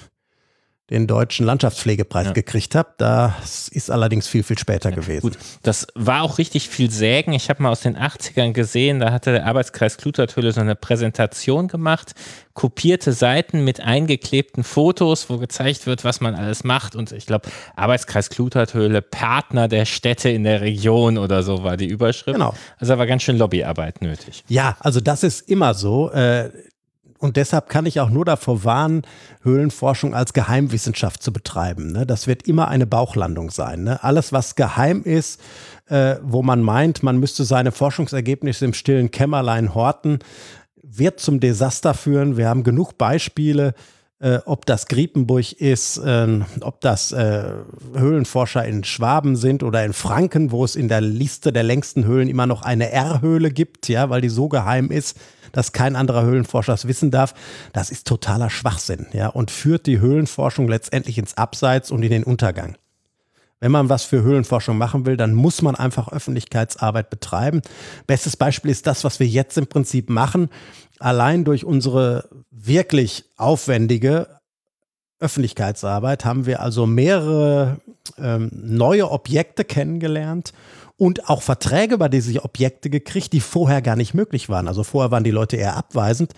den 0.93 1.07
deutschen 1.07 1.47
Landschaftspflegepreis 1.47 2.27
ja. 2.27 2.33
gekriegt 2.33 2.75
habe. 2.75 2.91
Das 2.99 3.69
ist 3.69 3.91
allerdings 3.91 4.29
viel, 4.29 4.43
viel 4.43 4.59
später 4.59 4.91
ja, 4.91 4.97
gewesen. 4.97 5.23
Gut, 5.23 5.39
das 5.63 5.87
war 5.95 6.23
auch 6.23 6.39
richtig 6.39 6.69
viel 6.69 6.91
Sägen. 6.91 7.33
Ich 7.33 7.49
habe 7.49 7.63
mal 7.63 7.71
aus 7.71 7.81
den 7.81 7.97
80ern 7.97 8.53
gesehen, 8.53 9.01
da 9.01 9.11
hatte 9.11 9.33
der 9.33 9.47
Arbeitskreis 9.47 9.97
Klutertöle 9.97 10.53
so 10.53 10.61
eine 10.61 10.75
Präsentation 10.75 11.69
gemacht, 11.69 12.13
kopierte 12.53 13.13
Seiten 13.13 13.65
mit 13.65 13.81
eingeklebten 13.81 14.65
Fotos, 14.65 15.31
wo 15.31 15.39
gezeigt 15.39 15.87
wird, 15.87 16.05
was 16.05 16.21
man 16.21 16.35
alles 16.35 16.63
macht. 16.63 16.95
Und 16.95 17.11
ich 17.13 17.25
glaube, 17.25 17.49
Arbeitskreis 17.75 18.29
Klutertöle, 18.29 19.01
Partner 19.01 19.69
der 19.69 19.87
Städte 19.87 20.29
in 20.29 20.45
der 20.45 20.61
Region 20.61 21.17
oder 21.17 21.43
so 21.43 21.65
war 21.65 21.79
die 21.79 21.87
Überschrift. 21.87 22.35
Genau. 22.35 22.55
Also 22.79 22.93
da 22.93 22.99
war 22.99 23.07
ganz 23.07 23.23
schön 23.23 23.39
Lobbyarbeit 23.39 24.03
nötig. 24.03 24.45
Ja, 24.49 24.77
also 24.81 25.01
das 25.01 25.23
ist 25.23 25.49
immer 25.49 25.73
so. 25.73 26.11
Äh, 26.13 26.51
und 27.23 27.37
deshalb 27.37 27.69
kann 27.69 27.87
ich 27.87 28.01
auch 28.01 28.11
nur 28.11 28.25
davor 28.25 28.65
warnen, 28.65 29.03
Höhlenforschung 29.43 30.13
als 30.13 30.33
Geheimwissenschaft 30.33 31.23
zu 31.23 31.33
betreiben. 31.33 31.93
Ne? 31.93 32.05
Das 32.05 32.27
wird 32.27 32.49
immer 32.49 32.67
eine 32.67 32.85
Bauchlandung 32.85 33.53
sein. 33.53 33.85
Ne? 33.85 34.03
Alles, 34.03 34.33
was 34.33 34.57
geheim 34.57 35.05
ist, 35.05 35.41
äh, 35.87 36.17
wo 36.23 36.43
man 36.43 36.63
meint, 36.63 37.05
man 37.05 37.19
müsste 37.19 37.45
seine 37.45 37.71
Forschungsergebnisse 37.71 38.65
im 38.65 38.75
stillen 38.75 39.13
Kämmerlein 39.13 39.73
horten, 39.73 40.19
wird 40.83 41.21
zum 41.21 41.39
Desaster 41.39 41.95
führen. 41.95 42.37
Wir 42.37 42.49
haben 42.49 42.65
genug 42.65 42.99
Beispiele, 42.99 43.75
äh, 44.19 44.39
ob 44.45 44.67
das 44.67 44.87
Griepenburg 44.89 45.53
ist, 45.53 45.99
äh, 45.99 46.41
ob 46.61 46.81
das 46.81 47.13
äh, 47.13 47.45
Höhlenforscher 47.95 48.65
in 48.65 48.83
Schwaben 48.83 49.37
sind 49.37 49.63
oder 49.63 49.85
in 49.85 49.93
Franken, 49.93 50.51
wo 50.51 50.65
es 50.65 50.75
in 50.75 50.89
der 50.89 51.01
Liste 51.01 51.53
der 51.53 51.63
längsten 51.63 52.05
Höhlen 52.05 52.29
immer 52.29 52.49
noch 52.49 52.63
eine 52.63 52.91
R-Höhle 52.91 53.53
gibt, 53.53 53.89
ja, 53.89 54.11
weil 54.11 54.23
die 54.23 54.29
so 54.29 54.49
geheim 54.49 54.91
ist 54.91 55.17
dass 55.53 55.73
kein 55.73 55.97
anderer 55.97 56.25
Höhlenforscher 56.25 56.77
wissen 56.85 57.11
darf. 57.11 57.35
Das 57.73 57.91
ist 57.91 58.07
totaler 58.07 58.51
Schwachsinn, 58.51 59.07
ja, 59.13 59.29
und 59.29 59.51
führt 59.51 59.87
die 59.87 60.01
Höhlenforschung 60.01 60.69
letztendlich 60.69 61.19
ins 61.19 61.37
Abseits 61.37 61.91
und 61.91 62.03
in 62.03 62.11
den 62.11 62.25
Untergang. 62.25 62.77
Wenn 63.61 63.71
man 63.71 63.89
was 63.89 64.03
für 64.03 64.23
Höhlenforschung 64.23 64.77
machen 64.77 65.07
will, 65.07 65.17
dann 65.17 65.35
muss 65.35 65.63
man 65.63 65.77
einfach 65.77 66.09
Öffentlichkeitsarbeit 66.11 67.11
betreiben. 67.11 67.63
Bestes 68.09 68.37
Beispiel 68.37 68.73
ist 68.73 68.89
das, 68.89 69.05
was 69.05 69.21
wir 69.21 69.27
jetzt 69.29 69.57
im 69.57 69.69
Prinzip 69.69 70.11
machen. 70.11 70.49
Allein 70.99 71.45
durch 71.45 71.65
unsere 71.65 72.29
wirklich 72.51 73.25
aufwendige 73.37 74.27
Öffentlichkeitsarbeit 75.21 76.25
haben 76.25 76.47
wir 76.47 76.61
also 76.61 76.87
mehrere 76.87 77.79
ähm, 78.19 78.51
neue 78.53 79.09
Objekte 79.09 79.65
kennengelernt 79.65 80.53
und 81.03 81.29
auch 81.29 81.43
Verträge 81.43 81.97
über 81.97 82.09
diese 82.09 82.45
Objekte 82.45 82.89
gekriegt, 82.89 83.33
die 83.33 83.41
vorher 83.41 83.83
gar 83.83 83.97
nicht 83.97 84.15
möglich 84.15 84.49
waren. 84.49 84.69
Also 84.69 84.85
vorher 84.85 85.11
waren 85.11 85.25
die 85.25 85.33
Leute 85.33 85.57
eher 85.57 85.77
abweisend 85.77 86.33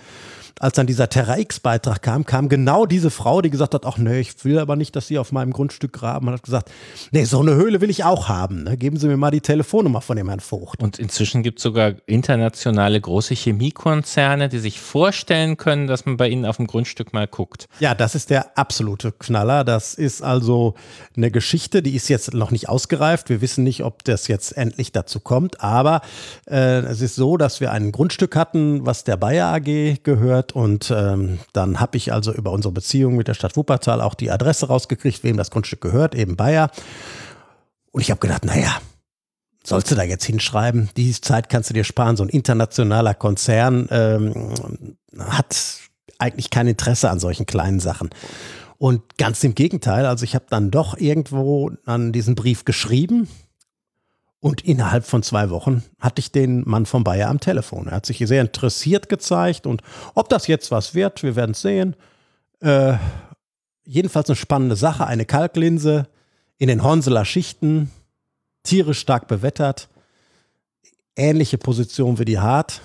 als 0.60 0.74
dann 0.74 0.86
dieser 0.86 1.08
Terra 1.08 1.38
X-Beitrag 1.38 2.02
kam, 2.02 2.24
kam 2.24 2.48
genau 2.48 2.86
diese 2.86 3.10
Frau, 3.10 3.42
die 3.42 3.50
gesagt 3.50 3.74
hat, 3.74 3.84
ach 3.86 3.98
nee, 3.98 4.20
ich 4.20 4.44
will 4.44 4.58
aber 4.58 4.76
nicht, 4.76 4.94
dass 4.94 5.08
Sie 5.08 5.18
auf 5.18 5.32
meinem 5.32 5.52
Grundstück 5.52 5.92
graben. 5.92 6.28
Und 6.28 6.34
hat 6.34 6.42
gesagt, 6.42 6.70
nee, 7.10 7.24
so 7.24 7.40
eine 7.40 7.54
Höhle 7.54 7.80
will 7.80 7.90
ich 7.90 8.04
auch 8.04 8.28
haben. 8.28 8.64
Ne? 8.64 8.76
Geben 8.76 8.96
Sie 8.96 9.08
mir 9.08 9.16
mal 9.16 9.30
die 9.30 9.40
Telefonnummer 9.40 10.00
von 10.00 10.16
dem 10.16 10.28
Herrn 10.28 10.40
Vogt. 10.40 10.82
Und 10.82 10.98
inzwischen 10.98 11.42
gibt 11.42 11.58
es 11.58 11.64
sogar 11.64 11.94
internationale 12.06 13.00
große 13.00 13.34
Chemiekonzerne, 13.34 14.48
die 14.48 14.58
sich 14.58 14.80
vorstellen 14.80 15.56
können, 15.56 15.86
dass 15.86 16.06
man 16.06 16.16
bei 16.16 16.28
ihnen 16.28 16.46
auf 16.46 16.56
dem 16.56 16.66
Grundstück 16.66 17.12
mal 17.12 17.26
guckt. 17.26 17.66
Ja, 17.80 17.94
das 17.94 18.14
ist 18.14 18.30
der 18.30 18.56
absolute 18.56 19.12
Knaller. 19.12 19.64
Das 19.64 19.94
ist 19.94 20.22
also 20.22 20.74
eine 21.16 21.30
Geschichte, 21.30 21.82
die 21.82 21.96
ist 21.96 22.08
jetzt 22.08 22.32
noch 22.32 22.50
nicht 22.50 22.68
ausgereift. 22.68 23.28
Wir 23.28 23.40
wissen 23.40 23.64
nicht, 23.64 23.82
ob 23.82 24.04
das 24.04 24.28
jetzt 24.28 24.53
endlich 24.56 24.92
dazu 24.92 25.20
kommt. 25.20 25.60
Aber 25.60 26.00
äh, 26.46 26.80
es 26.80 27.00
ist 27.00 27.14
so, 27.14 27.36
dass 27.36 27.60
wir 27.60 27.72
ein 27.72 27.92
Grundstück 27.92 28.36
hatten, 28.36 28.86
was 28.86 29.04
der 29.04 29.16
Bayer 29.16 29.52
AG 29.54 30.02
gehört 30.02 30.52
und 30.52 30.92
ähm, 30.94 31.38
dann 31.52 31.80
habe 31.80 31.96
ich 31.96 32.12
also 32.12 32.32
über 32.32 32.52
unsere 32.52 32.72
Beziehung 32.72 33.16
mit 33.16 33.28
der 33.28 33.34
Stadt 33.34 33.56
Wuppertal 33.56 34.00
auch 34.00 34.14
die 34.14 34.30
Adresse 34.30 34.66
rausgekriegt, 34.66 35.22
wem 35.24 35.36
das 35.36 35.50
Grundstück 35.50 35.80
gehört, 35.80 36.14
eben 36.14 36.36
Bayer. 36.36 36.70
Und 37.92 38.00
ich 38.00 38.10
habe 38.10 38.20
gedacht, 38.20 38.44
naja, 38.44 38.76
sollst 39.64 39.90
du 39.90 39.94
da 39.94 40.02
jetzt 40.02 40.24
hinschreiben? 40.24 40.90
Die 40.96 41.12
Zeit 41.12 41.48
kannst 41.48 41.70
du 41.70 41.74
dir 41.74 41.84
sparen. 41.84 42.16
So 42.16 42.24
ein 42.24 42.28
internationaler 42.28 43.14
Konzern 43.14 43.88
ähm, 43.90 44.54
hat 45.18 45.80
eigentlich 46.18 46.50
kein 46.50 46.68
Interesse 46.68 47.10
an 47.10 47.18
solchen 47.18 47.46
kleinen 47.46 47.80
Sachen. 47.80 48.10
Und 48.78 49.16
ganz 49.16 49.42
im 49.44 49.54
Gegenteil, 49.54 50.04
also 50.04 50.24
ich 50.24 50.34
habe 50.34 50.46
dann 50.50 50.70
doch 50.70 50.98
irgendwo 50.98 51.70
an 51.86 52.12
diesen 52.12 52.34
Brief 52.34 52.64
geschrieben, 52.64 53.28
und 54.44 54.60
innerhalb 54.60 55.06
von 55.06 55.22
zwei 55.22 55.48
Wochen 55.48 55.82
hatte 55.98 56.20
ich 56.20 56.30
den 56.30 56.68
Mann 56.68 56.84
von 56.84 57.02
Bayer 57.02 57.30
am 57.30 57.40
Telefon. 57.40 57.86
Er 57.86 57.92
hat 57.96 58.04
sich 58.04 58.18
sehr 58.18 58.42
interessiert 58.42 59.08
gezeigt 59.08 59.66
und 59.66 59.80
ob 60.14 60.28
das 60.28 60.48
jetzt 60.48 60.70
was 60.70 60.94
wird, 60.94 61.22
wir 61.22 61.34
werden 61.34 61.52
es 61.52 61.62
sehen. 61.62 61.96
Äh, 62.60 62.98
jedenfalls 63.86 64.28
eine 64.28 64.36
spannende 64.36 64.76
Sache, 64.76 65.06
eine 65.06 65.24
Kalklinse 65.24 66.08
in 66.58 66.68
den 66.68 66.82
Hornseler 66.82 67.24
Schichten, 67.24 67.90
tierisch 68.64 68.98
stark 68.98 69.28
bewettert, 69.28 69.88
ähnliche 71.16 71.56
Position 71.56 72.18
wie 72.18 72.26
die 72.26 72.38
Hart. 72.38 72.82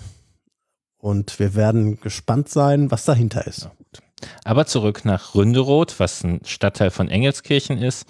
Und 0.98 1.40
wir 1.40 1.56
werden 1.56 2.00
gespannt 2.00 2.48
sein, 2.48 2.90
was 2.90 3.04
dahinter 3.04 3.46
ist. 3.48 3.70
Aber 4.46 4.66
zurück 4.66 5.04
nach 5.04 5.36
Ründeroth, 5.36 6.00
was 6.00 6.24
ein 6.24 6.40
Stadtteil 6.46 6.90
von 6.90 7.10
Engelskirchen 7.10 7.78
ist. 7.78 8.06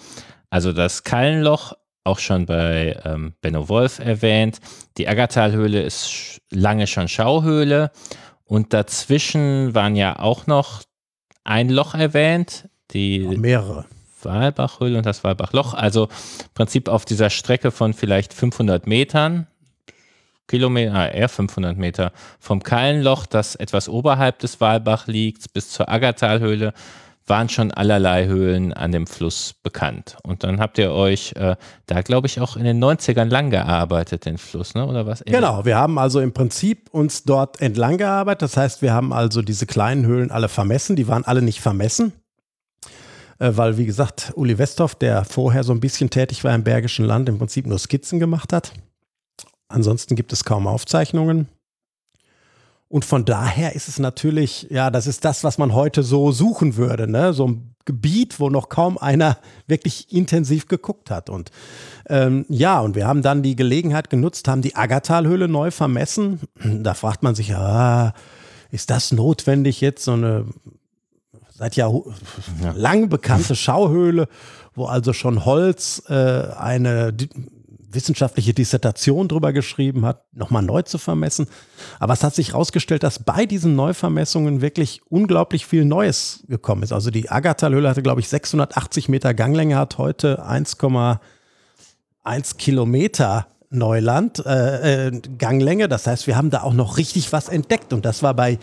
Also 0.50 0.72
das 0.72 1.02
Kallenloch 1.02 1.74
auch 2.04 2.18
schon 2.18 2.46
bei 2.46 2.98
ähm, 3.04 3.34
Benno 3.40 3.68
Wolf 3.68 3.98
erwähnt. 3.98 4.60
Die 4.96 5.08
Aggertalhöhle 5.08 5.82
ist 5.82 6.40
lange 6.50 6.86
schon 6.86 7.08
Schauhöhle 7.08 7.90
und 8.44 8.72
dazwischen 8.72 9.74
waren 9.74 9.96
ja 9.96 10.18
auch 10.18 10.46
noch 10.46 10.82
ein 11.44 11.68
Loch 11.68 11.94
erwähnt, 11.94 12.68
die 12.92 13.20
mehrere. 13.20 13.86
Walbachhöhle 14.22 14.98
und 14.98 15.06
das 15.06 15.24
Walbachloch. 15.24 15.74
Also 15.74 16.04
im 16.04 16.54
Prinzip 16.54 16.88
auf 16.88 17.04
dieser 17.04 17.30
Strecke 17.30 17.70
von 17.70 17.94
vielleicht 17.94 18.34
500 18.34 18.86
Metern, 18.86 19.46
Kilometer, 20.46 20.94
ah, 20.94 21.06
eher 21.06 21.28
500 21.28 21.78
Meter 21.78 22.12
vom 22.40 22.62
Kallenloch, 22.62 23.26
das 23.26 23.54
etwas 23.54 23.88
oberhalb 23.88 24.40
des 24.40 24.60
Walbach 24.60 25.06
liegt, 25.06 25.52
bis 25.52 25.70
zur 25.70 25.88
Aggertalhöhle 25.88 26.74
waren 27.30 27.48
schon 27.48 27.70
allerlei 27.70 28.26
Höhlen 28.26 28.74
an 28.74 28.92
dem 28.92 29.06
Fluss 29.06 29.54
bekannt. 29.62 30.18
Und 30.22 30.44
dann 30.44 30.60
habt 30.60 30.76
ihr 30.76 30.92
euch 30.92 31.32
äh, 31.36 31.56
da, 31.86 32.02
glaube 32.02 32.26
ich, 32.26 32.40
auch 32.40 32.56
in 32.56 32.64
den 32.64 32.82
90ern 32.84 33.24
lang 33.24 33.48
gearbeitet, 33.48 34.26
den 34.26 34.36
Fluss, 34.36 34.74
ne? 34.74 34.86
oder 34.86 35.06
was? 35.06 35.24
Genau, 35.24 35.64
wir 35.64 35.76
haben 35.78 35.98
also 35.98 36.20
im 36.20 36.34
Prinzip 36.34 36.90
uns 36.92 37.24
dort 37.24 37.62
entlang 37.62 37.96
gearbeitet. 37.96 38.42
Das 38.42 38.58
heißt, 38.58 38.82
wir 38.82 38.92
haben 38.92 39.14
also 39.14 39.40
diese 39.40 39.64
kleinen 39.64 40.04
Höhlen 40.04 40.30
alle 40.30 40.50
vermessen. 40.50 40.96
Die 40.96 41.08
waren 41.08 41.24
alle 41.24 41.40
nicht 41.40 41.62
vermessen. 41.62 42.12
Äh, 43.38 43.52
weil, 43.54 43.78
wie 43.78 43.86
gesagt, 43.86 44.32
Uli 44.36 44.58
Westhoff, 44.58 44.94
der 44.94 45.24
vorher 45.24 45.64
so 45.64 45.72
ein 45.72 45.80
bisschen 45.80 46.10
tätig 46.10 46.44
war 46.44 46.54
im 46.54 46.62
Bergischen 46.62 47.06
Land, 47.06 47.30
im 47.30 47.38
Prinzip 47.38 47.66
nur 47.66 47.78
Skizzen 47.78 48.20
gemacht 48.20 48.52
hat. 48.52 48.72
Ansonsten 49.68 50.16
gibt 50.16 50.32
es 50.32 50.44
kaum 50.44 50.66
Aufzeichnungen. 50.66 51.48
Und 52.90 53.04
von 53.04 53.24
daher 53.24 53.76
ist 53.76 53.86
es 53.86 54.00
natürlich, 54.00 54.66
ja, 54.68 54.90
das 54.90 55.06
ist 55.06 55.24
das, 55.24 55.44
was 55.44 55.58
man 55.58 55.72
heute 55.72 56.02
so 56.02 56.32
suchen 56.32 56.74
würde, 56.76 57.08
ne? 57.08 57.32
So 57.32 57.46
ein 57.46 57.74
Gebiet, 57.84 58.40
wo 58.40 58.50
noch 58.50 58.68
kaum 58.68 58.98
einer 58.98 59.38
wirklich 59.68 60.12
intensiv 60.12 60.66
geguckt 60.66 61.08
hat. 61.08 61.30
Und 61.30 61.52
ähm, 62.08 62.44
ja, 62.48 62.80
und 62.80 62.96
wir 62.96 63.06
haben 63.06 63.22
dann 63.22 63.44
die 63.44 63.54
Gelegenheit 63.54 64.10
genutzt, 64.10 64.48
haben 64.48 64.60
die 64.60 64.74
Aggertalhöhle 64.74 65.46
neu 65.46 65.70
vermessen. 65.70 66.40
Da 66.64 66.94
fragt 66.94 67.22
man 67.22 67.36
sich, 67.36 67.54
ah, 67.54 68.12
ist 68.72 68.90
das 68.90 69.12
notwendig 69.12 69.80
jetzt 69.80 70.02
so 70.02 70.14
eine 70.14 70.46
seit 71.48 71.76
Jahr 71.76 71.94
lang 72.74 73.08
bekannte 73.08 73.54
Schauhöhle, 73.54 74.26
wo 74.74 74.86
also 74.86 75.12
schon 75.12 75.44
Holz 75.44 76.02
äh, 76.08 76.14
eine 76.14 77.14
wissenschaftliche 77.92 78.54
Dissertation 78.54 79.28
drüber 79.28 79.52
geschrieben 79.52 80.06
hat, 80.06 80.24
nochmal 80.32 80.62
neu 80.62 80.82
zu 80.82 80.98
vermessen. 80.98 81.46
Aber 81.98 82.12
es 82.12 82.22
hat 82.22 82.34
sich 82.34 82.52
herausgestellt, 82.52 83.02
dass 83.02 83.18
bei 83.18 83.46
diesen 83.46 83.76
Neuvermessungen 83.76 84.60
wirklich 84.60 85.00
unglaublich 85.08 85.66
viel 85.66 85.84
Neues 85.84 86.44
gekommen 86.48 86.82
ist. 86.82 86.92
Also 86.92 87.10
die 87.10 87.30
Agatha-Höhle 87.30 87.88
hatte, 87.88 88.02
glaube 88.02 88.20
ich, 88.20 88.28
680 88.28 89.08
Meter 89.08 89.34
Ganglänge, 89.34 89.76
hat 89.76 89.98
heute 89.98 90.44
1,1 90.44 92.56
Kilometer 92.56 93.46
Neuland, 93.70 94.44
äh, 94.44 95.08
äh, 95.08 95.20
Ganglänge. 95.38 95.88
Das 95.88 96.06
heißt, 96.06 96.26
wir 96.26 96.36
haben 96.36 96.50
da 96.50 96.62
auch 96.62 96.74
noch 96.74 96.98
richtig 96.98 97.32
was 97.32 97.48
entdeckt. 97.48 97.92
Und 97.92 98.04
das 98.04 98.22
war 98.22 98.34
bei 98.34 98.58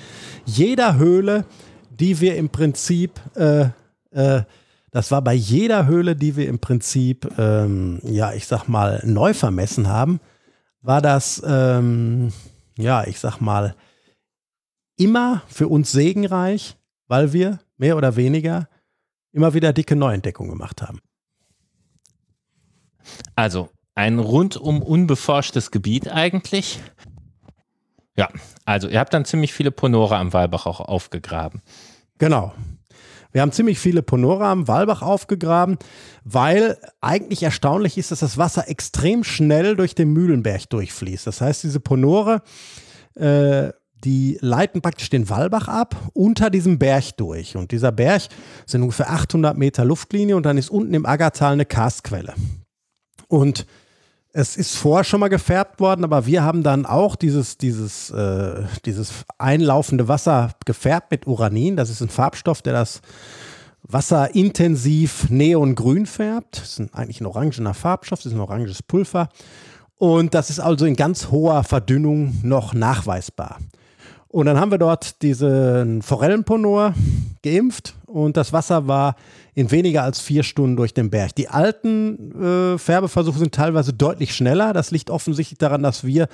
jeder 0.45 0.97
Höhle, 0.97 1.45
die 1.89 2.19
wir 2.19 2.35
im 2.35 2.49
Prinzip 2.49 3.11
äh, 3.35 3.69
äh, 4.11 4.41
das 4.91 5.11
war 5.11 5.21
bei 5.21 5.33
jeder 5.33 5.85
Höhle, 5.85 6.15
die 6.15 6.35
wir 6.35 6.47
im 6.47 6.59
Prinzip, 6.59 7.27
ähm, 7.37 7.99
ja, 8.03 8.33
ich 8.33 8.47
sag 8.47 8.67
mal, 8.67 9.01
neu 9.05 9.33
vermessen 9.33 9.87
haben, 9.87 10.19
war 10.81 11.01
das, 11.01 11.41
ähm, 11.45 12.31
ja, 12.77 13.05
ich 13.05 13.19
sag 13.19 13.39
mal, 13.41 13.75
immer 14.97 15.43
für 15.47 15.67
uns 15.67 15.91
segenreich, 15.91 16.77
weil 17.07 17.33
wir 17.33 17.59
mehr 17.77 17.97
oder 17.97 18.15
weniger 18.15 18.67
immer 19.31 19.53
wieder 19.53 19.73
dicke 19.73 19.95
Neuentdeckungen 19.95 20.51
gemacht 20.51 20.81
haben. 20.81 20.99
Also 23.35 23.69
ein 23.95 24.19
rundum 24.19 24.81
unbeforschtes 24.81 25.71
Gebiet 25.71 26.09
eigentlich. 26.09 26.79
Ja, 28.15 28.29
also 28.65 28.87
ihr 28.87 28.99
habt 28.99 29.13
dann 29.13 29.25
ziemlich 29.25 29.53
viele 29.53 29.71
Ponore 29.71 30.17
am 30.17 30.33
Walbach 30.33 30.65
auch 30.65 30.79
aufgegraben. 30.79 31.61
Genau. 32.17 32.53
Wir 33.37 33.43
haben 33.43 33.51
ziemlich 33.51 33.77
viele 33.77 34.01
Ponora 34.01 34.51
am 34.51 34.67
Walbach 34.67 35.03
aufgegraben, 35.03 35.77
weil 36.23 36.75
eigentlich 37.01 37.43
erstaunlich 37.43 37.99
ist, 37.99 38.09
dass 38.09 38.21
das 38.21 38.39
Wasser 38.39 38.67
extrem 38.67 39.23
schnell 39.23 39.75
durch 39.75 39.93
den 39.93 40.11
Mühlenberg 40.11 40.67
durchfließt. 40.71 41.27
Das 41.27 41.39
heißt, 41.39 41.61
diese 41.61 41.79
Ponore, 41.79 42.41
äh, 43.13 43.69
die 44.03 44.39
leiten 44.41 44.81
praktisch 44.81 45.11
den 45.11 45.29
Walbach 45.29 45.67
ab 45.67 45.95
unter 46.13 46.49
diesem 46.49 46.79
Berg 46.79 47.15
durch. 47.17 47.55
Und 47.55 47.71
dieser 47.71 47.91
Berg 47.91 48.23
sind 48.65 48.81
ungefähr 48.81 49.11
800 49.11 49.55
Meter 49.55 49.85
Luftlinie 49.85 50.35
und 50.35 50.47
dann 50.47 50.57
ist 50.57 50.71
unten 50.71 50.95
im 50.95 51.05
Aggertal 51.05 51.53
eine 51.53 51.65
Karstquelle. 51.65 52.33
Und 53.27 53.67
es 54.37 54.55
ist 54.55 54.75
vorher 54.75 55.03
schon 55.03 55.19
mal 55.19 55.29
gefärbt 55.29 55.79
worden, 55.79 56.03
aber 56.03 56.27
wir 56.27 56.43
haben 56.43 56.61
dann 56.61 56.85
auch 56.85 57.15
dieses, 57.15 57.57
dieses, 57.57 58.11
äh, 58.11 58.65
dieses 58.85 59.11
einlaufende 59.39 60.07
Wasser 60.07 60.51
gefärbt 60.63 61.09
mit 61.09 61.25
Uranin. 61.25 61.75
Das 61.75 61.89
ist 61.89 62.01
ein 62.01 62.09
Farbstoff, 62.09 62.61
der 62.61 62.73
das 62.73 63.01
Wasser 63.81 64.35
intensiv 64.35 65.27
neongrün 65.31 66.05
färbt. 66.05 66.61
Das 66.61 66.77
ist 66.77 66.93
eigentlich 66.93 67.19
ein 67.19 67.25
orangener 67.25 67.73
Farbstoff, 67.73 68.19
das 68.19 68.27
ist 68.27 68.33
ein 68.33 68.39
oranges 68.39 68.83
Pulver. 68.83 69.29
Und 69.97 70.35
das 70.35 70.51
ist 70.51 70.59
also 70.59 70.85
in 70.85 70.95
ganz 70.95 71.31
hoher 71.31 71.63
Verdünnung 71.63 72.35
noch 72.43 72.75
nachweisbar. 72.75 73.57
Und 74.37 74.45
dann 74.45 74.59
haben 74.59 74.69
wir 74.69 74.77
dort 74.77 75.23
diesen 75.23 76.03
Forellenponor 76.03 76.93
geimpft 77.41 77.95
und 78.05 78.37
das 78.37 78.53
Wasser 78.53 78.87
war 78.87 79.15
in 79.55 79.71
weniger 79.71 80.03
als 80.03 80.19
vier 80.21 80.43
Stunden 80.43 80.75
durch 80.75 80.93
den 80.93 81.09
Berg. 81.09 81.33
Die 81.33 81.47
alten 81.47 82.39
äh, 82.39 82.77
Färbeversuche 82.77 83.39
sind 83.39 83.55
teilweise 83.55 83.93
deutlich 83.93 84.35
schneller. 84.35 84.73
Das 84.73 84.91
liegt 84.91 85.09
offensichtlich 85.09 85.57
daran, 85.57 85.81
dass 85.81 86.03
wir 86.03 86.27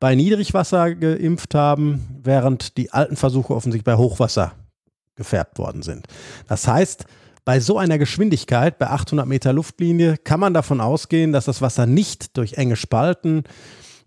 bei 0.00 0.16
Niedrigwasser 0.16 0.96
geimpft 0.96 1.54
haben, 1.54 2.20
während 2.24 2.76
die 2.76 2.90
alten 2.90 3.14
Versuche 3.14 3.54
offensichtlich 3.54 3.84
bei 3.84 3.94
Hochwasser 3.94 4.50
gefärbt 5.14 5.56
worden 5.56 5.82
sind. 5.82 6.08
Das 6.48 6.66
heißt, 6.66 7.04
bei 7.44 7.60
so 7.60 7.78
einer 7.78 7.98
Geschwindigkeit, 7.98 8.80
bei 8.80 8.88
800 8.88 9.28
Meter 9.28 9.52
Luftlinie, 9.52 10.16
kann 10.16 10.40
man 10.40 10.54
davon 10.54 10.80
ausgehen, 10.80 11.30
dass 11.30 11.44
das 11.44 11.62
Wasser 11.62 11.86
nicht 11.86 12.36
durch 12.36 12.54
enge 12.54 12.74
Spalten 12.74 13.44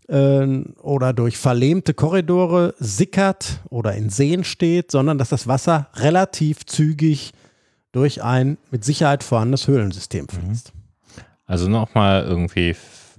oder 0.10 1.12
durch 1.12 1.38
verlähmte 1.38 1.94
Korridore 1.94 2.74
sickert 2.80 3.60
oder 3.70 3.94
in 3.94 4.10
Seen 4.10 4.46
steht, 4.46 4.90
sondern 4.90 5.18
dass 5.18 5.30
das 5.30 5.48
Wasser 5.48 5.90
relativ 5.96 6.66
zügig 6.66 7.34
durch 7.92 8.24
ein 8.24 8.58
mit 8.72 8.86
Sicherheit 8.86 9.24
vorhandenes 9.24 9.68
Höhlensystem 9.68 10.28
fließt. 10.30 10.72
Also 11.46 11.68
nochmal 11.68 12.24
irgendwie, 12.24 12.76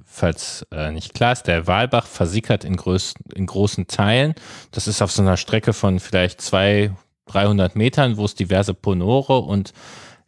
falls 0.07 0.67
äh, 0.73 0.91
nicht 0.91 1.13
klar 1.13 1.33
ist, 1.33 1.43
der 1.43 1.67
Walbach 1.67 2.07
versickert 2.07 2.65
in, 2.65 2.77
größ 2.77 3.15
in 3.35 3.47
großen 3.47 3.87
Teilen. 3.87 4.35
Das 4.71 4.89
ist 4.89 5.03
auf 5.03 5.13
so 5.13 5.23
einer 5.23 5.37
Strecke 5.37 5.73
von 5.73 6.01
vielleicht 6.01 6.41
200, 6.41 6.97
300 7.29 7.77
Metern, 7.77 8.17
wo 8.17 8.25
es 8.25 8.35
diverse 8.35 8.75
Ponore 8.75 9.39
und 9.41 9.73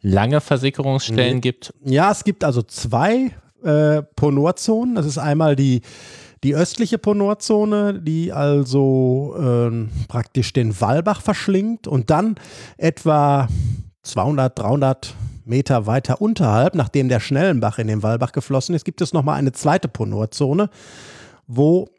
lange 0.01 0.41
Versickerungsstellen 0.41 1.37
mhm. 1.37 1.41
gibt. 1.41 1.73
Ja, 1.83 2.11
es 2.11 2.23
gibt 2.23 2.43
also 2.43 2.61
zwei 2.61 3.31
äh, 3.63 4.01
Ponorzonen. 4.15 4.95
Das 4.95 5.05
ist 5.05 5.17
einmal 5.17 5.55
die 5.55 5.81
die 6.43 6.55
östliche 6.55 6.97
Ponorzone, 6.97 7.99
die 7.99 8.33
also 8.33 9.35
äh, 9.37 9.87
praktisch 10.07 10.53
den 10.53 10.79
Walbach 10.81 11.21
verschlingt 11.21 11.87
und 11.87 12.09
dann 12.09 12.35
etwa 12.77 13.47
200, 14.03 14.57
300 14.57 15.15
Meter 15.45 15.85
weiter 15.85 16.21
unterhalb, 16.21 16.75
nachdem 16.75 17.09
der 17.09 17.19
Schnellenbach 17.19 17.77
in 17.77 17.87
den 17.87 18.03
Walbach 18.03 18.31
geflossen 18.31 18.73
ist, 18.75 18.85
gibt 18.85 19.01
es 19.01 19.13
nochmal 19.13 19.37
eine 19.37 19.51
zweite 19.51 19.87
Ponorzone, 19.87 20.69
wo 21.47 21.89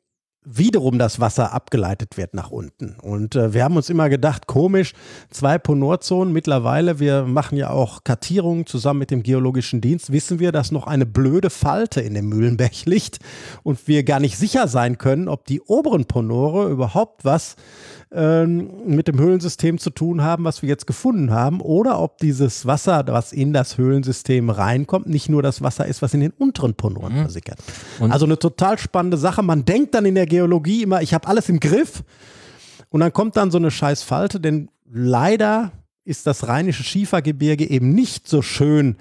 wiederum 0.45 0.99
das 0.99 1.21
Wasser 1.21 1.53
abgeleitet 1.53 2.17
wird 2.17 2.35
nach 2.35 2.51
unten. 2.51 2.97
Und 3.01 3.37
äh, 3.37 3.55
wir 3.55 3.63
haben 3.63 3.77
uns 3.77 3.91
immer 3.91 4.09
gedacht, 4.09 4.47
komisch, 4.47 4.93
zwei 5.31 5.59
Ponorzonen. 5.59 6.33
Mittlerweile, 6.33 6.99
wir 6.99 7.25
machen 7.25 7.57
ja 7.57 7.71
auch 7.71 8.03
Kartierungen 8.03 8.67
zusammen 8.67 9.01
mit 9.01 9.11
dem 9.11 9.23
Geologischen 9.23 9.81
Dienst, 9.81 10.11
wissen 10.13 10.41
wir, 10.41 10.51
dass 10.51 10.73
noch 10.73 10.87
eine 10.87 11.07
blöde 11.07 11.51
Falte 11.51 12.01
in 12.01 12.15
dem 12.15 12.29
Mühlenberg 12.29 12.85
liegt 12.87 13.19
und 13.63 13.87
wir 13.87 14.03
gar 14.03 14.21
nicht 14.21 14.37
sicher 14.37 14.67
sein 14.67 14.99
können, 14.99 15.29
ob 15.29 15.47
die 15.47 15.61
oberen 15.61 16.07
Ponore 16.07 16.69
überhaupt 16.69 17.25
was 17.25 17.57
mit 18.15 19.09
dem 19.09 19.19
Höhlensystem 19.19 19.79
zu 19.79 19.89
tun 19.89 20.21
haben, 20.21 20.45
was 20.45 20.61
wir 20.61 20.69
jetzt 20.69 20.87
gefunden 20.87 21.31
haben, 21.31 21.63
oder 21.63 21.99
ob 21.99 22.19
dieses 22.19 22.67
Wasser, 22.67 23.05
was 23.07 23.33
in 23.33 23.55
das 23.55 23.79
Höhlensystem 23.79 24.51
reinkommt, 24.51 25.07
nicht 25.07 25.31
nur 25.31 25.43
das 25.43 25.63
Wasser 25.63 25.87
ist, 25.87 26.03
was 26.03 26.13
in 26.13 26.21
den 26.21 26.33
unteren 26.33 26.75
Ponoren 26.75 27.15
mhm. 27.15 27.21
versickert. 27.23 27.59
Und 28.01 28.13
also 28.13 28.27
eine 28.27 28.39
total 28.39 28.77
spannende 28.77 29.17
Sache. 29.17 29.43
Man 29.43 29.65
denkt 29.65 29.95
dann 29.95 30.05
in 30.05 30.15
der 30.15 30.27
Geologie 30.27 30.83
immer, 30.83 31.01
ich 31.01 31.15
habe 31.15 31.27
alles 31.27 31.49
im 31.49 31.59
Griff. 31.59 32.05
Und 32.91 33.01
dann 33.01 33.15
kommt 33.15 33.37
dann 33.39 33.51
so 33.51 33.57
eine 33.57 33.71
scheiß 33.71 34.03
Falte, 34.03 34.39
denn 34.39 34.69
leider 34.91 35.73
ist 36.05 36.27
das 36.27 36.49
rheinische 36.49 36.83
Schiefergebirge 36.83 37.69
eben 37.71 37.95
nicht 37.95 38.29
so 38.29 38.43
schön 38.43 38.97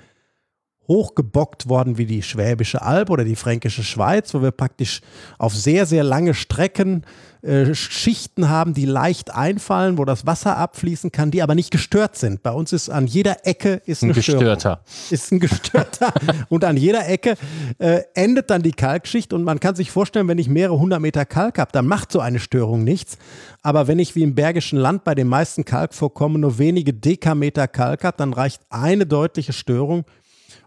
hochgebockt 0.92 1.70
worden 1.70 1.98
wie 1.98 2.06
die 2.06 2.22
Schwäbische 2.22 2.82
Alb 2.82 3.10
oder 3.10 3.24
die 3.24 3.38
Fränkische 3.38 3.84
Schweiz, 3.84 4.34
wo 4.34 4.42
wir 4.42 4.52
praktisch 4.52 5.00
auf 5.38 5.56
sehr, 5.56 5.86
sehr 5.86 6.04
lange 6.04 6.34
Strecken 6.34 7.06
äh, 7.44 7.74
Schichten 7.74 8.50
haben, 8.50 8.74
die 8.74 8.86
leicht 8.86 9.34
einfallen, 9.34 9.98
wo 9.98 10.06
das 10.06 10.28
Wasser 10.28 10.58
abfließen 10.58 11.12
kann, 11.12 11.32
die 11.32 11.42
aber 11.42 11.56
nicht 11.56 11.72
gestört 11.72 12.16
sind. 12.18 12.44
Bei 12.44 12.52
uns 12.52 12.74
ist 12.74 12.90
an 12.90 13.08
jeder 13.08 13.48
Ecke 13.48 13.82
ist 13.86 14.04
ein 14.04 14.14
gestörter. 14.14 14.82
Ist 15.10 15.32
ein 15.32 15.40
gestörter. 15.40 16.14
und 16.50 16.66
an 16.66 16.78
jeder 16.78 17.08
Ecke 17.08 17.36
äh, 17.80 18.02
endet 18.14 18.50
dann 18.50 18.62
die 18.62 18.74
Kalkschicht 18.74 19.34
und 19.34 19.44
man 19.44 19.60
kann 19.60 19.76
sich 19.76 19.92
vorstellen, 19.92 20.28
wenn 20.28 20.38
ich 20.38 20.50
mehrere 20.50 20.78
hundert 20.78 21.00
Meter 21.00 21.26
Kalk 21.26 21.58
habe, 21.58 21.72
dann 21.72 21.88
macht 21.88 22.12
so 22.12 22.20
eine 22.20 22.40
Störung 22.40 22.84
nichts. 22.84 23.18
Aber 23.64 23.88
wenn 23.88 23.98
ich 23.98 24.16
wie 24.16 24.24
im 24.24 24.36
Bergischen 24.36 24.78
Land 24.78 25.04
bei 25.04 25.16
den 25.16 25.28
meisten 25.28 25.66
Kalkvorkommen 25.66 26.42
nur 26.42 26.60
wenige 26.60 26.94
Dekameter 26.94 27.68
Kalk 27.68 28.04
habe, 28.04 28.18
dann 28.18 28.34
reicht 28.34 28.62
eine 28.70 29.08
deutliche 29.08 29.54
Störung 29.54 30.06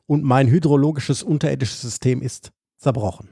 und 0.06 0.22
mein 0.22 0.48
hydrologisches 0.48 1.22
unterirdisches 1.22 1.80
System 1.80 2.22
ist 2.22 2.52
zerbrochen. 2.78 3.28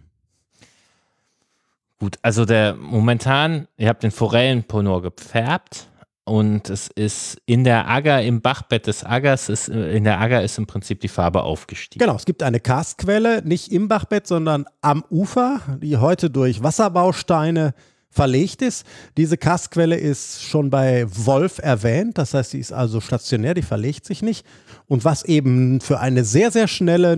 Gut, 1.99 2.19
also 2.23 2.45
der 2.45 2.75
momentan, 2.75 3.69
ihr 3.77 3.89
habt 3.89 4.03
den 4.03 4.11
Forellenponor 4.11 5.03
gepfärbt 5.03 5.89
und 6.25 6.71
es 6.71 6.89
ist 6.89 7.37
in 7.47 7.65
der 7.65 7.89
Agger, 7.89 8.23
im 8.23 8.41
Bachbett 8.41 8.87
des 8.87 9.05
Aggers, 9.05 9.49
ist, 9.49 9.69
in 9.69 10.05
der 10.05 10.21
Agger 10.21 10.43
ist 10.43 10.59
im 10.59 10.67
Prinzip 10.67 11.01
die 11.01 11.09
Farbe 11.09 11.43
aufgestiegen. 11.43 12.05
Genau, 12.05 12.17
es 12.17 12.25
gibt 12.25 12.43
eine 12.43 12.61
Karstquelle, 12.61 13.43
nicht 13.45 13.71
im 13.71 13.89
Bachbett, 13.89 14.27
sondern 14.27 14.67
am 14.81 15.05
Ufer, 15.11 15.61
die 15.81 15.97
heute 15.97 16.31
durch 16.31 16.63
Wasserbausteine 16.63 17.75
verlegt 18.12 18.62
ist. 18.62 18.85
Diese 19.16 19.37
Karstquelle 19.37 19.96
ist 19.96 20.42
schon 20.42 20.70
bei 20.70 21.07
Wolf 21.09 21.59
erwähnt, 21.59 22.18
das 22.18 22.35
heißt, 22.35 22.51
sie 22.51 22.61
ist 22.61 22.72
also 22.72 23.01
stationär, 23.01 23.55
die 23.55 23.62
verlegt 23.62 24.05
sich 24.05 24.22
nicht. 24.22 24.46
Und 24.87 25.05
was 25.05 25.25
eben 25.25 25.81
für 25.81 25.98
eine 25.98 26.25
sehr, 26.25 26.51
sehr 26.51 26.68
schnelle 26.68 27.16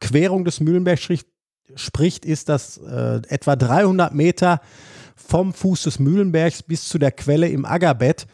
Querung 0.00 0.44
des 0.44 0.60
Mühlenberg 0.60 1.00
spricht, 1.74 2.24
ist, 2.24 2.48
dass 2.48 2.76
äh, 2.76 3.22
etwa 3.28 3.56
300 3.56 4.14
Meter 4.14 4.60
vom 5.16 5.54
Fuß 5.54 5.84
des 5.84 5.98
Mühlenbergs 5.98 6.62
bis 6.62 6.88
zu 6.88 6.98
der 6.98 7.12
Quelle 7.12 7.48
im 7.48 7.64
Aggerbett 7.64 8.26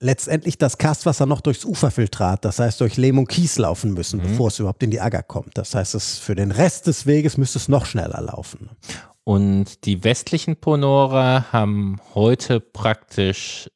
letztendlich 0.00 0.58
das 0.58 0.78
Karstwasser 0.78 1.26
noch 1.26 1.40
durchs 1.40 1.64
Uferfiltrat, 1.64 2.44
das 2.44 2.58
heißt 2.58 2.80
durch 2.80 2.96
Lehm 2.96 3.18
und 3.18 3.28
Kies 3.28 3.56
laufen 3.56 3.94
müssen, 3.94 4.18
mhm. 4.18 4.24
bevor 4.24 4.48
es 4.48 4.58
überhaupt 4.58 4.82
in 4.82 4.90
die 4.90 5.00
Agger 5.00 5.22
kommt. 5.22 5.56
Das 5.56 5.76
heißt, 5.76 5.94
es 5.94 6.18
für 6.18 6.34
den 6.34 6.50
Rest 6.50 6.88
des 6.88 7.06
Weges 7.06 7.38
müsste 7.38 7.58
es 7.58 7.68
noch 7.68 7.86
schneller 7.86 8.20
laufen. 8.20 8.68
Und 9.24 9.84
die 9.84 10.02
westlichen 10.02 10.56
Ponora 10.56 11.46
haben 11.52 12.00
heute 12.14 12.58
praktisch 12.58 13.70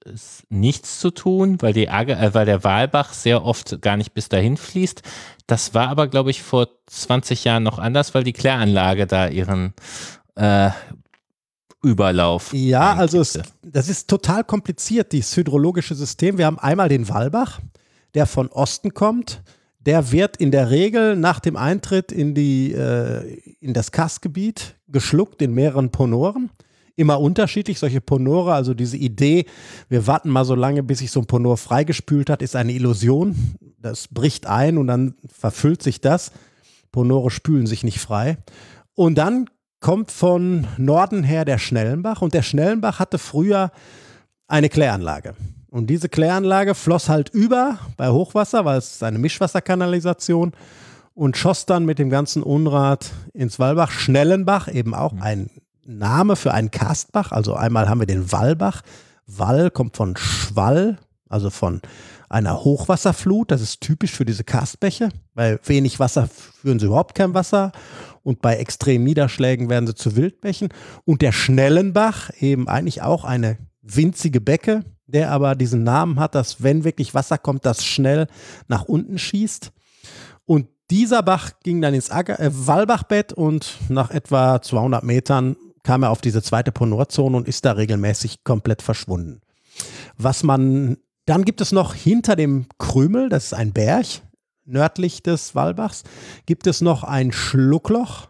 nichts 0.49 0.99
zu 0.99 1.13
tun, 1.13 1.59
weil, 1.61 1.73
die 1.73 1.89
Agger, 1.89 2.21
äh, 2.21 2.35
weil 2.35 2.47
der 2.47 2.65
Walbach 2.65 3.13
sehr 3.13 3.45
oft 3.45 3.81
gar 3.81 3.97
nicht 3.97 4.13
bis 4.13 4.29
dahin 4.29 4.57
fließt. 4.57 5.03
Das 5.47 5.73
war 5.73 5.89
aber, 5.89 6.09
glaube 6.09 6.31
ich, 6.31 6.43
vor 6.43 6.69
20 6.87 7.45
Jahren 7.45 7.63
noch 7.63 7.79
anders, 7.79 8.13
weil 8.13 8.25
die 8.25 8.33
Kläranlage 8.33 9.07
da 9.07 9.29
ihren 9.29 9.75
äh, 10.35 10.71
Überlauf. 11.81 12.53
Ja, 12.53 12.95
also 12.95 13.21
es, 13.21 13.39
das 13.63 13.89
ist 13.89 14.09
total 14.09 14.43
kompliziert, 14.43 15.13
dieses 15.13 15.37
hydrologische 15.37 15.95
System. 15.95 16.39
Wir 16.39 16.47
haben 16.47 16.59
einmal 16.59 16.89
den 16.89 17.09
Walbach, 17.09 17.61
der 18.15 18.27
von 18.27 18.49
Osten 18.49 18.95
kommt. 18.95 19.43
Der 19.87 20.11
wird 20.11 20.37
in 20.37 20.51
der 20.51 20.71
Regel 20.71 21.17
nach 21.17 21.39
dem 21.39 21.57
Eintritt 21.57 22.11
in, 22.11 22.35
die, 22.35 22.73
äh, 22.73 23.41
in 23.61 23.73
das 23.73 23.93
Kastgebiet 23.93 24.75
geschluckt 24.89 25.41
in 25.41 25.55
mehreren 25.55 25.91
Ponoren. 25.91 26.51
Immer 26.97 27.21
unterschiedlich, 27.21 27.79
solche 27.79 28.01
Ponore, 28.01 28.55
also 28.55 28.75
diese 28.75 28.97
Idee, 28.97 29.47
wir 29.89 30.07
warten 30.07 30.31
mal 30.31 30.45
so 30.45 30.55
lange, 30.55 30.83
bis 30.83 30.99
sich 30.99 31.11
so 31.11 31.21
ein 31.21 31.27
Ponor 31.27 31.57
freigespült 31.57 32.31
hat, 32.31 32.43
ist 32.43 32.57
eine 32.57 32.73
Illusion. 32.73 33.55
Das 33.79 34.09
bricht 34.09 34.47
ein 34.47 34.77
und 34.77 34.89
dann 34.89 35.15
verfüllt 35.27 35.83
sich 35.83 36.01
das. 36.01 36.33
Ponore 36.91 37.31
spülen 37.31 37.67
sich 37.67 37.85
nicht 37.85 38.01
frei. 38.01 38.39
Und 38.95 39.17
dann 39.17 39.49
kommt 39.81 40.11
von 40.11 40.67
Norden 40.79 41.23
her 41.23 41.45
der 41.45 41.59
Schnellenbach 41.59 42.23
und 42.23 42.35
der 42.35 42.43
Schnellenbach 42.43 42.99
hatte 42.99 43.19
früher 43.19 43.71
eine 44.49 44.69
Kläranlage. 44.69 45.35
Und 45.71 45.89
diese 45.89 46.09
Kläranlage 46.09 46.75
floss 46.75 47.09
halt 47.09 47.29
über 47.31 47.79
bei 47.97 48.09
Hochwasser, 48.09 48.65
weil 48.65 48.79
es 48.79 48.93
ist 48.95 49.03
eine 49.03 49.19
Mischwasserkanalisation 49.19 50.53
und 51.15 51.37
schoss 51.37 51.67
dann 51.67 51.85
mit 51.85 51.99
dem 51.99 52.11
ganzen 52.11 52.43
Unrat 52.43 53.11
ins 53.33 53.59
Walbach. 53.59 53.91
Schnellenbach, 53.91 54.69
eben 54.69 54.95
auch 54.95 55.13
mhm. 55.13 55.23
ein 55.23 55.51
Name 55.85 56.37
für 56.37 56.53
einen 56.53 56.71
Karstbach. 56.71 57.33
Also 57.33 57.55
einmal 57.55 57.89
haben 57.89 58.01
wir 58.01 58.07
den 58.07 58.31
Wallbach. 58.33 58.83
Wall 59.27 59.71
kommt 59.71 59.97
von 59.97 60.17
Schwall, 60.17 60.99
also 61.29 61.51
von 61.51 61.81
einer 62.29 62.63
Hochwasserflut. 62.65 63.51
Das 63.51 63.61
ist 63.61 63.81
typisch 63.81 64.13
für 64.13 64.25
diese 64.25 64.45
Karstbäche. 64.45 65.09
Bei 65.35 65.59
wenig 65.65 65.99
Wasser 65.99 66.29
führen 66.29 66.79
sie 66.79 66.87
überhaupt 66.87 67.15
kein 67.15 67.35
Wasser 67.35 67.73
und 68.23 68.43
bei 68.43 68.57
extremen 68.57 69.05
Niederschlägen 69.05 69.71
werden 69.71 69.87
sie 69.87 69.95
zu 69.95 70.17
Wildbächen. 70.17 70.69
Und 71.05 71.23
der 71.23 71.33
Schnellenbach, 71.33 72.31
eben 72.41 72.69
eigentlich 72.69 73.03
auch 73.03 73.25
eine 73.25 73.59
winzige 73.83 74.41
Becke, 74.41 74.85
der 75.17 75.31
aber 75.31 75.55
diesen 75.55 75.83
Namen 75.83 76.21
hat, 76.21 76.35
dass 76.35 76.63
wenn 76.63 76.85
wirklich 76.85 77.15
Wasser 77.15 77.39
kommt, 77.39 77.65
das 77.65 77.83
schnell 77.83 78.27
nach 78.69 78.85
unten 78.85 79.19
schießt. 79.19 79.73
Und 80.45 80.69
dieser 80.91 81.23
Bach 81.23 81.53
ging 81.63 81.81
dann 81.81 81.95
ins 81.95 82.11
Ager, 82.11 82.39
äh, 82.39 82.51
Wallbachbett 82.53 83.33
und 83.33 83.79
nach 83.89 84.11
etwa 84.11 84.61
200 84.61 85.03
Metern 85.03 85.57
kam 85.83 86.03
er 86.03 86.11
auf 86.11 86.21
diese 86.21 86.43
zweite 86.43 86.71
Ponorzone 86.71 87.35
und 87.35 87.49
ist 87.49 87.65
da 87.65 87.73
regelmäßig 87.73 88.45
komplett 88.45 88.83
verschwunden. 88.83 89.41
Was 90.19 90.43
man, 90.43 90.99
dann 91.25 91.47
gibt 91.47 91.63
es 91.63 91.73
noch 91.73 91.95
hinter 91.95 92.37
dem 92.37 92.67
Krümel, 92.79 93.31
das 93.31 93.47
ist 93.47 93.55
ein 93.55 93.73
Berg, 93.73 94.07
nördlich 94.67 95.23
des 95.23 95.55
Wallbachs, 95.55 96.03
gibt 96.45 96.67
es 96.67 96.83
noch 96.83 97.05
ein 97.05 97.33
Schluckloch 97.33 98.29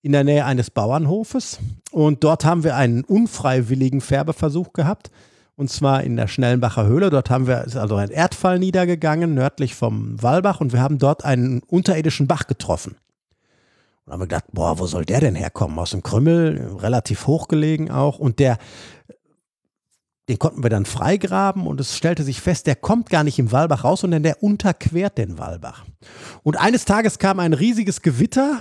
in 0.00 0.12
der 0.12 0.24
Nähe 0.24 0.46
eines 0.46 0.70
Bauernhofes. 0.70 1.58
Und 1.90 2.24
dort 2.24 2.46
haben 2.46 2.64
wir 2.64 2.76
einen 2.76 3.04
unfreiwilligen 3.04 4.00
Färbeversuch 4.00 4.72
gehabt. 4.72 5.10
Und 5.56 5.70
zwar 5.70 6.04
in 6.04 6.16
der 6.16 6.28
Schnellenbacher 6.28 6.86
Höhle. 6.86 7.08
Dort 7.08 7.30
haben 7.30 7.46
wir, 7.46 7.64
ist 7.64 7.76
also 7.76 7.96
ein 7.96 8.10
Erdfall 8.10 8.58
niedergegangen, 8.58 9.34
nördlich 9.34 9.74
vom 9.74 10.22
Wallbach. 10.22 10.60
Und 10.60 10.72
wir 10.72 10.80
haben 10.80 10.98
dort 10.98 11.24
einen 11.24 11.62
unterirdischen 11.62 12.26
Bach 12.26 12.46
getroffen. 12.46 12.96
Und 14.04 14.12
haben 14.12 14.20
wir 14.20 14.26
gedacht, 14.26 14.44
boah, 14.52 14.78
wo 14.78 14.86
soll 14.86 15.06
der 15.06 15.20
denn 15.20 15.34
herkommen? 15.34 15.78
Aus 15.78 15.90
dem 15.90 16.02
Krümmel, 16.02 16.76
relativ 16.78 17.26
hochgelegen 17.26 17.90
auch. 17.90 18.18
Und 18.18 18.38
der 18.38 18.58
den 20.28 20.38
konnten 20.38 20.62
wir 20.64 20.70
dann 20.70 20.86
freigraben 20.86 21.66
und 21.68 21.80
es 21.80 21.96
stellte 21.96 22.24
sich 22.24 22.40
fest, 22.40 22.66
der 22.66 22.74
kommt 22.74 23.10
gar 23.10 23.22
nicht 23.22 23.38
im 23.38 23.52
Walbach 23.52 23.84
raus, 23.84 24.00
sondern 24.00 24.24
der 24.24 24.42
unterquert 24.42 25.18
den 25.18 25.38
Walbach. 25.38 25.84
Und 26.42 26.56
eines 26.56 26.84
Tages 26.84 27.20
kam 27.20 27.38
ein 27.38 27.52
riesiges 27.52 28.02
Gewitter 28.02 28.60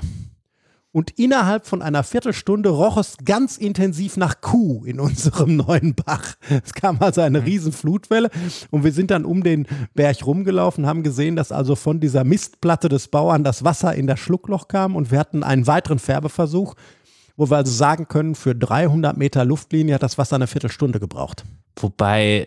und 0.96 1.12
innerhalb 1.20 1.68
von 1.68 1.82
einer 1.82 2.04
Viertelstunde 2.04 2.70
roch 2.70 2.96
es 2.96 3.18
ganz 3.26 3.58
intensiv 3.58 4.16
nach 4.16 4.40
Kuh 4.40 4.86
in 4.86 5.02
unserem 5.02 5.58
neuen 5.58 5.94
Bach. 5.94 6.36
Es 6.64 6.74
kam 6.74 7.02
also 7.02 7.20
eine 7.20 7.42
mhm. 7.42 7.46
riesen 7.46 7.74
Flutwelle 7.74 8.30
und 8.72 8.86
wir 8.86 8.94
sind 8.94 9.12
dann 9.12 9.26
um 9.26 9.44
den 9.44 9.68
Berg 9.94 10.26
rumgelaufen, 10.26 10.86
haben 10.86 11.04
gesehen, 11.04 11.36
dass 11.36 11.52
also 11.52 11.76
von 11.76 12.00
dieser 12.00 12.24
Mistplatte 12.24 12.88
des 12.88 13.10
Bauern 13.10 13.44
das 13.44 13.66
Wasser 13.66 13.94
in 13.94 14.08
das 14.08 14.22
Schluckloch 14.22 14.70
kam 14.70 14.96
und 14.96 15.12
wir 15.12 15.20
hatten 15.20 15.44
einen 15.44 15.68
weiteren 15.68 16.00
Färbeversuch 16.00 16.76
wo 17.38 17.50
wir 17.50 17.58
also 17.58 17.74
sagen 17.74 18.08
können, 18.08 18.34
für 18.34 18.56
300 18.56 19.18
Meter 19.18 19.44
Luftlinie 19.44 19.96
hat 19.96 20.04
das 20.04 20.18
Wasser 20.18 20.38
eine 20.38 20.48
Viertelstunde 20.48 21.02
gebraucht. 21.02 21.44
Wobei 21.76 22.46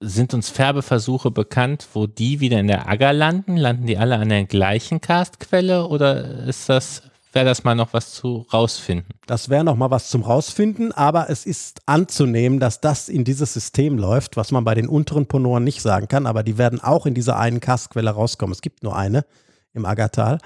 sind 0.00 0.34
uns 0.34 0.50
Färbeversuche 0.50 1.30
bekannt, 1.30 1.86
wo 1.94 2.06
die 2.06 2.40
wieder 2.40 2.60
in 2.60 2.66
der 2.66 2.88
Agger 2.88 3.12
landen? 3.12 3.56
Landen 3.56 3.86
die 3.86 3.96
alle 3.96 4.16
an 4.16 4.28
der 4.28 4.44
gleichen 4.44 5.00
Karstquelle 5.00 5.86
oder 5.86 6.44
ist 6.44 6.68
das 6.68 7.02
wäre 7.36 7.44
das 7.44 7.64
mal 7.64 7.74
noch 7.74 7.92
was 7.92 8.12
zu 8.12 8.46
rausfinden. 8.50 9.14
Das 9.26 9.50
wäre 9.50 9.62
noch 9.62 9.76
mal 9.76 9.90
was 9.90 10.08
zum 10.08 10.22
rausfinden, 10.22 10.90
aber 10.92 11.28
es 11.28 11.44
ist 11.44 11.82
anzunehmen, 11.84 12.58
dass 12.60 12.80
das 12.80 13.10
in 13.10 13.24
dieses 13.24 13.52
System 13.52 13.98
läuft, 13.98 14.38
was 14.38 14.52
man 14.52 14.64
bei 14.64 14.74
den 14.74 14.88
unteren 14.88 15.26
Ponoren 15.26 15.62
nicht 15.62 15.82
sagen 15.82 16.08
kann, 16.08 16.26
aber 16.26 16.42
die 16.42 16.56
werden 16.56 16.80
auch 16.80 17.04
in 17.04 17.12
dieser 17.12 17.38
einen 17.38 17.60
Karstquelle 17.60 18.10
rauskommen. 18.10 18.52
Es 18.52 18.62
gibt 18.62 18.82
nur 18.82 18.96
eine 18.96 19.26
im 19.74 19.84
Aggertal. 19.84 20.38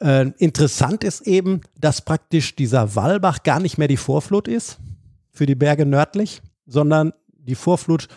Äh, 0.00 0.30
interessant 0.36 1.02
ist 1.02 1.22
eben, 1.22 1.62
dass 1.80 2.02
praktisch 2.02 2.54
dieser 2.54 2.94
Wallbach 2.94 3.42
gar 3.42 3.58
nicht 3.58 3.78
mehr 3.78 3.88
die 3.88 3.96
Vorflut 3.96 4.46
ist 4.48 4.78
für 5.32 5.46
die 5.46 5.54
Berge 5.54 5.86
nördlich, 5.86 6.42
sondern 6.66 7.14
die 7.38 7.54
Vorflut 7.54 8.08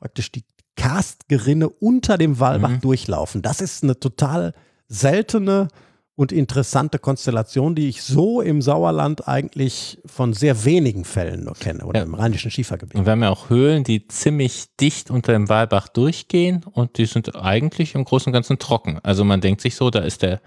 praktisch 0.00 0.32
die 0.32 0.44
Karstgerinne 0.76 1.68
unter 1.68 2.16
dem 2.16 2.40
Wallbach 2.40 2.70
mhm. 2.70 2.80
durchlaufen. 2.80 3.42
Das 3.42 3.60
ist 3.60 3.84
eine 3.84 3.98
total 4.00 4.54
seltene 4.88 5.68
und 6.16 6.32
interessante 6.32 6.98
Konstellation, 6.98 7.74
die 7.74 7.88
ich 7.88 8.02
so 8.02 8.42
im 8.42 8.60
Sauerland 8.60 9.26
eigentlich 9.26 9.98
von 10.04 10.34
sehr 10.34 10.66
wenigen 10.66 11.04
Fällen 11.06 11.44
nur 11.44 11.54
kenne 11.54 11.84
oder 11.86 12.00
ja. 12.00 12.06
im 12.06 12.14
rheinischen 12.14 12.50
Schiefergebiet. 12.50 12.98
Und 12.98 13.06
wir 13.06 13.12
haben 13.12 13.22
ja 13.22 13.30
auch 13.30 13.48
Höhlen, 13.48 13.84
die 13.84 14.06
ziemlich 14.06 14.66
dicht 14.78 15.10
unter 15.10 15.32
dem 15.32 15.48
Walbach 15.48 15.88
durchgehen 15.88 16.64
und 16.70 16.98
die 16.98 17.06
sind 17.06 17.36
eigentlich 17.36 17.94
im 17.94 18.04
Großen 18.04 18.30
und 18.30 18.34
Ganzen 18.34 18.58
trocken. 18.58 18.98
Also 19.02 19.24
man 19.24 19.40
denkt 19.40 19.62
sich 19.62 19.76
so, 19.76 19.88
da 19.88 20.00
ist 20.00 20.20
der 20.20 20.42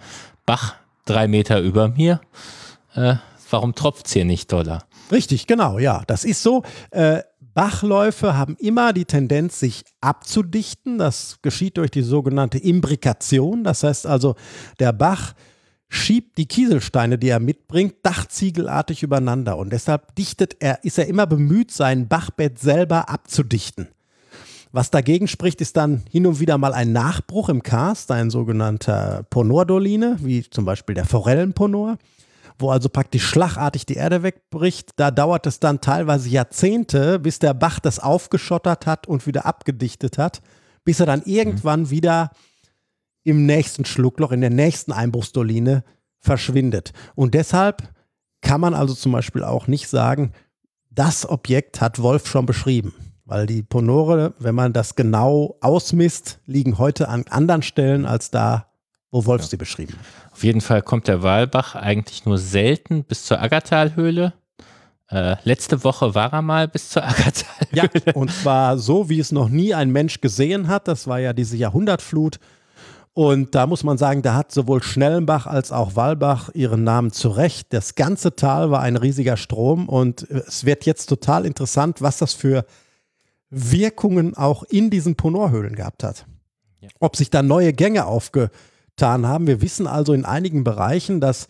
Bach 0.46 0.76
drei 1.06 1.28
Meter 1.28 1.60
über 1.60 1.88
mir. 1.88 2.22
Äh, 2.94 3.16
warum 3.50 3.74
tropft 3.74 4.06
es 4.06 4.14
hier 4.14 4.26
nicht 4.26 4.52
doller? 4.52 4.84
Richtig, 5.12 5.48
genau, 5.48 5.80
ja. 5.80 6.04
Das 6.08 6.24
ist 6.24 6.44
so. 6.44 6.64
Äh, 6.92 7.24
Bachläufe 7.54 8.36
haben 8.36 8.56
immer 8.58 8.94
die 8.94 9.06
Tendenz, 9.06 9.60
sich 9.60 9.86
abzudichten. 10.02 10.98
Das 10.98 11.40
geschieht 11.42 11.78
durch 11.78 11.92
die 11.92 12.02
sogenannte 12.02 12.58
Imbrikation. 12.58 13.64
Das 13.64 13.84
heißt 13.84 14.08
also, 14.08 14.36
der 14.80 14.94
Bach 14.94 15.34
schiebt 15.90 16.38
die 16.40 16.48
Kieselsteine, 16.48 17.20
die 17.20 17.30
er 17.30 17.40
mitbringt, 17.40 17.96
dachziegelartig 18.02 19.04
übereinander. 19.04 19.58
Und 19.58 19.72
deshalb 19.72 20.16
dichtet 20.16 20.58
er, 20.60 20.84
ist 20.84 20.98
er 20.98 21.08
immer 21.08 21.28
bemüht, 21.28 21.72
sein 21.72 22.08
Bachbett 22.08 22.58
selber 22.58 23.10
abzudichten. 23.10 23.88
Was 24.72 24.90
dagegen 24.90 25.28
spricht, 25.28 25.62
ist 25.62 25.78
dann 25.78 26.02
hin 26.10 26.26
und 26.26 26.40
wieder 26.40 26.58
mal 26.58 26.74
ein 26.74 26.92
Nachbruch 26.92 27.50
im 27.50 27.62
Karst, 27.62 28.10
ein 28.10 28.32
sogenannter 28.32 29.24
Ponordoline, 29.30 30.18
wie 30.22 30.50
zum 30.50 30.66
Beispiel 30.66 30.96
der 30.96 31.06
Forellenponor, 31.06 32.00
wo 32.60 32.70
also 32.72 32.90
praktisch 32.90 33.26
schlagartig 33.26 33.86
die 33.86 33.96
Erde 33.96 34.24
wegbricht. 34.24 34.92
Da 34.96 35.12
dauert 35.12 35.46
es 35.48 35.60
dann 35.60 35.82
teilweise 35.82 36.30
Jahrzehnte, 36.30 37.20
bis 37.20 37.40
der 37.40 37.54
Bach 37.54 37.80
das 37.80 38.00
aufgeschottert 38.00 38.86
hat 38.86 39.08
und 39.08 39.26
wieder 39.28 39.46
abgedichtet 39.46 40.18
hat, 40.18 40.42
bis 40.84 41.00
er 41.00 41.06
dann 41.06 41.22
mhm. 41.26 41.34
irgendwann 41.34 41.90
wieder 41.90 42.32
im 43.24 43.46
nächsten 43.46 43.86
Schluckloch, 43.86 44.32
in 44.32 44.42
der 44.42 44.50
nächsten 44.50 44.92
Einbruchsdoline 44.92 45.84
verschwindet. 46.20 46.94
Und 47.16 47.34
deshalb 47.34 47.90
kann 48.42 48.62
man 48.62 48.74
also 48.74 48.94
zum 48.94 49.12
Beispiel 49.12 49.44
auch 49.44 49.68
nicht 49.68 49.88
sagen, 49.88 50.34
das 50.92 51.28
Objekt 51.28 51.82
hat 51.82 52.02
Wolf 52.02 52.28
schon 52.28 52.46
beschrieben. 52.46 52.94
Weil 53.26 53.48
die 53.48 53.64
Ponore, 53.64 54.34
wenn 54.38 54.54
man 54.54 54.74
das 54.74 54.96
genau 54.96 55.58
ausmisst, 55.62 56.40
liegen 56.46 56.78
heute 56.78 57.08
an 57.08 57.24
anderen 57.30 57.62
Stellen 57.62 58.06
als 58.06 58.32
da, 58.32 58.73
wo 59.14 59.26
Wolf 59.26 59.44
ja. 59.44 59.48
sie 59.48 59.58
beschrieben 59.58 59.94
hat. 59.94 60.34
Auf 60.34 60.44
jeden 60.44 60.60
Fall 60.60 60.82
kommt 60.82 61.08
der 61.08 61.22
Walbach 61.22 61.76
eigentlich 61.76 62.26
nur 62.26 62.40
selten 62.40 63.04
bis 63.04 63.26
zur 63.26 63.40
Aggertalhöhle. 63.40 64.34
Äh, 65.08 65.36
letzte 65.44 65.84
Woche 65.84 66.16
war 66.16 66.34
er 66.34 66.42
mal 66.42 66.68
bis 66.68 66.90
zur 66.90 67.04
Aggertalhöhle. 67.08 67.90
Ja, 68.06 68.14
und 68.16 68.32
zwar 68.32 68.80
so, 68.80 69.10
wie 69.10 69.20
es 69.20 69.32
noch 69.32 69.50
nie 69.50 69.76
ein 69.76 69.92
Mensch 69.92 70.20
gesehen 70.20 70.68
hat. 70.68 70.88
Das 70.88 71.08
war 71.08 71.20
ja 71.20 71.32
diese 71.32 71.56
Jahrhundertflut. 71.56 72.40
Und 73.14 73.54
da 73.54 73.68
muss 73.68 73.84
man 73.84 74.00
sagen, 74.00 74.24
da 74.24 74.34
hat 74.34 74.52
sowohl 74.52 74.82
Schnellenbach 74.82 75.46
als 75.46 75.72
auch 75.72 75.96
Walbach 75.96 76.50
ihren 76.56 76.84
Namen 76.84 77.12
zurecht. 77.12 77.68
Das 77.70 77.94
ganze 77.94 78.36
Tal 78.36 78.72
war 78.72 78.82
ein 78.82 78.98
riesiger 78.98 79.38
Strom 79.38 79.88
und 79.88 80.24
es 80.24 80.66
wird 80.66 80.88
jetzt 80.88 81.06
total 81.06 81.46
interessant, 81.46 82.02
was 82.02 82.18
das 82.18 82.34
für 82.34 82.66
Wirkungen 83.52 84.36
auch 84.36 84.64
in 84.64 84.90
diesen 84.90 85.16
Ponorhöhlen 85.16 85.76
gehabt 85.76 86.04
hat. 86.04 86.26
Ja. 86.80 86.90
Ob 87.00 87.16
sich 87.16 87.30
da 87.30 87.44
neue 87.44 87.72
Gänge 87.74 88.08
aufgetan 88.08 88.50
getan 88.96 89.28
haben. 89.28 89.48
Wir 89.48 89.62
wissen 89.62 89.88
also 89.88 90.14
in 90.14 90.26
einigen 90.26 90.64
Bereichen, 90.64 91.20
dass 91.20 91.48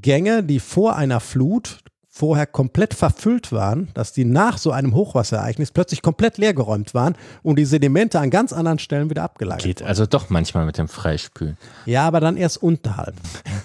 Gänge, 0.00 0.42
die 0.42 0.60
vor 0.60 0.96
einer 0.96 1.20
Flut 1.20 1.78
vorher 2.14 2.46
komplett 2.46 2.92
verfüllt 2.92 3.52
waren, 3.52 3.88
dass 3.94 4.12
die 4.12 4.26
nach 4.26 4.58
so 4.58 4.70
einem 4.70 4.94
Hochwasserereignis 4.94 5.70
plötzlich 5.70 6.02
komplett 6.02 6.36
leergeräumt 6.36 6.92
waren 6.92 7.14
und 7.42 7.58
die 7.58 7.64
Sedimente 7.64 8.20
an 8.20 8.28
ganz 8.28 8.52
anderen 8.52 8.78
Stellen 8.78 9.08
wieder 9.08 9.22
abgelagert 9.22 9.62
Geht 9.62 9.82
also 9.82 10.04
doch 10.04 10.28
manchmal 10.28 10.66
mit 10.66 10.76
dem 10.76 10.88
Freispülen. 10.88 11.56
Ja, 11.86 12.06
aber 12.06 12.20
dann 12.20 12.36
erst 12.36 12.62
unterhalb. 12.62 13.14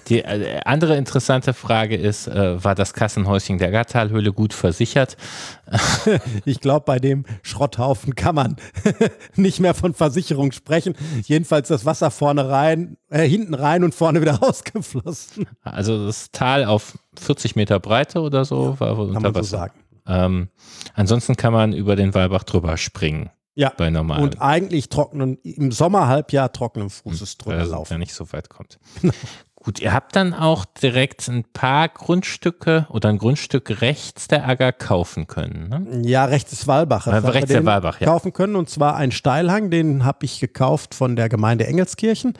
Die 0.08 0.20
äh, 0.20 0.60
andere 0.64 0.96
interessante 0.96 1.52
Frage 1.52 1.94
ist, 1.96 2.26
äh, 2.26 2.64
war 2.64 2.74
das 2.74 2.94
Kassenhäuschen 2.94 3.58
der 3.58 3.70
Gattalhöhle 3.70 4.32
gut 4.32 4.54
versichert? 4.54 5.18
ich 6.44 6.60
glaube, 6.60 6.84
bei 6.86 6.98
dem 6.98 7.24
Schrotthaufen 7.42 8.14
kann 8.14 8.34
man 8.34 8.56
nicht 9.36 9.60
mehr 9.60 9.74
von 9.74 9.94
Versicherung 9.94 10.52
sprechen. 10.52 10.94
Jedenfalls 11.24 11.68
das 11.68 11.84
Wasser 11.84 12.10
vorne 12.10 12.48
rein, 12.48 12.96
äh, 13.10 13.28
hinten 13.28 13.54
rein 13.54 13.84
und 13.84 13.94
vorne 13.94 14.20
wieder 14.20 14.34
rausgeflossen. 14.40 15.46
Also 15.62 16.06
das 16.06 16.30
Tal 16.32 16.64
auf 16.64 16.98
40 17.18 17.56
Meter 17.56 17.80
Breite 17.80 18.20
oder 18.20 18.44
so 18.44 18.76
ja, 18.78 18.80
war 18.80 18.94
kann 18.94 18.98
unter 18.98 19.20
man 19.20 19.34
Wasser. 19.34 19.44
So 19.44 19.56
sagen. 19.56 19.74
Ähm, 20.06 20.48
ansonsten 20.94 21.36
kann 21.36 21.52
man 21.52 21.72
über 21.72 21.96
den 21.96 22.14
Walbach 22.14 22.44
drüber 22.44 22.76
springen. 22.76 23.30
Ja. 23.54 23.72
Bei 23.76 23.90
normalen. 23.90 24.22
Und 24.22 24.40
eigentlich 24.40 24.88
trockenen, 24.88 25.36
im 25.42 25.72
Sommerhalbjahr 25.72 26.52
trockenen 26.52 26.90
Fußes 26.90 27.32
hm, 27.32 27.38
drüber 27.38 27.64
laufen. 27.64 27.94
Ja, 27.94 27.98
nicht 27.98 28.14
so 28.14 28.32
weit 28.32 28.48
kommt. 28.48 28.78
Gut, 29.68 29.80
ihr 29.80 29.92
habt 29.92 30.16
dann 30.16 30.32
auch 30.32 30.64
direkt 30.64 31.28
ein 31.28 31.44
paar 31.44 31.90
Grundstücke 31.90 32.86
oder 32.88 33.10
ein 33.10 33.18
Grundstück 33.18 33.82
rechts 33.82 34.26
der 34.26 34.48
Agger 34.48 34.72
kaufen 34.72 35.26
können. 35.26 35.68
Ne? 35.68 36.08
Ja, 36.08 36.24
rechts 36.24 36.52
des 36.52 36.66
Walbaches. 36.66 37.12
Äh, 37.12 37.28
rechts 37.28 37.50
der 37.50 37.66
Walbach, 37.66 38.00
ja. 38.00 38.06
Kaufen 38.06 38.32
können 38.32 38.56
und 38.56 38.70
zwar 38.70 38.96
ein 38.96 39.12
Steilhang, 39.12 39.68
den 39.68 40.06
habe 40.06 40.24
ich 40.24 40.40
gekauft 40.40 40.94
von 40.94 41.16
der 41.16 41.28
Gemeinde 41.28 41.66
Engelskirchen. 41.66 42.32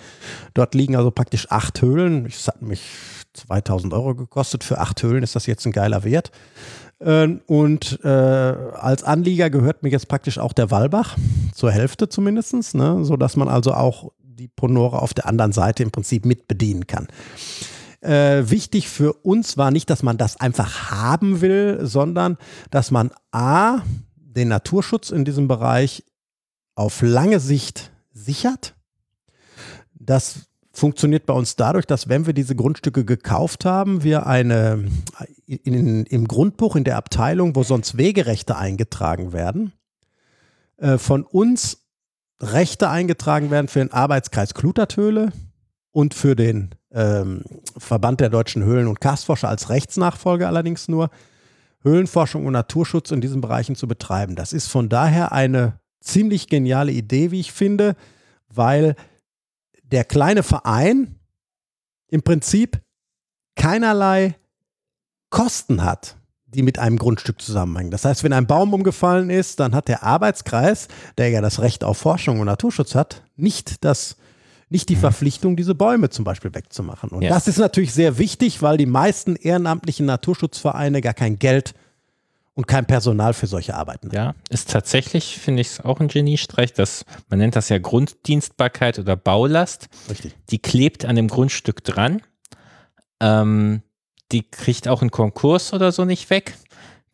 Dort 0.55 0.75
liegen 0.75 0.97
also 0.97 1.11
praktisch 1.11 1.51
acht 1.51 1.83
Höhlen. 1.83 2.25
Es 2.25 2.49
hat 2.49 2.63
mich 2.63 2.81
2000 3.35 3.93
Euro 3.93 4.15
gekostet. 4.15 4.65
Für 4.65 4.79
acht 4.79 5.03
Höhlen 5.03 5.23
ist 5.23 5.37
das 5.37 5.45
jetzt 5.45 5.67
ein 5.67 5.73
geiler 5.73 6.05
Wert. 6.05 6.31
Ähm, 6.99 7.43
und 7.47 8.03
äh, 8.05 8.09
als 8.09 9.05
Anlieger 9.05 9.51
gehört 9.51 9.83
mir 9.83 9.91
jetzt 9.91 10.09
praktisch 10.09 10.39
auch 10.39 10.55
der 10.55 10.71
Walbach, 10.71 11.19
zur 11.53 11.71
Hälfte 11.73 12.09
zumindest, 12.09 12.75
ne? 12.75 13.05
sodass 13.05 13.37
man 13.37 13.49
also 13.49 13.75
auch 13.75 14.13
die 14.39 14.49
Ponore 14.49 15.03
auf 15.03 15.15
der 15.15 15.27
anderen 15.27 15.53
Seite 15.53 15.83
im 15.83 15.91
Prinzip 15.91 16.25
mit 16.25 16.47
bedienen 16.47 16.87
kann. 16.87 17.09
Äh, 18.01 18.49
wichtig 18.49 18.89
für 18.89 19.13
uns 19.13 19.57
war 19.57 19.73
nicht, 19.73 19.91
dass 19.91 20.05
man 20.05 20.17
das 20.17 20.39
einfach 20.39 20.91
haben 20.91 21.41
will, 21.41 21.81
sondern 21.83 22.39
dass 22.71 22.93
man 22.93 23.11
A, 23.33 23.81
den 24.15 24.49
Naturschutz 24.49 25.11
in 25.11 25.25
diesem 25.25 25.49
Bereich 25.49 26.05
auf 26.77 27.03
lange 27.03 27.41
Sicht 27.41 27.91
sichert. 28.13 28.77
Das 29.93 30.47
funktioniert 30.73 31.27
bei 31.27 31.35
uns 31.35 31.57
dadurch, 31.57 31.87
dass 31.87 32.09
wenn 32.09 32.27
wir 32.27 32.35
diese 32.35 32.55
Grundstücke 32.55 33.05
gekauft 33.05 33.65
haben, 33.65 34.05
wir 34.05 34.27
eine 34.27 34.85
in, 35.47 36.07
im 36.07 36.29
Grundbuch 36.29 36.77
in 36.77 36.85
der 36.85 36.97
Abteilung, 36.97 37.57
wo 37.57 37.65
sonst 37.65 37.97
Wegerechte 37.97 38.57
eingetragen 38.57 39.33
werden, 39.33 39.73
äh, 40.77 40.99
von 40.99 41.25
uns 41.25 41.88
Rechte 42.41 42.89
eingetragen 42.89 43.51
werden 43.51 43.69
für 43.69 43.81
den 43.81 43.93
Arbeitskreis 43.93 44.55
Klutertöle 44.55 45.33
und 45.91 46.15
für 46.15 46.37
den 46.37 46.75
ähm, 46.93 47.43
Verband 47.77 48.21
der 48.21 48.31
deutschen 48.31 48.63
Höhlen- 48.63 48.87
und 48.87 49.01
Karstforscher 49.01 49.49
als 49.49 49.71
Rechtsnachfolger 49.71 50.47
allerdings 50.47 50.89
nur, 50.89 51.11
Höhlenforschung 51.83 52.45
und 52.47 52.53
Naturschutz 52.53 53.11
in 53.11 53.21
diesen 53.21 53.41
Bereichen 53.41 53.77
zu 53.77 53.87
betreiben. 53.87 54.35
Das 54.35 54.53
ist 54.53 54.69
von 54.69 54.89
daher 54.89 55.33
eine 55.33 55.79
ziemlich 56.01 56.49
geniale 56.49 56.93
Idee, 56.93 57.31
wie 57.31 57.41
ich 57.41 57.53
finde, 57.53 57.95
weil 58.49 58.97
der 59.83 60.05
kleine 60.05 60.43
Verein 60.43 61.19
im 62.09 62.23
Prinzip 62.23 62.81
keinerlei 63.55 64.37
Kosten 65.31 65.85
hat, 65.85 66.18
die 66.55 66.63
mit 66.63 66.79
einem 66.79 66.99
Grundstück 66.99 67.41
zusammenhängen. 67.41 67.91
Das 67.91 68.05
heißt, 68.05 68.25
wenn 68.25 68.33
ein 68.33 68.47
Baum 68.47 68.73
umgefallen 68.73 69.31
ist, 69.31 69.61
dann 69.61 69.75
hat 69.75 69.89
der 69.89 70.03
Arbeitskreis, 70.03 70.89
der 71.19 71.29
ja 71.29 71.41
das 71.41 71.61
Recht 71.61 71.85
auf 71.85 71.99
Forschung 71.99 72.41
und 72.41 72.47
Naturschutz 72.47 72.95
hat, 72.95 73.23
nicht 73.37 73.85
das 73.85 74.17
nicht 74.71 74.91
die 74.91 74.97
mhm. 74.97 75.01
Verpflichtung, 75.01 75.57
diese 75.57 75.75
Bäume 75.75 76.11
zum 76.11 76.25
Beispiel 76.25 76.55
wegzumachen. 76.55 77.11
Und 77.11 77.23
ja. 77.23 77.31
das 77.31 77.49
ist 77.49 77.59
natürlich 77.59 77.95
sehr 77.95 78.19
wichtig, 78.19 78.61
weil 78.61 78.77
die 78.77 78.87
meisten 78.87 79.37
ehrenamtlichen 79.37 80.05
Naturschutzvereine 80.05 81.01
gar 81.01 81.15
kein 81.15 81.39
Geld 81.39 81.75
und 82.55 82.67
kein 82.67 82.87
Personal 82.87 83.35
für 83.35 83.47
solche 83.47 83.75
Arbeiten. 83.75 84.11
Ja, 84.13 84.35
ist 84.51 84.71
tatsächlich, 84.71 85.39
finde 85.39 85.61
ich 85.61 85.69
es 85.69 85.81
auch 85.81 86.01
ein 86.01 86.09
Geniestreich, 86.09 86.73
dass 86.73 87.05
man 87.31 87.39
nennt 87.39 87.57
das 87.57 87.69
ja 87.69 87.79
Grunddienstbarkeit 87.79 88.99
oder 88.99 89.17
Baulast. 89.17 89.89
Richtig. 90.11 90.35
Die 90.51 90.59
klebt 90.59 91.05
an 91.05 91.17
dem 91.17 91.29
Grundstück 91.29 91.85
dran. 91.85 92.21
Ähm, 93.21 93.83
die 94.33 94.49
kriegt 94.49 94.89
auch 94.89 95.01
einen 95.01 95.11
Konkurs 95.11 95.73
oder 95.73 95.93
so 95.93 96.05
nicht 96.05 96.31
weg. 96.31 96.55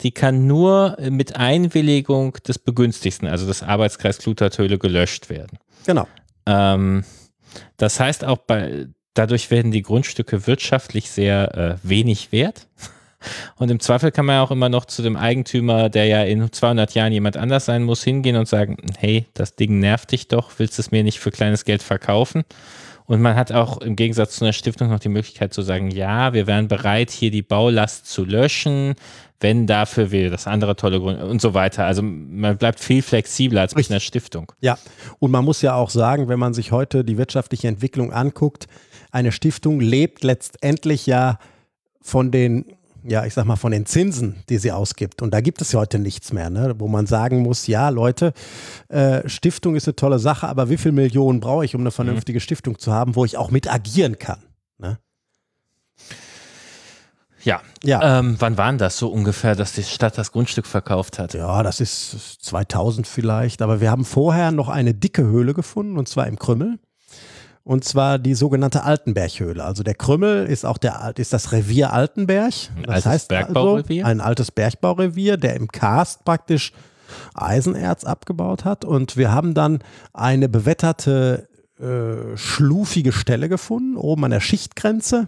Die 0.00 0.10
kann 0.10 0.46
nur 0.46 0.96
mit 1.10 1.36
Einwilligung 1.36 2.32
des 2.46 2.58
Begünstigten, 2.58 3.28
also 3.28 3.46
des 3.46 3.62
Arbeitskreis 3.62 4.18
Klutertöle, 4.18 4.78
gelöscht 4.78 5.30
werden. 5.30 5.58
Genau. 5.86 6.08
Ähm, 6.46 7.04
das 7.76 8.00
heißt 8.00 8.24
auch 8.24 8.38
bei, 8.38 8.88
dadurch 9.14 9.50
werden 9.50 9.70
die 9.70 9.82
Grundstücke 9.82 10.46
wirtschaftlich 10.46 11.10
sehr 11.10 11.56
äh, 11.56 11.88
wenig 11.88 12.32
wert. 12.32 12.66
Und 13.56 13.70
im 13.70 13.80
Zweifel 13.80 14.10
kann 14.10 14.26
man 14.26 14.34
ja 14.34 14.42
auch 14.42 14.50
immer 14.50 14.68
noch 14.68 14.84
zu 14.84 15.00
dem 15.00 15.16
Eigentümer, 15.16 15.88
der 15.88 16.06
ja 16.06 16.22
in 16.24 16.52
200 16.52 16.92
Jahren 16.94 17.12
jemand 17.12 17.38
anders 17.38 17.64
sein 17.64 17.82
muss, 17.82 18.04
hingehen 18.04 18.36
und 18.36 18.48
sagen, 18.48 18.76
hey, 18.98 19.26
das 19.32 19.56
Ding 19.56 19.78
nervt 19.78 20.12
dich 20.12 20.28
doch, 20.28 20.50
willst 20.58 20.76
du 20.76 20.82
es 20.82 20.90
mir 20.90 21.02
nicht 21.02 21.20
für 21.20 21.30
kleines 21.30 21.64
Geld 21.64 21.82
verkaufen? 21.82 22.44
Und 23.06 23.20
man 23.20 23.36
hat 23.36 23.52
auch 23.52 23.78
im 23.78 23.96
Gegensatz 23.96 24.36
zu 24.36 24.44
einer 24.44 24.52
Stiftung 24.52 24.88
noch 24.88 24.98
die 24.98 25.10
Möglichkeit 25.10 25.52
zu 25.52 25.62
sagen, 25.62 25.90
ja, 25.90 26.32
wir 26.32 26.46
wären 26.46 26.68
bereit, 26.68 27.10
hier 27.10 27.30
die 27.30 27.42
Baulast 27.42 28.06
zu 28.06 28.24
löschen, 28.24 28.94
wenn 29.40 29.66
dafür 29.66 30.10
wir 30.10 30.30
das 30.30 30.46
andere 30.46 30.74
tolle 30.74 31.00
Grund 31.00 31.22
und 31.22 31.42
so 31.42 31.52
weiter. 31.52 31.84
Also 31.84 32.00
man 32.02 32.56
bleibt 32.56 32.80
viel 32.80 33.02
flexibler 33.02 33.60
als 33.60 33.74
mit 33.74 33.90
einer 33.90 34.00
Stiftung. 34.00 34.52
Ja, 34.60 34.78
und 35.18 35.30
man 35.30 35.44
muss 35.44 35.60
ja 35.60 35.74
auch 35.74 35.90
sagen, 35.90 36.28
wenn 36.28 36.38
man 36.38 36.54
sich 36.54 36.72
heute 36.72 37.04
die 37.04 37.18
wirtschaftliche 37.18 37.68
Entwicklung 37.68 38.10
anguckt, 38.12 38.68
eine 39.10 39.32
Stiftung 39.32 39.80
lebt 39.80 40.24
letztendlich 40.24 41.06
ja 41.06 41.38
von 42.00 42.30
den 42.30 42.64
ja, 43.06 43.24
ich 43.24 43.34
sag 43.34 43.44
mal, 43.44 43.56
von 43.56 43.72
den 43.72 43.86
Zinsen, 43.86 44.42
die 44.48 44.58
sie 44.58 44.72
ausgibt. 44.72 45.22
Und 45.22 45.32
da 45.32 45.40
gibt 45.40 45.60
es 45.60 45.72
ja 45.72 45.80
heute 45.80 45.98
nichts 45.98 46.32
mehr, 46.32 46.50
ne? 46.50 46.74
wo 46.78 46.88
man 46.88 47.06
sagen 47.06 47.42
muss, 47.42 47.66
ja, 47.66 47.88
Leute, 47.90 48.32
äh, 48.88 49.28
Stiftung 49.28 49.76
ist 49.76 49.86
eine 49.86 49.96
tolle 49.96 50.18
Sache, 50.18 50.48
aber 50.48 50.70
wie 50.70 50.76
viel 50.76 50.92
Millionen 50.92 51.40
brauche 51.40 51.64
ich, 51.64 51.74
um 51.74 51.82
eine 51.82 51.90
mhm. 51.90 51.94
vernünftige 51.94 52.38
mhm. 52.38 52.40
Stiftung 52.40 52.78
zu 52.78 52.92
haben, 52.92 53.14
wo 53.14 53.24
ich 53.24 53.36
auch 53.36 53.50
mit 53.50 53.72
agieren 53.72 54.18
kann? 54.18 54.42
Ne? 54.78 54.98
Ja. 57.42 57.60
ja. 57.82 58.18
Ähm, 58.18 58.36
wann 58.38 58.56
waren 58.56 58.78
das 58.78 58.96
so 58.96 59.08
ungefähr, 59.08 59.54
dass 59.54 59.72
die 59.72 59.82
Stadt 59.82 60.16
das 60.16 60.32
Grundstück 60.32 60.66
verkauft 60.66 61.18
hat? 61.18 61.34
Ja, 61.34 61.62
das 61.62 61.80
ist 61.80 62.38
2000 62.42 63.06
vielleicht. 63.06 63.60
Aber 63.60 63.82
wir 63.82 63.90
haben 63.90 64.06
vorher 64.06 64.50
noch 64.50 64.70
eine 64.70 64.94
dicke 64.94 65.22
Höhle 65.22 65.52
gefunden, 65.52 65.98
und 65.98 66.08
zwar 66.08 66.26
im 66.26 66.38
Krümmel 66.38 66.78
und 67.64 67.82
zwar 67.84 68.18
die 68.18 68.34
sogenannte 68.34 68.84
Altenberghöhle. 68.84 69.64
Also 69.64 69.82
der 69.82 69.94
Krümmel 69.94 70.46
ist 70.46 70.66
auch 70.66 70.78
der 70.78 71.14
ist 71.16 71.32
das 71.32 71.50
Revier 71.50 71.92
Altenberg. 71.92 72.52
Ein 72.76 72.82
das 72.82 72.94
altes 72.94 73.06
heißt 73.06 73.28
Bergbaurevier. 73.28 74.04
Also 74.04 74.10
ein 74.10 74.20
altes 74.20 74.50
Bergbaurevier, 74.50 75.38
der 75.38 75.56
im 75.56 75.68
Karst 75.68 76.24
praktisch 76.24 76.72
Eisenerz 77.34 78.04
abgebaut 78.04 78.64
hat. 78.64 78.84
Und 78.84 79.16
wir 79.16 79.32
haben 79.32 79.54
dann 79.54 79.78
eine 80.12 80.48
bewetterte, 80.48 81.48
äh, 81.80 82.36
schlufige 82.36 83.12
Stelle 83.12 83.48
gefunden, 83.48 83.96
oben 83.96 84.24
an 84.24 84.30
der 84.30 84.40
Schichtgrenze 84.40 85.26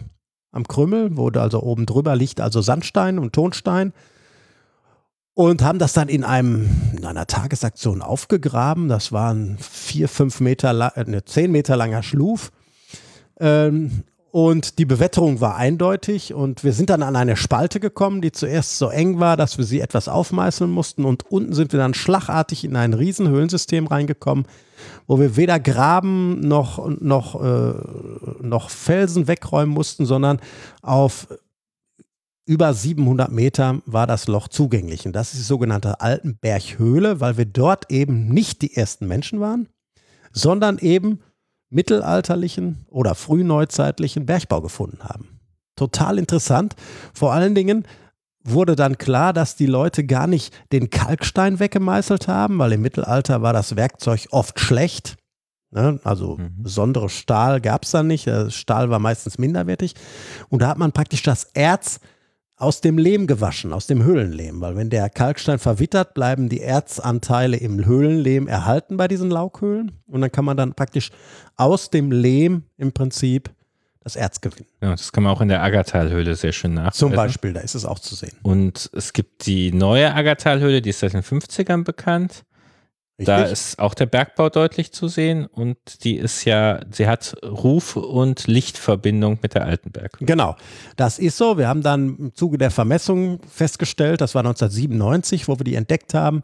am 0.53 0.69
Krümmel, 0.69 1.17
wo 1.17 1.31
da 1.31 1.43
also 1.43 1.63
oben 1.63 1.87
drüber 1.87 2.17
liegt 2.17 2.41
also 2.41 2.61
Sandstein 2.61 3.19
und 3.19 3.33
Tonstein 3.33 3.93
und 5.37 5.63
haben 5.63 5.79
das 5.79 5.93
dann 5.93 6.09
in 6.09 6.25
einem 6.25 6.67
in 6.97 7.05
einer 7.05 7.27
Tagesaktion 7.27 8.01
aufgegraben. 8.01 8.89
Das 8.89 9.13
war 9.13 9.35
ein 9.35 9.59
vier, 9.61 10.09
fünf 10.09 10.41
Meter, 10.41 10.97
äh, 10.97 11.25
zehn 11.27 11.53
Meter 11.53 11.77
langer 11.77 12.03
Schluf. 12.03 12.51
Ähm, 13.39 14.05
und 14.31 14.79
die 14.79 14.87
Bewetterung 14.87 15.43
war 15.43 15.57
eindeutig 15.57 16.33
und 16.33 16.65
wir 16.65 16.73
sind 16.73 16.89
dann 16.89 17.03
an 17.03 17.17
eine 17.17 17.37
Spalte 17.37 17.81
gekommen, 17.81 18.23
die 18.23 18.33
zuerst 18.33 18.79
so 18.79 18.89
eng 18.89 19.21
war, 19.21 19.37
dass 19.37 19.59
wir 19.59 19.67
sie 19.67 19.81
etwas 19.81 20.09
aufmeißeln 20.09 20.71
mussten 20.71 21.05
und 21.05 21.31
unten 21.31 21.53
sind 21.53 21.73
wir 21.73 21.81
dann 21.81 21.95
schlagartig 21.95 22.65
in 22.65 22.75
ein 22.75 22.95
Riesenhöhlensystem 22.95 23.87
reingekommen, 23.87 24.47
wo 25.07 25.21
wir 25.21 25.37
weder 25.37 25.61
Graben 25.61 26.41
noch, 26.41 26.89
noch, 27.01 27.43
äh, 27.43 27.75
noch 28.41 28.71
Felsen 28.71 29.29
wegräumen 29.29 29.75
mussten, 29.75 30.07
sondern 30.07 30.41
auf 30.81 31.29
über 32.47 32.73
700 32.73 33.31
Meter 33.31 33.83
war 33.87 34.07
das 34.07 34.29
Loch 34.29 34.49
zugänglich. 34.49 35.07
Und 35.07 35.15
das 35.15 35.33
ist 35.33 35.41
die 35.41 35.47
sogenannte 35.47 36.01
Altenberghöhle, 36.01 37.21
weil 37.21 37.37
wir 37.37 37.45
dort 37.45 37.91
eben 37.91 38.29
nicht 38.29 38.63
die 38.63 38.75
ersten 38.75 39.07
Menschen 39.07 39.41
waren, 39.41 39.69
sondern 40.33 40.79
eben 40.79 41.21
mittelalterlichen 41.71 42.87
oder 42.89 43.15
frühneuzeitlichen 43.15 44.27
Bergbau 44.27 44.61
gefunden 44.61 45.03
haben. 45.03 45.41
Total 45.75 46.19
interessant. 46.19 46.75
Vor 47.13 47.33
allen 47.33 47.55
Dingen 47.55 47.85
wurde 48.45 48.77
dann 48.77 48.97
klar, 48.97 49.33
dass 49.33 49.57
die 49.57 49.67
Leute 49.67 50.05
gar 50.05 50.29
nicht 50.29 50.55
den 50.73 50.89
Kalkstein 50.89 51.59
weggemeißelt 51.59 52.29
haben, 52.29 52.59
weil 52.59 52.73
im 52.73 52.83
Mittelalter 52.83 53.43
war 53.43 53.53
das 53.53 53.75
Werkzeug 53.75 54.29
oft 54.31 54.61
schlecht 54.61 55.17
Ne? 55.77 56.01
Also 56.05 56.37
mhm. 56.37 56.63
besondere 56.63 57.09
Stahl 57.09 57.61
gab 57.61 57.85
es 57.85 57.91
da 57.91 58.03
nicht. 58.03 58.31
Stahl 58.49 58.91
war 58.91 58.99
meistens 58.99 59.39
minderwertig. 59.39 59.95
Und 60.49 60.63
da 60.63 60.69
hat 60.69 60.79
man 60.79 60.93
praktisch 60.93 61.23
das 61.23 61.45
Erz 61.55 62.01
aus 62.57 62.81
dem 62.81 62.97
Lehm 62.97 63.27
gewaschen, 63.27 63.73
aus 63.73 63.87
dem 63.87 64.03
Höhlenlehm. 64.03 64.61
Weil 64.61 64.77
wenn 64.77 64.91
der 64.91 65.11
Kalkstein 65.11 65.59
verwittert, 65.59 66.15
bleiben 66.15 66.49
die 66.49 66.63
Erzanteile 66.63 67.59
im 67.59 67.85
Höhlenlehm 67.85 68.49
erhalten 68.49 68.97
bei 68.97 69.09
diesen 69.09 69.31
Laughöhlen. 69.31 69.93
Und 70.07 70.23
dann 70.23 70.33
kann 70.33 70.45
man 70.45 70.57
dann 70.57 70.75
praktisch 70.75 71.11
aus 71.57 71.91
dem 71.91 72.11
Lehm 72.11 72.65
im 72.79 72.93
Prinzip 72.93 73.51
das 74.01 74.17
Erz 74.17 74.41
gewinnen. 74.41 74.69
Ja, 74.81 74.93
das 74.93 75.13
kann 75.13 75.25
man 75.25 75.33
auch 75.33 75.41
in 75.41 75.49
der 75.49 75.63
Aggertalhöhle 75.63 76.37
sehr 76.37 76.53
schön 76.53 76.75
nachweisen. 76.75 76.99
Zum 76.99 77.13
Beispiel, 77.13 77.53
da 77.53 77.61
ist 77.61 77.75
es 77.75 77.85
auch 77.85 77.99
zu 77.99 78.15
sehen. 78.15 78.37
Und 78.43 78.89
es 78.93 79.13
gibt 79.13 79.47
die 79.47 79.73
neue 79.73 80.15
Aggertalhöhle, 80.15 80.81
die 80.81 80.91
ist 80.91 81.01
seit 81.01 81.13
den 81.13 81.23
50ern 81.23 81.85
bekannt. 81.85 82.45
Richtig? 83.19 83.35
Da 83.35 83.45
ist 83.45 83.79
auch 83.79 83.95
der 83.95 84.05
Bergbau 84.05 84.51
deutlich 84.51 84.93
zu 84.93 85.09
sehen 85.09 85.47
und 85.47 86.05
die 86.05 86.17
ist 86.17 86.45
ja, 86.45 86.81
sie 86.91 87.09
hat 87.09 87.35
Ruf- 87.43 87.97
und 87.97 88.47
Lichtverbindung 88.47 89.39
mit 89.41 89.55
der 89.55 89.65
Altenberg. 89.65 90.19
Genau, 90.21 90.55
das 90.97 91.19
ist 91.19 91.39
so. 91.39 91.57
Wir 91.57 91.67
haben 91.67 91.83
dann 91.83 92.17
im 92.19 92.35
Zuge 92.35 92.59
der 92.59 92.71
Vermessung 92.71 93.41
festgestellt, 93.51 94.21
das 94.21 94.35
war 94.35 94.41
1997, 94.41 95.49
wo 95.49 95.59
wir 95.59 95.65
die 95.65 95.77
entdeckt 95.77 96.13
haben, 96.13 96.43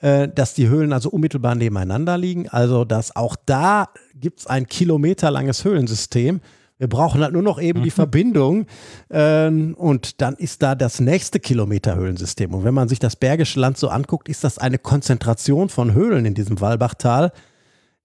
äh, 0.00 0.28
dass 0.28 0.54
die 0.54 0.68
Höhlen 0.68 0.92
also 0.92 1.08
unmittelbar 1.08 1.54
nebeneinander 1.54 2.18
liegen. 2.18 2.48
Also, 2.48 2.84
dass 2.84 3.14
auch 3.14 3.36
da 3.46 3.88
gibt 4.14 4.40
es 4.40 4.46
ein 4.48 4.66
kilometerlanges 4.66 5.64
Höhlensystem 5.64 6.40
wir 6.78 6.88
brauchen 6.88 7.22
halt 7.22 7.32
nur 7.32 7.42
noch 7.42 7.60
eben 7.60 7.80
mhm. 7.80 7.84
die 7.84 7.90
Verbindung 7.90 8.66
ähm, 9.10 9.74
und 9.74 10.20
dann 10.20 10.34
ist 10.34 10.62
da 10.62 10.74
das 10.74 11.00
nächste 11.00 11.40
Kilometer-Höhlensystem. 11.40 12.54
Und 12.54 12.64
wenn 12.64 12.74
man 12.74 12.88
sich 12.88 13.00
das 13.00 13.16
Bergische 13.16 13.60
Land 13.60 13.78
so 13.78 13.88
anguckt, 13.88 14.28
ist 14.28 14.44
das 14.44 14.58
eine 14.58 14.78
Konzentration 14.78 15.68
von 15.68 15.92
Höhlen 15.92 16.24
in 16.24 16.34
diesem 16.34 16.60
Walbachtal, 16.60 17.32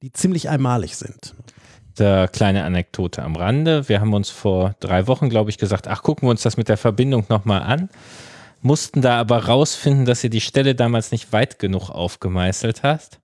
die 0.01 0.11
ziemlich 0.11 0.49
einmalig 0.49 0.95
sind. 0.97 1.35
Der 1.99 2.27
kleine 2.27 2.63
Anekdote 2.63 3.21
am 3.21 3.35
Rande. 3.35 3.87
Wir 3.87 4.01
haben 4.01 4.13
uns 4.13 4.31
vor 4.31 4.75
drei 4.79 5.05
Wochen, 5.05 5.29
glaube 5.29 5.51
ich, 5.51 5.59
gesagt, 5.59 5.87
ach, 5.87 6.01
gucken 6.01 6.27
wir 6.27 6.31
uns 6.31 6.41
das 6.41 6.57
mit 6.57 6.67
der 6.67 6.77
Verbindung 6.77 7.25
nochmal 7.29 7.61
an. 7.61 7.89
Mussten 8.61 9.01
da 9.01 9.19
aber 9.19 9.45
rausfinden, 9.45 10.05
dass 10.05 10.23
ihr 10.23 10.31
die 10.31 10.41
Stelle 10.41 10.73
damals 10.73 11.11
nicht 11.11 11.31
weit 11.31 11.59
genug 11.59 11.89
aufgemeißelt 11.91 12.81
hast. 12.81 13.19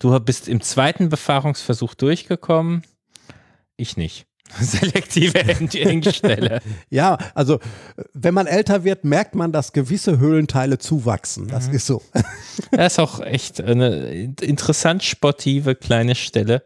Du 0.00 0.18
bist 0.18 0.48
im 0.48 0.60
zweiten 0.60 1.08
Befahrungsversuch 1.08 1.94
durchgekommen. 1.94 2.82
Ich 3.76 3.96
nicht. 3.96 4.26
Selektive 4.60 5.38
Engstelle. 5.38 6.60
ja, 6.90 7.18
also 7.34 7.58
wenn 8.14 8.34
man 8.34 8.46
älter 8.46 8.84
wird, 8.84 9.04
merkt 9.04 9.34
man, 9.34 9.52
dass 9.52 9.72
gewisse 9.72 10.18
Höhlenteile 10.18 10.78
zuwachsen. 10.78 11.48
Das 11.48 11.68
mhm. 11.68 11.74
ist 11.74 11.86
so. 11.86 12.02
das 12.70 12.94
ist 12.94 12.98
auch 12.98 13.20
echt 13.20 13.60
eine 13.60 14.08
interessant 14.40 15.02
sportive 15.02 15.74
kleine 15.74 16.14
Stelle. 16.14 16.62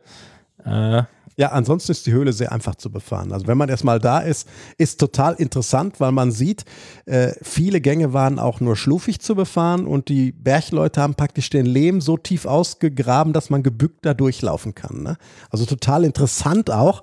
Äh, 0.64 1.02
ja, 1.36 1.48
ansonsten 1.48 1.92
ist 1.92 2.06
die 2.06 2.12
Höhle 2.12 2.32
sehr 2.32 2.52
einfach 2.52 2.74
zu 2.74 2.90
befahren. 2.90 3.32
Also 3.32 3.46
wenn 3.46 3.56
man 3.56 3.68
erstmal 3.68 3.98
da 3.98 4.20
ist, 4.20 4.46
ist 4.76 5.00
total 5.00 5.34
interessant, 5.34 5.98
weil 5.98 6.12
man 6.12 6.30
sieht, 6.30 6.64
äh, 7.06 7.32
viele 7.42 7.80
Gänge 7.80 8.12
waren 8.12 8.38
auch 8.38 8.60
nur 8.60 8.76
schlufig 8.76 9.20
zu 9.20 9.34
befahren 9.34 9.86
und 9.86 10.08
die 10.08 10.32
Bergleute 10.32 11.00
haben 11.00 11.14
praktisch 11.14 11.48
den 11.48 11.64
Lehm 11.64 12.00
so 12.00 12.16
tief 12.18 12.44
ausgegraben, 12.44 13.32
dass 13.32 13.48
man 13.48 13.62
gebückt 13.62 14.04
da 14.04 14.12
durchlaufen 14.12 14.74
kann. 14.74 15.02
Ne? 15.02 15.16
Also 15.50 15.64
total 15.64 16.04
interessant 16.04 16.70
auch. 16.70 17.02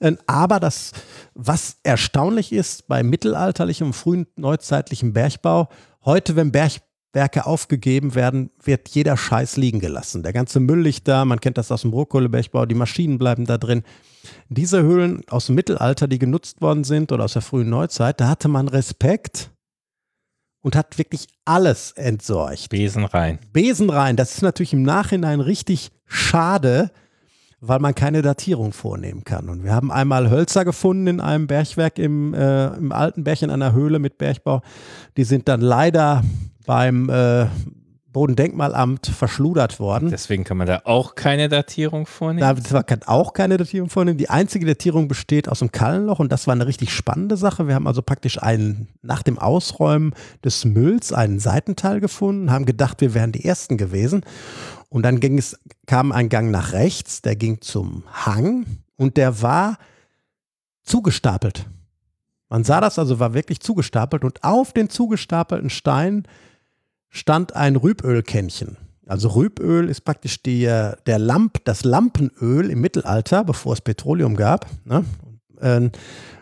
Äh, 0.00 0.16
aber 0.26 0.60
das, 0.60 0.92
was 1.34 1.78
erstaunlich 1.82 2.52
ist 2.52 2.88
bei 2.88 3.02
mittelalterlichem, 3.02 3.92
frühen 3.92 4.26
neuzeitlichem 4.36 5.12
Bergbau, 5.12 5.68
heute, 6.04 6.36
wenn 6.36 6.52
Berg 6.52 6.80
Werke 7.14 7.46
aufgegeben 7.46 8.14
werden, 8.14 8.50
wird 8.62 8.88
jeder 8.90 9.16
Scheiß 9.16 9.56
liegen 9.56 9.80
gelassen. 9.80 10.22
Der 10.22 10.32
ganze 10.32 10.60
Müll 10.60 10.82
liegt 10.82 11.08
da, 11.08 11.24
man 11.24 11.40
kennt 11.40 11.56
das 11.56 11.72
aus 11.72 11.82
dem 11.82 11.90
Burgkohlebergbau, 11.90 12.66
die 12.66 12.74
Maschinen 12.74 13.18
bleiben 13.18 13.46
da 13.46 13.56
drin. 13.56 13.82
Diese 14.48 14.82
Höhlen 14.82 15.22
aus 15.28 15.46
dem 15.46 15.54
Mittelalter, 15.54 16.06
die 16.06 16.18
genutzt 16.18 16.60
worden 16.60 16.84
sind 16.84 17.10
oder 17.10 17.24
aus 17.24 17.32
der 17.32 17.42
frühen 17.42 17.70
Neuzeit, 17.70 18.20
da 18.20 18.28
hatte 18.28 18.48
man 18.48 18.68
Respekt 18.68 19.50
und 20.60 20.76
hat 20.76 20.98
wirklich 20.98 21.28
alles 21.46 21.92
entsorgt. 21.92 22.68
Besen 22.68 23.04
rein. 23.04 23.38
Besen 23.52 23.90
rein. 23.90 24.16
Das 24.16 24.34
ist 24.34 24.42
natürlich 24.42 24.74
im 24.74 24.82
Nachhinein 24.82 25.40
richtig 25.40 25.90
schade, 26.04 26.90
weil 27.60 27.80
man 27.80 27.94
keine 27.94 28.22
Datierung 28.22 28.72
vornehmen 28.72 29.24
kann. 29.24 29.48
Und 29.48 29.64
wir 29.64 29.74
haben 29.74 29.90
einmal 29.90 30.30
Hölzer 30.30 30.64
gefunden 30.64 31.06
in 31.06 31.20
einem 31.20 31.46
Bergwerk 31.46 31.98
im, 31.98 32.34
äh, 32.34 32.68
im 32.76 32.92
alten 32.92 33.24
Berg 33.24 33.42
in 33.42 33.50
einer 33.50 33.72
Höhle 33.72 33.98
mit 33.98 34.18
Bergbau. 34.18 34.62
Die 35.16 35.24
sind 35.24 35.48
dann 35.48 35.60
leider 35.60 36.22
beim 36.66 37.08
äh, 37.10 37.46
Bodendenkmalamt 38.18 39.06
verschludert 39.06 39.78
worden. 39.78 40.10
Deswegen 40.10 40.42
kann 40.42 40.56
man 40.56 40.66
da 40.66 40.80
auch 40.82 41.14
keine 41.14 41.48
Datierung 41.48 42.04
vornehmen. 42.04 42.60
Da 42.68 42.82
kann 42.82 43.04
auch 43.06 43.32
keine 43.32 43.58
Datierung 43.58 43.90
vornehmen. 43.90 44.18
Die 44.18 44.28
einzige 44.28 44.66
Datierung 44.66 45.06
besteht 45.06 45.48
aus 45.48 45.60
dem 45.60 45.70
Kallenloch 45.70 46.18
und 46.18 46.32
das 46.32 46.48
war 46.48 46.52
eine 46.54 46.66
richtig 46.66 46.92
spannende 46.92 47.36
Sache. 47.36 47.68
Wir 47.68 47.76
haben 47.76 47.86
also 47.86 48.02
praktisch 48.02 48.42
einen, 48.42 48.88
nach 49.02 49.22
dem 49.22 49.38
Ausräumen 49.38 50.14
des 50.44 50.64
Mülls 50.64 51.12
einen 51.12 51.38
Seitenteil 51.38 52.00
gefunden, 52.00 52.50
haben 52.50 52.66
gedacht, 52.66 53.00
wir 53.02 53.14
wären 53.14 53.30
die 53.30 53.44
Ersten 53.44 53.76
gewesen. 53.76 54.24
Und 54.88 55.04
dann 55.04 55.20
ging 55.20 55.38
es, 55.38 55.56
kam 55.86 56.10
ein 56.10 56.28
Gang 56.28 56.50
nach 56.50 56.72
rechts, 56.72 57.22
der 57.22 57.36
ging 57.36 57.60
zum 57.60 58.02
Hang 58.12 58.66
und 58.96 59.16
der 59.16 59.42
war 59.42 59.78
zugestapelt. 60.82 61.66
Man 62.48 62.64
sah 62.64 62.80
das 62.80 62.98
also, 62.98 63.20
war 63.20 63.32
wirklich 63.32 63.60
zugestapelt 63.60 64.24
und 64.24 64.42
auf 64.42 64.72
den 64.72 64.90
zugestapelten 64.90 65.70
Steinen 65.70 66.26
stand 67.10 67.56
ein 67.56 67.76
Rübölkännchen. 67.76 68.76
Also 69.06 69.30
Rüböl 69.30 69.88
ist 69.88 70.02
praktisch 70.02 70.42
die, 70.42 70.64
der 70.64 71.18
Lamp, 71.18 71.64
das 71.64 71.84
Lampenöl 71.84 72.70
im 72.70 72.80
Mittelalter, 72.80 73.44
bevor 73.44 73.72
es 73.72 73.80
Petroleum 73.80 74.36
gab. 74.36 74.66
Ne? 74.84 75.04
Ähm, 75.60 75.90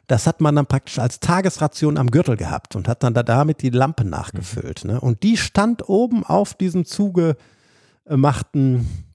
das 0.08 0.26
hat 0.26 0.40
man 0.40 0.56
dann 0.56 0.66
praktisch 0.66 0.98
als 0.98 1.20
Tagesration 1.20 1.98
am 1.98 2.10
Gürtel 2.10 2.36
gehabt 2.36 2.76
und 2.76 2.88
hat 2.88 3.02
dann 3.02 3.14
da 3.14 3.22
damit 3.22 3.62
die 3.62 3.70
Lampe 3.70 4.04
nachgefüllt. 4.04 4.84
Ne? 4.84 5.00
Und 5.00 5.22
die 5.22 5.36
stand 5.36 5.88
oben 5.88 6.24
auf 6.24 6.54
diesem 6.54 6.84
zugemachten 6.84 9.05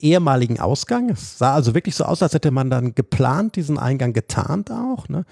ehemaligen 0.00 0.60
Ausgang. 0.60 1.10
Es 1.10 1.38
sah 1.38 1.54
also 1.54 1.74
wirklich 1.74 1.94
so 1.94 2.04
aus, 2.04 2.22
als 2.22 2.34
hätte 2.34 2.50
man 2.50 2.70
dann 2.70 2.94
geplant, 2.94 3.56
diesen 3.56 3.78
Eingang 3.78 4.12
getarnt 4.12 4.70
auch. 4.70 5.08
Ne? 5.08 5.24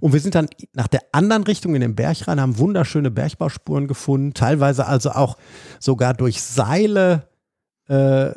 Und 0.00 0.12
wir 0.12 0.20
sind 0.20 0.34
dann 0.34 0.48
nach 0.72 0.88
der 0.88 1.02
anderen 1.12 1.44
Richtung 1.44 1.74
in 1.74 1.80
den 1.80 1.94
Berg 1.94 2.26
rein, 2.26 2.40
haben 2.40 2.58
wunderschöne 2.58 3.10
Bergbauspuren 3.10 3.88
gefunden, 3.88 4.34
teilweise 4.34 4.86
also 4.86 5.10
auch 5.10 5.36
sogar 5.78 6.14
durch 6.14 6.42
Seile, 6.42 7.28
äh, 7.88 8.30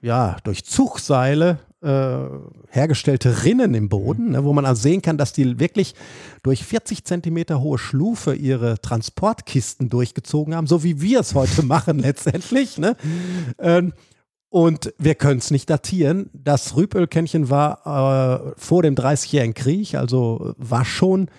ja, 0.00 0.36
durch 0.44 0.64
Zugseile 0.64 1.58
äh, 1.80 2.18
hergestellte 2.70 3.44
Rinnen 3.44 3.74
im 3.74 3.88
Boden, 3.88 4.30
ne, 4.30 4.44
wo 4.44 4.52
man 4.52 4.66
also 4.66 4.82
sehen 4.82 5.00
kann, 5.00 5.16
dass 5.16 5.32
die 5.32 5.60
wirklich 5.60 5.94
durch 6.42 6.64
40 6.64 7.04
Zentimeter 7.04 7.60
hohe 7.60 7.78
Schlufe 7.78 8.34
ihre 8.34 8.80
Transportkisten 8.80 9.88
durchgezogen 9.88 10.56
haben, 10.56 10.66
so 10.66 10.82
wie 10.82 11.00
wir 11.00 11.20
es 11.20 11.34
heute 11.34 11.62
machen 11.64 12.00
letztendlich. 12.00 12.78
Ne? 12.78 12.96
Ähm, 13.60 13.92
und 14.50 14.94
wir 14.98 15.14
können 15.14 15.38
es 15.38 15.50
nicht 15.50 15.68
datieren. 15.68 16.30
Das 16.32 16.76
Rübölkännchen 16.76 17.50
war 17.50 18.46
äh, 18.46 18.52
vor 18.56 18.82
dem 18.82 18.94
30-jährigen 18.94 19.54
Krieg, 19.54 19.94
also 19.94 20.54
war 20.56 20.84
schon 20.84 21.30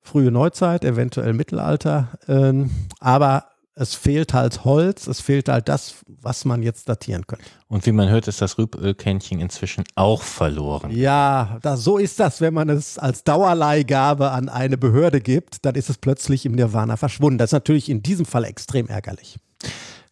frühe 0.00 0.30
Neuzeit, 0.30 0.84
eventuell 0.84 1.32
Mittelalter. 1.32 2.18
Ähm, 2.28 2.70
aber 3.00 3.44
es 3.74 3.94
fehlt 3.94 4.34
halt 4.34 4.64
Holz, 4.64 5.06
es 5.06 5.20
fehlt 5.20 5.48
halt 5.48 5.68
das, 5.68 5.96
was 6.06 6.44
man 6.44 6.62
jetzt 6.62 6.88
datieren 6.88 7.26
könnte. 7.26 7.44
Und 7.68 7.86
wie 7.86 7.92
man 7.92 8.08
hört, 8.08 8.26
ist 8.26 8.42
das 8.42 8.58
Rübölkännchen 8.58 9.40
inzwischen 9.40 9.84
auch 9.94 10.22
verloren. 10.22 10.90
Ja, 10.90 11.58
das, 11.62 11.84
so 11.84 11.96
ist 11.96 12.18
das, 12.18 12.40
wenn 12.40 12.54
man 12.54 12.68
es 12.70 12.98
als 12.98 13.22
Dauerleihgabe 13.22 14.30
an 14.30 14.48
eine 14.48 14.76
Behörde 14.76 15.20
gibt, 15.20 15.64
dann 15.64 15.76
ist 15.76 15.90
es 15.90 15.98
plötzlich 15.98 16.44
im 16.44 16.52
Nirvana 16.52 16.96
verschwunden. 16.96 17.38
Das 17.38 17.50
ist 17.50 17.52
natürlich 17.52 17.88
in 17.88 18.02
diesem 18.02 18.26
Fall 18.26 18.44
extrem 18.44 18.88
ärgerlich. 18.88 19.36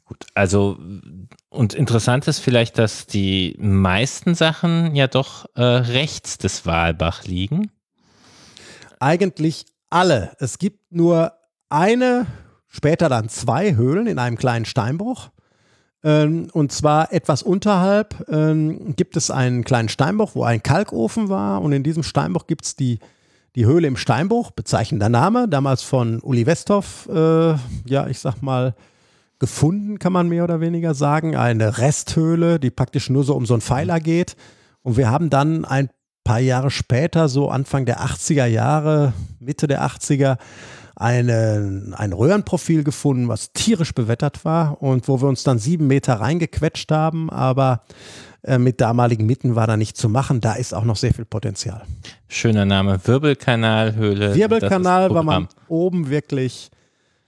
Gut, 0.06 0.24
also 0.34 0.78
und 1.48 1.74
interessant 1.74 2.28
ist 2.28 2.38
vielleicht, 2.38 2.78
dass 2.78 3.06
die 3.06 3.56
meisten 3.58 4.36
Sachen 4.36 4.94
ja 4.94 5.08
doch 5.08 5.46
äh, 5.56 5.62
rechts 5.62 6.38
des 6.38 6.64
Walbach 6.64 7.24
liegen. 7.24 7.72
Eigentlich 9.00 9.66
alle. 9.90 10.32
Es 10.38 10.58
gibt 10.58 10.92
nur 10.92 11.32
eine, 11.68 12.26
später 12.68 13.08
dann 13.08 13.28
zwei 13.28 13.74
Höhlen 13.74 14.06
in 14.06 14.20
einem 14.20 14.36
kleinen 14.36 14.64
Steinbruch. 14.64 15.30
Ähm, 16.04 16.50
und 16.52 16.70
zwar 16.70 17.12
etwas 17.12 17.42
unterhalb 17.42 18.28
ähm, 18.28 18.94
gibt 18.94 19.16
es 19.16 19.32
einen 19.32 19.64
kleinen 19.64 19.88
Steinbruch, 19.88 20.36
wo 20.36 20.44
ein 20.44 20.62
Kalkofen 20.62 21.28
war. 21.28 21.62
Und 21.62 21.72
in 21.72 21.82
diesem 21.82 22.04
Steinbruch 22.04 22.46
gibt 22.46 22.64
es 22.64 22.76
die, 22.76 23.00
die 23.56 23.66
Höhle 23.66 23.88
im 23.88 23.96
Steinbruch, 23.96 24.52
bezeichnender 24.52 25.08
Name, 25.08 25.48
damals 25.48 25.82
von 25.82 26.20
Uli 26.20 26.46
Westhoff, 26.46 27.08
äh, 27.08 27.56
ja, 27.86 28.06
ich 28.06 28.20
sag 28.20 28.40
mal, 28.40 28.76
gefunden, 29.38 29.98
kann 29.98 30.12
man 30.12 30.28
mehr 30.28 30.44
oder 30.44 30.60
weniger 30.60 30.94
sagen. 30.94 31.36
Eine 31.36 31.78
Resthöhle, 31.78 32.58
die 32.58 32.70
praktisch 32.70 33.10
nur 33.10 33.24
so 33.24 33.34
um 33.34 33.46
so 33.46 33.54
einen 33.54 33.60
Pfeiler 33.60 34.00
geht. 34.00 34.36
Und 34.82 34.96
wir 34.96 35.10
haben 35.10 35.30
dann 35.30 35.64
ein 35.64 35.90
paar 36.24 36.40
Jahre 36.40 36.70
später, 36.70 37.28
so 37.28 37.48
Anfang 37.48 37.86
der 37.86 38.00
80er 38.00 38.46
Jahre, 38.46 39.12
Mitte 39.38 39.66
der 39.66 39.86
80er, 39.86 40.38
eine, 40.96 41.92
ein 41.96 42.12
Röhrenprofil 42.12 42.82
gefunden, 42.82 43.28
was 43.28 43.52
tierisch 43.52 43.92
bewettert 43.92 44.44
war 44.44 44.82
und 44.82 45.08
wo 45.08 45.20
wir 45.20 45.28
uns 45.28 45.42
dann 45.42 45.58
sieben 45.58 45.86
Meter 45.86 46.14
reingequetscht 46.14 46.90
haben. 46.90 47.28
Aber 47.30 47.82
Äh, 48.46 48.58
mit 48.58 48.80
damaligen 48.80 49.26
Mitten 49.26 49.56
war 49.56 49.66
da 49.66 49.76
nicht 49.76 49.96
zu 49.96 50.08
machen. 50.08 50.40
Da 50.40 50.54
ist 50.54 50.72
auch 50.72 50.84
noch 50.84 50.94
sehr 50.94 51.12
viel 51.12 51.24
Potenzial. 51.24 51.82
Schöner 52.28 52.64
Name, 52.64 53.00
Wirbelkanalhöhle. 53.04 54.36
Wirbelkanal, 54.36 55.12
weil 55.12 55.24
man 55.24 55.48
oben 55.66 56.10
wirklich 56.10 56.70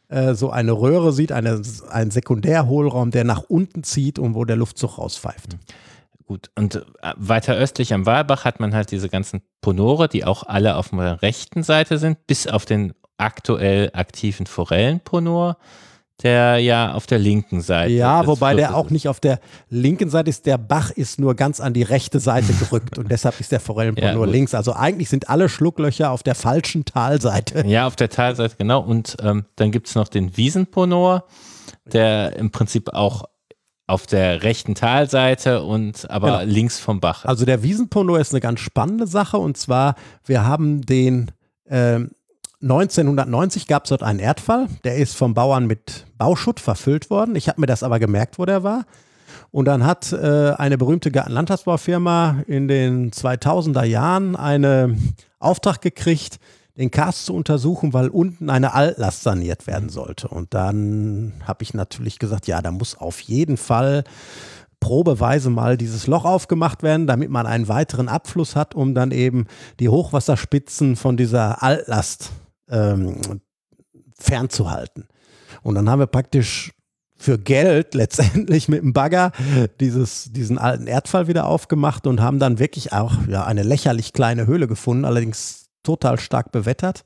äh, 0.09 0.35
so 0.35 0.51
eine 0.51 0.73
Röhre 0.73 1.13
sieht, 1.13 1.33
eine, 1.33 1.61
ein 1.91 2.11
Sekundärhohlraum, 2.11 3.11
der 3.11 3.25
nach 3.25 3.45
unten 3.49 3.83
zieht 3.83 4.19
und 4.19 4.35
wo 4.35 4.45
der 4.45 4.57
Luftzug 4.57 4.99
rauspfeift. 4.99 5.57
Gut, 6.27 6.51
und 6.57 6.77
äh, 6.77 6.83
weiter 7.17 7.55
östlich 7.55 7.95
am 7.95 8.07
Walbach 8.07 8.45
hat 8.45 8.61
man 8.61 8.75
halt 8.75 8.91
diese 8.91 9.09
ganzen 9.09 9.41
Ponore, 9.61 10.09
die 10.09 10.25
auch 10.25 10.43
alle 10.43 10.77
auf 10.77 10.91
der 10.91 11.23
rechten 11.23 11.63
Seite 11.63 11.99
sind, 11.99 12.27
bis 12.27 12.47
auf 12.47 12.67
den 12.67 12.93
aktuell 13.17 13.91
aktiven 13.95 14.47
Forellenponor 14.47 15.57
der 16.23 16.59
ja 16.59 16.95
auf 16.95 17.07
der 17.07 17.19
linken 17.19 17.61
Seite. 17.61 17.93
Ja, 17.93 18.27
wobei 18.27 18.55
der 18.55 18.75
auch 18.75 18.91
nicht 18.91 19.09
auf 19.09 19.21
der 19.21 19.39
linken 19.69 20.11
Seite 20.11 20.31
ist. 20.31 20.47
Der 20.47 20.59
Bach 20.59 20.91
ist 20.91 21.21
nur 21.21 21.35
ganz 21.35 21.61
an 21.61 21.75
die 21.75 21.85
rechte 21.85 22.19
Seite 22.19 22.53
gerückt 22.53 22.99
und 22.99 23.11
deshalb 23.11 23.39
ist 23.39 23.53
der 23.53 23.61
Forellenpont 23.61 24.05
ja, 24.05 24.15
nur 24.15 24.27
gut. 24.27 24.35
links. 24.35 24.55
Also 24.55 24.73
eigentlich 24.73 25.09
sind 25.09 25.29
alle 25.29 25.49
Schlucklöcher 25.49 26.11
auf 26.11 26.23
der 26.23 26.35
falschen 26.35 26.85
Talseite. 26.85 27.65
Ja, 27.67 27.87
auf 27.87 27.95
der 27.95 28.11
Talseite, 28.11 28.57
genau. 28.59 28.81
Und 28.81 29.17
ähm, 29.23 29.45
dann 29.57 29.71
gibt 29.71 29.89
es 29.89 29.95
noch 29.95 30.09
den 30.09 30.37
Wiesenponor, 30.37 31.25
der 31.87 32.37
im 32.37 32.51
Prinzip 32.51 32.91
auch 32.95 33.25
auf 33.87 34.07
der 34.07 34.43
rechten 34.43 34.75
Talseite 34.75 35.63
und 35.63 36.11
aber 36.11 36.41
genau. 36.41 36.53
links 36.53 36.81
vom 36.81 37.01
Bach. 37.01 37.25
Also 37.25 37.45
der 37.47 37.63
Wiesenponor 37.63 38.19
ist 38.19 38.35
eine 38.35 38.41
ganz 38.41 38.61
spannende 38.61 39.07
Sache 39.07 39.39
und 39.39 39.57
zwar, 39.57 39.95
wir 40.27 40.45
haben 40.45 40.83
den 40.83 41.31
ähm, 41.71 42.11
1990 42.61 43.69
gab 43.69 43.85
es 43.85 43.91
dort 43.91 44.03
einen 44.03 44.19
Erdfall, 44.19 44.69
der 44.83 44.97
ist 44.97 45.17
vom 45.17 45.33
Bauern 45.33 45.67
mit 45.67 46.07
Bauschutt 46.19 46.61
verfüllt 46.61 47.11
worden. 47.11 47.37
Ich 47.37 47.49
habe 47.49 47.61
mir 47.61 47.67
das 47.67 47.83
aber 47.83 47.99
gemerkt, 47.99 48.39
wo 48.39 48.45
der 48.45 48.63
war. 48.63 48.85
Und 49.51 49.67
dann 49.67 49.85
hat 49.87 50.13
äh, 50.13 50.53
eine 50.57 50.77
berühmte 50.77 51.11
Landschaftsbaufirma 51.11 52.43
in 52.47 52.69
den 52.69 53.11
2000er 53.11 53.85
Jahren 53.85 54.37
einen 54.37 55.15
Auftrag 55.39 55.81
gekriegt, 55.81 56.39
den 56.77 56.91
Cast 56.91 57.27
zu 57.27 57.35
untersuchen, 57.35 57.93
weil 57.93 58.09
unten 58.09 58.51
eine 58.51 58.75
Altlast 58.75 59.23
saniert 59.23 59.67
werden 59.67 59.89
sollte. 59.89 60.29
Und 60.29 60.55
dann 60.55 61.35
habe 61.45 61.63
ich 61.63 61.75
natürlich 61.75 62.19
gesagt, 62.19 62.47
ja, 62.47 62.63
da 62.63 62.71
muss 62.71 62.97
auf 62.97 63.21
jeden 63.21 63.57
Fall 63.57 64.05
probeweise 64.81 65.51
mal 65.51 65.77
dieses 65.77 66.07
Loch 66.07 66.25
aufgemacht 66.25 66.85
werden, 66.85 67.09
damit 67.09 67.31
man 67.31 67.47
einen 67.47 67.67
weiteren 67.67 68.09
Abfluss 68.09 68.55
hat, 68.55 68.77
um 68.77 68.95
dann 68.95 69.11
eben 69.11 69.47
die 69.81 69.89
Hochwasserspitzen 69.89 70.95
von 70.95 71.17
dieser 71.17 71.63
Altlast 71.63 72.31
ähm, 72.71 73.41
fernzuhalten. 74.17 75.09
Und 75.69 75.75
dann 75.75 75.91
haben 75.91 75.99
wir 75.99 76.07
praktisch 76.07 76.73
für 77.15 77.39
Geld 77.39 77.93
letztendlich 77.93 78.69
mit 78.69 78.81
dem 78.81 78.95
Bagger 78.95 79.33
dieses, 79.81 80.33
diesen 80.33 80.57
alten 80.57 80.87
Erdfall 80.87 81.29
wieder 81.29 81.47
aufgemacht 81.47 82.07
und 82.07 82.23
haben 82.23 82.39
dann 82.39 82.59
wirklich 82.59 82.95
auch 82.95 83.13
ja, 83.29 83.45
eine 83.45 83.65
lächerlich 83.65 84.15
kleine 84.15 84.47
Höhle 84.47 84.67
gefunden, 84.67 85.05
allerdings 85.05 85.69
total 85.83 86.19
stark 86.19 86.53
bewettert. 86.53 87.05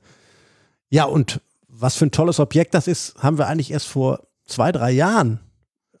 Ja, 0.89 1.03
und 1.03 1.41
was 1.67 1.97
für 1.97 2.05
ein 2.05 2.11
tolles 2.11 2.39
Objekt 2.39 2.73
das 2.73 2.87
ist, 2.87 3.15
haben 3.21 3.37
wir 3.37 3.47
eigentlich 3.47 3.71
erst 3.71 3.87
vor 3.87 4.21
zwei, 4.45 4.71
drei 4.71 4.91
Jahren 4.91 5.41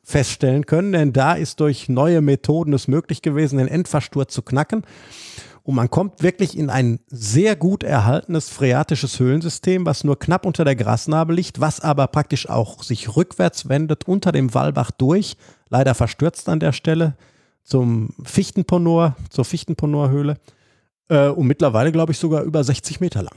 feststellen 0.01 0.65
können, 0.65 0.93
denn 0.93 1.11
da 1.11 1.33
ist 1.33 1.59
durch 1.59 1.89
neue 1.89 2.21
Methoden 2.21 2.71
es 2.71 2.87
möglich 2.87 3.21
gewesen, 3.21 3.57
den 3.57 3.67
Endversturz 3.67 4.33
zu 4.33 4.41
knacken. 4.41 4.85
Und 5.63 5.75
man 5.75 5.89
kommt 5.89 6.21
wirklich 6.21 6.57
in 6.57 6.69
ein 6.69 6.99
sehr 7.07 7.55
gut 7.55 7.83
erhaltenes 7.83 8.49
phreatisches 8.49 9.19
Höhlensystem, 9.19 9.85
was 9.85 10.03
nur 10.03 10.19
knapp 10.19 10.45
unter 10.45 10.65
der 10.65 10.75
Grasnarbe 10.75 11.33
liegt, 11.33 11.61
was 11.61 11.79
aber 11.79 12.07
praktisch 12.07 12.49
auch 12.49 12.83
sich 12.83 13.15
rückwärts 13.15 13.69
wendet 13.69 14.05
unter 14.05 14.33
dem 14.33 14.53
Wallbach 14.53 14.91
durch. 14.91 15.37
Leider 15.69 15.95
verstürzt 15.95 16.49
an 16.49 16.59
der 16.59 16.73
Stelle 16.73 17.15
zum 17.63 18.13
Fichtenponor, 18.23 19.15
zur 19.29 19.45
Fichtenponorhöhle. 19.45 20.37
Äh, 21.07 21.29
und 21.29 21.47
mittlerweile, 21.47 21.93
glaube 21.93 22.11
ich, 22.11 22.17
sogar 22.17 22.43
über 22.43 22.61
60 22.61 22.99
Meter 22.99 23.23
lang. 23.23 23.35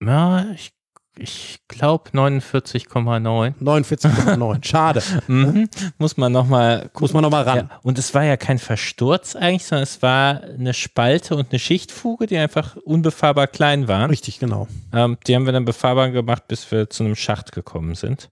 Ja, 0.00 0.46
ich 0.54 0.72
ich 1.16 1.60
glaube 1.68 2.10
49,9. 2.10 3.54
49,9. 3.60 4.64
Schade. 4.64 5.02
mhm. 5.26 5.68
Muss 5.98 6.16
man 6.16 6.32
nochmal 6.32 6.90
Muss 6.98 7.12
man 7.12 7.22
nochmal 7.22 7.44
ran. 7.44 7.68
Ja. 7.70 7.80
Und 7.82 7.98
es 7.98 8.14
war 8.14 8.24
ja 8.24 8.36
kein 8.36 8.58
Versturz 8.58 9.36
eigentlich, 9.36 9.64
sondern 9.64 9.84
es 9.84 10.02
war 10.02 10.42
eine 10.42 10.74
Spalte 10.74 11.36
und 11.36 11.50
eine 11.50 11.58
Schichtfuge, 11.58 12.26
die 12.26 12.36
einfach 12.36 12.76
unbefahrbar 12.76 13.46
klein 13.46 13.86
waren. 13.86 14.10
Richtig, 14.10 14.38
genau. 14.40 14.66
Ähm, 14.92 15.18
die 15.26 15.36
haben 15.36 15.46
wir 15.46 15.52
dann 15.52 15.64
befahrbar 15.64 16.10
gemacht, 16.10 16.48
bis 16.48 16.70
wir 16.70 16.90
zu 16.90 17.04
einem 17.04 17.16
Schacht 17.16 17.52
gekommen 17.52 17.94
sind. 17.94 18.30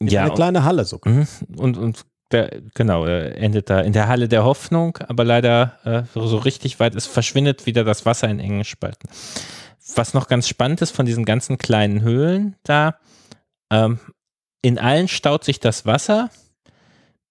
ja, 0.00 0.24
eine 0.24 0.34
kleine 0.34 0.64
Halle 0.64 0.84
sogar. 0.84 1.12
Mhm. 1.12 1.26
Und, 1.56 1.76
und 1.76 2.04
der, 2.30 2.60
genau, 2.74 3.06
endet 3.06 3.70
da 3.70 3.80
in 3.80 3.94
der 3.94 4.06
Halle 4.06 4.28
der 4.28 4.44
Hoffnung, 4.44 4.98
aber 5.08 5.24
leider 5.24 5.78
äh, 5.84 6.02
so 6.14 6.36
richtig 6.36 6.78
weit, 6.78 6.94
es 6.94 7.06
verschwindet 7.06 7.64
wieder 7.64 7.84
das 7.84 8.04
Wasser 8.04 8.28
in 8.28 8.38
engen 8.38 8.64
Spalten 8.64 9.08
was 9.94 10.14
noch 10.14 10.28
ganz 10.28 10.48
spannend 10.48 10.82
ist 10.82 10.90
von 10.90 11.06
diesen 11.06 11.24
ganzen 11.24 11.58
kleinen 11.58 12.02
Höhlen 12.02 12.56
da, 12.62 12.98
ähm, 13.70 13.98
in 14.62 14.78
allen 14.78 15.08
staut 15.08 15.44
sich 15.44 15.60
das 15.60 15.86
Wasser 15.86 16.30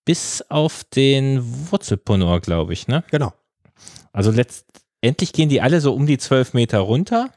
bis 0.06 0.44
auf 0.50 0.84
den 0.86 1.42
Wurzelponor, 1.70 2.40
glaube 2.40 2.74
ich, 2.74 2.88
ne? 2.88 3.04
Genau. 3.12 3.34
Also 4.14 4.32
letztendlich 4.32 5.34
gehen 5.34 5.50
die 5.50 5.62
alle 5.62 5.82
so 5.82 5.94
um 5.94 6.06
die 6.06 6.18
zwölf 6.18 6.54
Meter 6.54 6.80
runter 6.80 7.30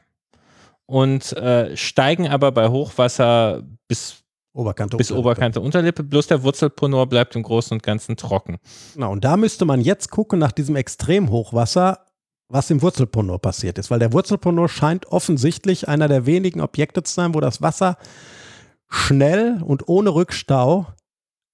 und 0.85 1.33
äh, 1.33 1.75
steigen 1.75 2.27
aber 2.27 2.51
bei 2.51 2.69
Hochwasser 2.69 3.63
bis 3.87 4.23
Oberkante, 4.53 4.97
bis 4.97 5.11
Unterlippe. 5.11 5.29
Oberkante 5.29 5.61
Unterlippe, 5.61 6.03
bloß 6.03 6.27
der 6.27 6.43
Wurzelponor 6.43 7.07
bleibt 7.07 7.35
im 7.35 7.43
Großen 7.43 7.75
und 7.75 7.83
Ganzen 7.83 8.17
trocken. 8.17 8.57
Genau, 8.93 9.11
und 9.11 9.23
da 9.23 9.37
müsste 9.37 9.65
man 9.65 9.81
jetzt 9.81 10.09
gucken 10.11 10.39
nach 10.39 10.51
diesem 10.51 10.75
Extremhochwasser, 10.75 12.05
was 12.51 12.69
im 12.69 12.81
Wurzelponor 12.81 13.39
passiert 13.39 13.77
ist, 13.77 13.89
weil 13.89 13.99
der 13.99 14.13
Wurzelponor 14.13 14.69
scheint 14.69 15.07
offensichtlich 15.07 15.87
einer 15.87 16.07
der 16.07 16.25
wenigen 16.25 16.61
Objekte 16.61 17.03
zu 17.03 17.13
sein, 17.13 17.33
wo 17.33 17.39
das 17.39 17.61
Wasser 17.61 17.97
schnell 18.89 19.61
und 19.63 19.87
ohne 19.87 20.13
Rückstau 20.13 20.87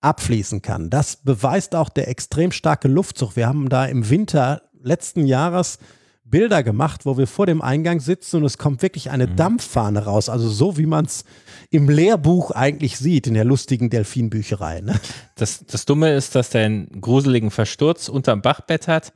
abfließen 0.02 0.62
kann. 0.62 0.90
Das 0.90 1.18
beweist 1.18 1.76
auch 1.76 1.90
der 1.90 2.08
extrem 2.08 2.52
starke 2.52 2.88
Luftzug. 2.88 3.36
Wir 3.36 3.48
haben 3.48 3.70
da 3.70 3.86
im 3.86 4.10
Winter 4.10 4.64
letzten 4.82 5.26
Jahres 5.26 5.80
Bilder 6.24 6.62
gemacht, 6.62 7.06
wo 7.06 7.18
wir 7.18 7.26
vor 7.26 7.46
dem 7.46 7.62
Eingang 7.62 8.00
sitzen 8.00 8.38
und 8.38 8.46
es 8.46 8.58
kommt 8.58 8.82
wirklich 8.82 9.12
eine 9.12 9.28
mhm. 9.28 9.36
Dampffahne 9.38 10.04
raus. 10.04 10.28
Also 10.28 10.50
so, 10.50 10.78
wie 10.78 10.86
man 10.86 11.06
es 11.06 11.24
im 11.70 11.90
Lehrbuch 11.90 12.52
eigentlich 12.52 12.98
sieht, 12.98 13.28
in 13.28 13.34
der 13.34 13.46
lustigen 13.46 13.90
Delfinbücherei. 13.90 14.82
Ne? 14.82 15.00
Das, 15.36 15.66
das 15.66 15.86
Dumme 15.86 16.14
ist, 16.16 16.36
dass 16.36 16.50
der 16.50 16.66
einen 16.66 17.00
gruseligen 17.00 17.52
Versturz 17.52 18.10
unterm 18.10 18.42
Bachbett 18.42 18.88
hat 18.88 19.14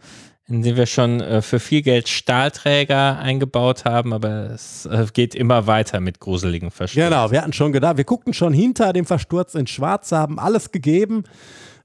in 0.52 0.62
dem 0.62 0.76
wir 0.76 0.86
schon 0.86 1.22
äh, 1.22 1.42
für 1.42 1.60
viel 1.60 1.82
Geld 1.82 2.10
Stahlträger 2.10 3.20
eingebaut 3.20 3.86
haben, 3.86 4.14
aber 4.14 4.52
es 4.52 4.86
äh, 4.86 5.06
geht 5.14 5.34
immer 5.34 5.68
weiter 5.68 6.00
mit 6.00 6.20
gruseligen 6.20 6.72
Verstürzen. 6.72 7.10
Genau, 7.10 7.32
wir 7.32 7.42
hatten 7.42 7.54
schon 7.54 7.72
gedacht, 7.72 7.98
wir 7.98 8.04
guckten 8.04 8.34
schon 8.34 8.54
hinter 8.54 8.94
dem 8.94 9.06
Versturz 9.06 9.56
in 9.56 9.68
Schwarz, 9.68 10.12
haben 10.12 10.40
alles 10.40 10.72
gegeben, 10.72 11.24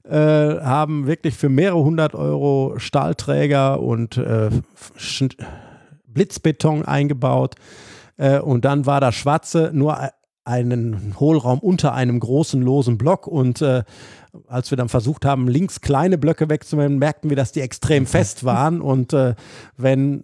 äh, 0.03 0.11
haben 0.11 1.07
wirklich 1.07 1.35
für 1.35 1.49
mehrere 1.49 1.83
hundert 1.83 2.15
Euro 2.15 2.75
Stahlträger 2.77 3.81
und 3.81 4.17
äh, 4.17 4.49
Blitzbeton 6.07 6.85
eingebaut. 6.85 7.55
Äh, 8.17 8.39
und 8.39 8.65
dann 8.65 8.85
war 8.85 8.99
das 8.99 9.15
Schwarze 9.15 9.71
nur 9.73 9.97
einen 10.43 11.15
Hohlraum 11.19 11.59
unter 11.59 11.93
einem 11.93 12.19
großen 12.19 12.61
losen 12.61 12.97
Block 12.97 13.27
und 13.27 13.61
äh, 13.61 13.83
als 14.47 14.71
wir 14.71 14.77
dann 14.77 14.89
versucht 14.89 15.25
haben, 15.25 15.47
links 15.47 15.81
kleine 15.81 16.17
Blöcke 16.17 16.49
wegzunehmen, 16.49 16.97
merkten 16.99 17.29
wir, 17.29 17.37
dass 17.37 17.51
die 17.51 17.61
extrem 17.61 18.05
fest 18.05 18.43
waren. 18.43 18.81
Und 18.81 19.13
äh, 19.13 19.35
wenn 19.77 20.23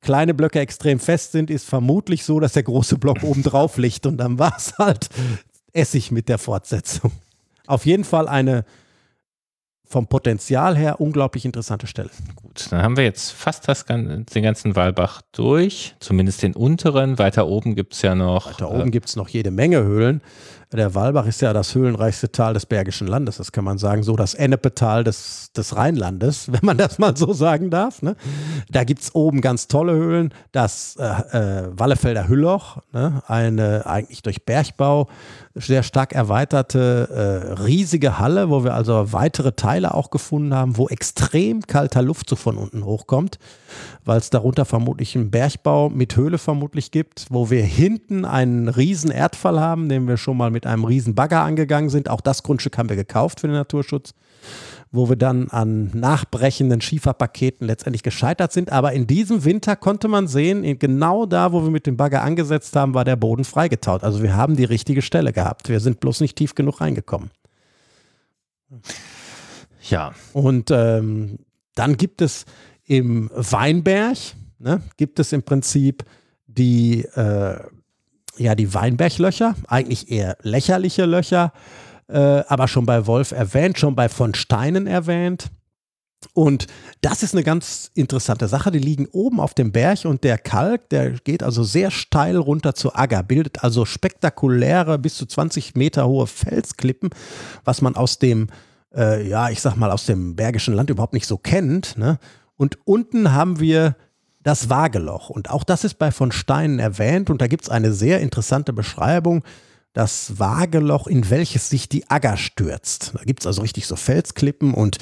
kleine 0.00 0.34
Blöcke 0.34 0.60
extrem 0.60 0.98
fest 1.00 1.32
sind, 1.32 1.50
ist 1.50 1.66
vermutlich 1.66 2.24
so, 2.24 2.40
dass 2.40 2.52
der 2.52 2.62
große 2.62 2.98
Block 2.98 3.22
oben 3.22 3.42
drauf 3.42 3.76
liegt. 3.78 4.06
Und 4.06 4.18
dann 4.18 4.38
war 4.38 4.54
es 4.56 4.78
halt 4.78 5.08
Essig 5.72 6.10
mit 6.10 6.28
der 6.28 6.38
Fortsetzung. 6.38 7.10
Auf 7.66 7.86
jeden 7.86 8.04
Fall 8.04 8.28
eine 8.28 8.64
vom 9.86 10.06
Potenzial 10.08 10.76
her 10.76 11.00
unglaublich 11.00 11.44
interessante 11.44 11.86
Stelle. 11.86 12.10
Gut, 12.36 12.66
dann 12.70 12.82
haben 12.82 12.96
wir 12.96 13.04
jetzt 13.04 13.30
fast 13.30 13.68
das, 13.68 13.84
den 13.84 14.26
ganzen 14.42 14.76
Walbach 14.76 15.22
durch, 15.32 15.94
zumindest 16.00 16.42
den 16.42 16.54
unteren. 16.54 17.18
Weiter 17.18 17.46
oben 17.46 17.74
gibt 17.74 17.92
es 17.92 18.02
ja 18.02 18.14
noch. 18.14 18.46
Weiter 18.46 18.70
oben 18.70 18.88
äh, 18.88 18.90
gibt 18.90 19.08
es 19.08 19.16
noch 19.16 19.28
jede 19.28 19.50
Menge 19.50 19.82
Höhlen. 19.84 20.20
Der 20.76 20.94
Walbach 20.94 21.26
ist 21.26 21.40
ja 21.40 21.52
das 21.52 21.74
höhlenreichste 21.74 22.32
Tal 22.32 22.54
des 22.54 22.66
Bergischen 22.66 23.06
Landes, 23.06 23.36
das 23.36 23.52
kann 23.52 23.64
man 23.64 23.78
sagen, 23.78 24.02
so 24.02 24.16
das 24.16 24.34
Ennepetal 24.34 25.04
des, 25.04 25.52
des 25.52 25.76
Rheinlandes, 25.76 26.50
wenn 26.52 26.64
man 26.64 26.76
das 26.76 26.98
mal 26.98 27.16
so 27.16 27.32
sagen 27.32 27.70
darf. 27.70 28.02
Ne? 28.02 28.16
Da 28.70 28.82
gibt 28.84 29.02
es 29.02 29.14
oben 29.14 29.40
ganz 29.40 29.68
tolle 29.68 29.92
Höhlen, 29.92 30.34
das 30.50 30.96
äh, 30.96 31.04
äh, 31.04 31.68
Wallefelder 31.70 32.28
Hülloch, 32.28 32.78
ne? 32.92 33.22
eine 33.26 33.86
eigentlich 33.86 34.22
durch 34.22 34.44
Bergbau 34.44 35.08
sehr 35.54 35.84
stark 35.84 36.12
erweiterte, 36.12 37.52
äh, 37.56 37.62
riesige 37.62 38.18
Halle, 38.18 38.50
wo 38.50 38.64
wir 38.64 38.74
also 38.74 39.12
weitere 39.12 39.52
Teile 39.52 39.94
auch 39.94 40.10
gefunden 40.10 40.52
haben, 40.52 40.76
wo 40.76 40.88
extrem 40.88 41.62
kalter 41.62 42.02
Luftzug 42.02 42.38
von 42.38 42.56
unten 42.56 42.84
hochkommt, 42.84 43.38
weil 44.04 44.18
es 44.18 44.30
darunter 44.30 44.64
vermutlich 44.64 45.14
einen 45.14 45.30
Bergbau 45.30 45.90
mit 45.90 46.16
Höhle 46.16 46.38
vermutlich 46.38 46.90
gibt, 46.90 47.26
wo 47.30 47.50
wir 47.50 47.62
hinten 47.62 48.24
einen 48.24 48.68
riesen 48.68 49.12
Erdfall 49.12 49.60
haben, 49.60 49.88
den 49.88 50.08
wir 50.08 50.16
schon 50.16 50.36
mal 50.36 50.50
mit 50.50 50.64
mit 50.64 50.72
einem 50.72 50.84
riesen 50.84 51.14
Bagger 51.14 51.42
angegangen 51.42 51.90
sind. 51.90 52.08
Auch 52.08 52.20
das 52.20 52.42
Grundstück 52.42 52.78
haben 52.78 52.88
wir 52.88 52.96
gekauft 52.96 53.40
für 53.40 53.48
den 53.48 53.56
Naturschutz, 53.56 54.14
wo 54.92 55.08
wir 55.08 55.16
dann 55.16 55.48
an 55.50 55.90
nachbrechenden 55.92 56.80
Schieferpaketen 56.80 57.66
letztendlich 57.66 58.02
gescheitert 58.02 58.52
sind. 58.52 58.72
Aber 58.72 58.92
in 58.92 59.06
diesem 59.06 59.44
Winter 59.44 59.76
konnte 59.76 60.08
man 60.08 60.26
sehen, 60.26 60.78
genau 60.78 61.26
da, 61.26 61.52
wo 61.52 61.62
wir 61.62 61.70
mit 61.70 61.86
dem 61.86 61.96
Bagger 61.96 62.22
angesetzt 62.22 62.74
haben, 62.76 62.94
war 62.94 63.04
der 63.04 63.16
Boden 63.16 63.44
freigetaut. 63.44 64.04
Also 64.04 64.22
wir 64.22 64.34
haben 64.36 64.56
die 64.56 64.64
richtige 64.64 65.02
Stelle 65.02 65.32
gehabt. 65.32 65.43
Wir 65.68 65.80
sind 65.80 66.00
bloß 66.00 66.20
nicht 66.20 66.36
tief 66.36 66.54
genug 66.54 66.80
reingekommen. 66.80 67.30
Ja. 69.88 70.14
Und 70.32 70.70
ähm, 70.70 71.38
dann 71.74 71.96
gibt 71.96 72.22
es 72.22 72.44
im 72.86 73.30
Weinberg, 73.34 74.18
ne, 74.58 74.82
gibt 74.96 75.18
es 75.18 75.32
im 75.32 75.42
Prinzip 75.42 76.04
die, 76.46 77.04
äh, 77.14 77.58
ja, 78.36 78.54
die 78.54 78.74
Weinberglöcher, 78.74 79.54
eigentlich 79.68 80.10
eher 80.10 80.36
lächerliche 80.42 81.04
Löcher, 81.04 81.52
äh, 82.08 82.18
aber 82.18 82.68
schon 82.68 82.86
bei 82.86 83.06
Wolf 83.06 83.32
erwähnt, 83.32 83.78
schon 83.78 83.94
bei 83.94 84.08
von 84.08 84.34
Steinen 84.34 84.86
erwähnt. 84.86 85.50
Und 86.32 86.66
das 87.00 87.22
ist 87.22 87.34
eine 87.34 87.44
ganz 87.44 87.90
interessante 87.94 88.48
Sache. 88.48 88.70
Die 88.70 88.78
liegen 88.78 89.06
oben 89.06 89.40
auf 89.40 89.54
dem 89.54 89.72
Berg 89.72 90.04
und 90.04 90.24
der 90.24 90.38
Kalk, 90.38 90.88
der 90.88 91.10
geht 91.10 91.42
also 91.42 91.62
sehr 91.62 91.90
steil 91.90 92.36
runter 92.36 92.74
zur 92.74 92.98
Agger, 92.98 93.22
bildet 93.22 93.62
also 93.62 93.84
spektakuläre, 93.84 94.98
bis 94.98 95.16
zu 95.16 95.26
20 95.26 95.74
Meter 95.74 96.06
hohe 96.06 96.26
Felsklippen, 96.26 97.10
was 97.64 97.82
man 97.82 97.96
aus 97.96 98.18
dem, 98.18 98.48
äh, 98.94 99.28
ja, 99.28 99.50
ich 99.50 99.60
sag 99.60 99.76
mal, 99.76 99.90
aus 99.90 100.06
dem 100.06 100.36
Bergischen 100.36 100.74
Land 100.74 100.90
überhaupt 100.90 101.14
nicht 101.14 101.26
so 101.26 101.36
kennt. 101.36 101.98
Ne? 101.98 102.18
Und 102.56 102.78
unten 102.84 103.32
haben 103.32 103.60
wir 103.60 103.96
das 104.42 104.70
Waageloch. 104.70 105.30
Und 105.30 105.50
auch 105.50 105.64
das 105.64 105.84
ist 105.84 105.94
bei 105.94 106.12
von 106.12 106.30
Steinen 106.30 106.78
erwähnt. 106.78 107.30
Und 107.30 107.40
da 107.40 107.46
gibt 107.46 107.64
es 107.64 107.70
eine 107.70 107.92
sehr 107.92 108.20
interessante 108.20 108.72
Beschreibung. 108.72 109.42
Das 109.94 110.40
Waageloch, 110.40 111.06
in 111.06 111.30
welches 111.30 111.70
sich 111.70 111.88
die 111.88 112.10
Agger 112.10 112.36
stürzt. 112.36 113.12
Da 113.14 113.22
gibt 113.22 113.40
es 113.40 113.46
also 113.46 113.62
richtig 113.62 113.86
so 113.86 113.94
Felsklippen 113.94 114.74
und 114.74 114.98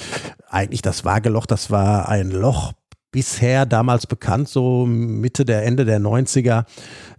eigentlich 0.48 0.82
das 0.82 1.04
Waageloch, 1.04 1.46
das 1.46 1.70
war 1.70 2.08
ein 2.08 2.30
Loch 2.30 2.74
bisher 3.10 3.66
damals 3.66 4.06
bekannt, 4.06 4.48
so 4.48 4.86
Mitte 4.86 5.44
der 5.44 5.64
Ende 5.64 5.84
der 5.84 6.00
90er, 6.00 6.64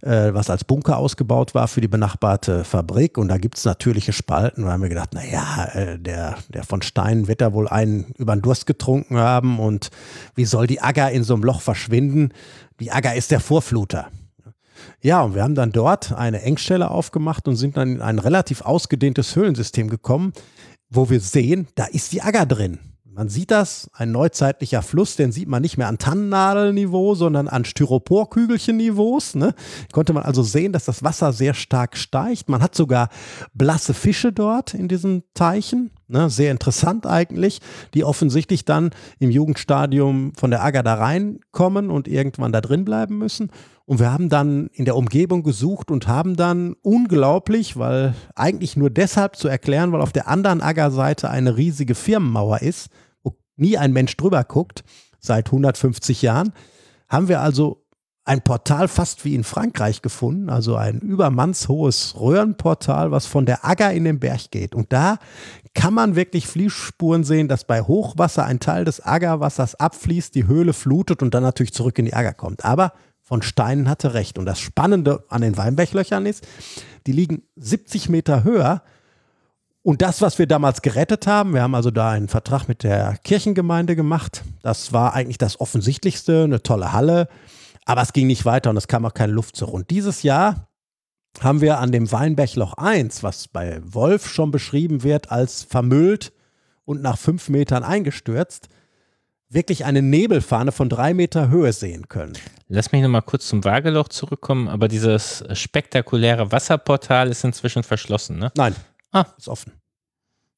äh, 0.02 0.34
was 0.34 0.50
als 0.50 0.64
Bunker 0.64 0.98
ausgebaut 0.98 1.54
war 1.54 1.68
für 1.68 1.80
die 1.80 1.88
benachbarte 1.88 2.64
Fabrik. 2.64 3.16
Und 3.16 3.28
da 3.28 3.38
gibt 3.38 3.56
es 3.56 3.64
natürliche 3.64 4.12
Spalten. 4.12 4.64
Da 4.64 4.72
haben 4.72 4.82
wir 4.82 4.88
gedacht, 4.88 5.14
naja, 5.14 5.68
äh, 5.72 5.98
der, 5.98 6.36
der 6.48 6.64
von 6.64 6.82
Stein 6.82 7.28
wird 7.28 7.40
da 7.40 7.52
wohl 7.52 7.68
einen 7.68 8.12
über 8.18 8.36
den 8.36 8.42
Durst 8.42 8.66
getrunken 8.66 9.16
haben. 9.16 9.60
Und 9.60 9.90
wie 10.34 10.44
soll 10.44 10.66
die 10.66 10.80
Agger 10.80 11.10
in 11.10 11.24
so 11.24 11.34
einem 11.34 11.44
Loch 11.44 11.60
verschwinden? 11.60 12.30
Die 12.80 12.90
Agger 12.90 13.14
ist 13.14 13.30
der 13.30 13.40
Vorfluter. 13.40 14.08
Ja, 15.00 15.22
und 15.22 15.34
wir 15.34 15.42
haben 15.42 15.54
dann 15.54 15.72
dort 15.72 16.12
eine 16.12 16.42
Engstelle 16.42 16.90
aufgemacht 16.90 17.48
und 17.48 17.56
sind 17.56 17.76
dann 17.76 17.96
in 17.96 18.02
ein 18.02 18.18
relativ 18.18 18.62
ausgedehntes 18.62 19.36
Höhlensystem 19.36 19.88
gekommen, 19.88 20.32
wo 20.90 21.10
wir 21.10 21.20
sehen, 21.20 21.68
da 21.74 21.84
ist 21.84 22.12
die 22.12 22.22
Agger 22.22 22.46
drin. 22.46 22.78
Man 23.16 23.28
sieht 23.28 23.52
das, 23.52 23.88
ein 23.92 24.10
neuzeitlicher 24.10 24.82
Fluss, 24.82 25.14
den 25.14 25.30
sieht 25.30 25.46
man 25.46 25.62
nicht 25.62 25.78
mehr 25.78 25.86
an 25.86 25.98
Tannennadelniveau, 25.98 27.14
sondern 27.14 27.46
an 27.46 27.64
Styroporkügelchen-Niveaus. 27.64 29.36
Ne? 29.36 29.54
Konnte 29.92 30.12
man 30.12 30.24
also 30.24 30.42
sehen, 30.42 30.72
dass 30.72 30.84
das 30.84 31.04
Wasser 31.04 31.32
sehr 31.32 31.54
stark 31.54 31.96
steigt. 31.96 32.48
Man 32.48 32.60
hat 32.60 32.74
sogar 32.74 33.10
blasse 33.52 33.94
Fische 33.94 34.32
dort 34.32 34.74
in 34.74 34.88
diesen 34.88 35.22
Teichen. 35.32 35.92
Ne? 36.08 36.28
Sehr 36.28 36.50
interessant 36.50 37.06
eigentlich, 37.06 37.60
die 37.94 38.02
offensichtlich 38.02 38.64
dann 38.64 38.90
im 39.20 39.30
Jugendstadium 39.30 40.32
von 40.34 40.50
der 40.50 40.64
Agger 40.64 40.82
da 40.82 40.94
reinkommen 40.94 41.90
und 41.90 42.08
irgendwann 42.08 42.50
da 42.50 42.60
drin 42.60 42.84
bleiben 42.84 43.16
müssen. 43.16 43.52
Und 43.86 43.98
wir 43.98 44.10
haben 44.10 44.30
dann 44.30 44.68
in 44.72 44.86
der 44.86 44.96
Umgebung 44.96 45.42
gesucht 45.42 45.90
und 45.90 46.08
haben 46.08 46.36
dann 46.36 46.74
unglaublich, 46.82 47.76
weil 47.76 48.14
eigentlich 48.34 48.76
nur 48.76 48.88
deshalb 48.88 49.36
zu 49.36 49.48
erklären, 49.48 49.92
weil 49.92 50.00
auf 50.00 50.12
der 50.12 50.26
anderen 50.28 50.62
Aggerseite 50.62 51.28
eine 51.28 51.56
riesige 51.56 51.94
Firmenmauer 51.94 52.62
ist, 52.62 52.88
nie 53.56 53.76
ein 53.76 53.92
Mensch 53.92 54.16
drüber 54.16 54.42
guckt, 54.44 54.84
seit 55.20 55.46
150 55.48 56.22
Jahren, 56.22 56.52
haben 57.08 57.28
wir 57.28 57.40
also 57.40 57.84
ein 58.24 58.40
Portal 58.40 58.88
fast 58.88 59.24
wie 59.26 59.34
in 59.34 59.44
Frankreich 59.44 60.00
gefunden, 60.00 60.48
also 60.48 60.76
ein 60.76 61.00
übermannshohes 61.00 62.18
Röhrenportal, 62.18 63.10
was 63.10 63.26
von 63.26 63.44
der 63.44 63.66
Agger 63.66 63.92
in 63.92 64.04
den 64.04 64.18
Berg 64.18 64.50
geht. 64.50 64.74
Und 64.74 64.94
da 64.94 65.18
kann 65.74 65.92
man 65.92 66.16
wirklich 66.16 66.46
Fließspuren 66.46 67.22
sehen, 67.24 67.48
dass 67.48 67.64
bei 67.66 67.82
Hochwasser 67.82 68.44
ein 68.44 68.60
Teil 68.60 68.86
des 68.86 69.04
Aggerwassers 69.04 69.74
abfließt, 69.74 70.34
die 70.34 70.46
Höhle 70.46 70.72
flutet 70.72 71.22
und 71.22 71.34
dann 71.34 71.42
natürlich 71.42 71.74
zurück 71.74 71.98
in 71.98 72.06
die 72.06 72.14
Agger 72.14 72.32
kommt. 72.32 72.64
Aber 72.64 72.92
von 73.24 73.42
Steinen 73.42 73.88
hatte 73.88 74.14
recht. 74.14 74.38
Und 74.38 74.46
das 74.46 74.60
Spannende 74.60 75.24
an 75.28 75.42
den 75.42 75.56
Weinberglöchern 75.56 76.26
ist, 76.26 76.46
die 77.08 77.12
liegen 77.12 77.42
70 77.56 78.08
Meter 78.08 78.44
höher 78.44 78.82
und 79.86 80.00
das, 80.00 80.22
was 80.22 80.38
wir 80.38 80.46
damals 80.46 80.80
gerettet 80.80 81.26
haben, 81.26 81.52
wir 81.52 81.60
haben 81.60 81.74
also 81.74 81.90
da 81.90 82.10
einen 82.10 82.28
Vertrag 82.28 82.68
mit 82.68 82.84
der 82.84 83.18
Kirchengemeinde 83.22 83.94
gemacht. 83.94 84.42
Das 84.62 84.94
war 84.94 85.12
eigentlich 85.12 85.36
das 85.36 85.60
Offensichtlichste, 85.60 86.44
eine 86.44 86.62
tolle 86.62 86.92
Halle. 86.92 87.28
Aber 87.84 88.00
es 88.00 88.14
ging 88.14 88.26
nicht 88.26 88.46
weiter 88.46 88.70
und 88.70 88.78
es 88.78 88.88
kam 88.88 89.04
auch 89.04 89.12
keine 89.12 89.34
Luft 89.34 89.56
zurück. 89.56 89.74
Und 89.74 89.90
dieses 89.90 90.22
Jahr 90.22 90.68
haben 91.40 91.60
wir 91.60 91.80
an 91.80 91.92
dem 91.92 92.10
Weinbergloch 92.10 92.78
1, 92.78 93.22
was 93.22 93.46
bei 93.46 93.78
Wolf 93.84 94.26
schon 94.26 94.50
beschrieben 94.50 95.02
wird 95.02 95.30
als 95.30 95.62
vermüllt 95.64 96.32
und 96.86 97.02
nach 97.02 97.18
fünf 97.18 97.50
Metern 97.50 97.82
eingestürzt, 97.82 98.70
wirklich 99.48 99.84
eine 99.84 100.02
Nebelfahne 100.02 100.72
von 100.72 100.88
drei 100.88 101.14
Meter 101.14 101.48
Höhe 101.48 101.72
sehen 101.72 102.08
können. 102.08 102.32
Lass 102.68 102.92
mich 102.92 103.02
nochmal 103.02 103.22
kurz 103.22 103.46
zum 103.46 103.64
Waageloch 103.64 104.08
zurückkommen, 104.08 104.68
aber 104.68 104.88
dieses 104.88 105.44
spektakuläre 105.52 106.50
Wasserportal 106.50 107.28
ist 107.28 107.44
inzwischen 107.44 107.82
verschlossen, 107.82 108.38
ne? 108.38 108.50
Nein, 108.56 108.74
Ah, 109.14 109.26
ist 109.38 109.48
offen. 109.48 109.72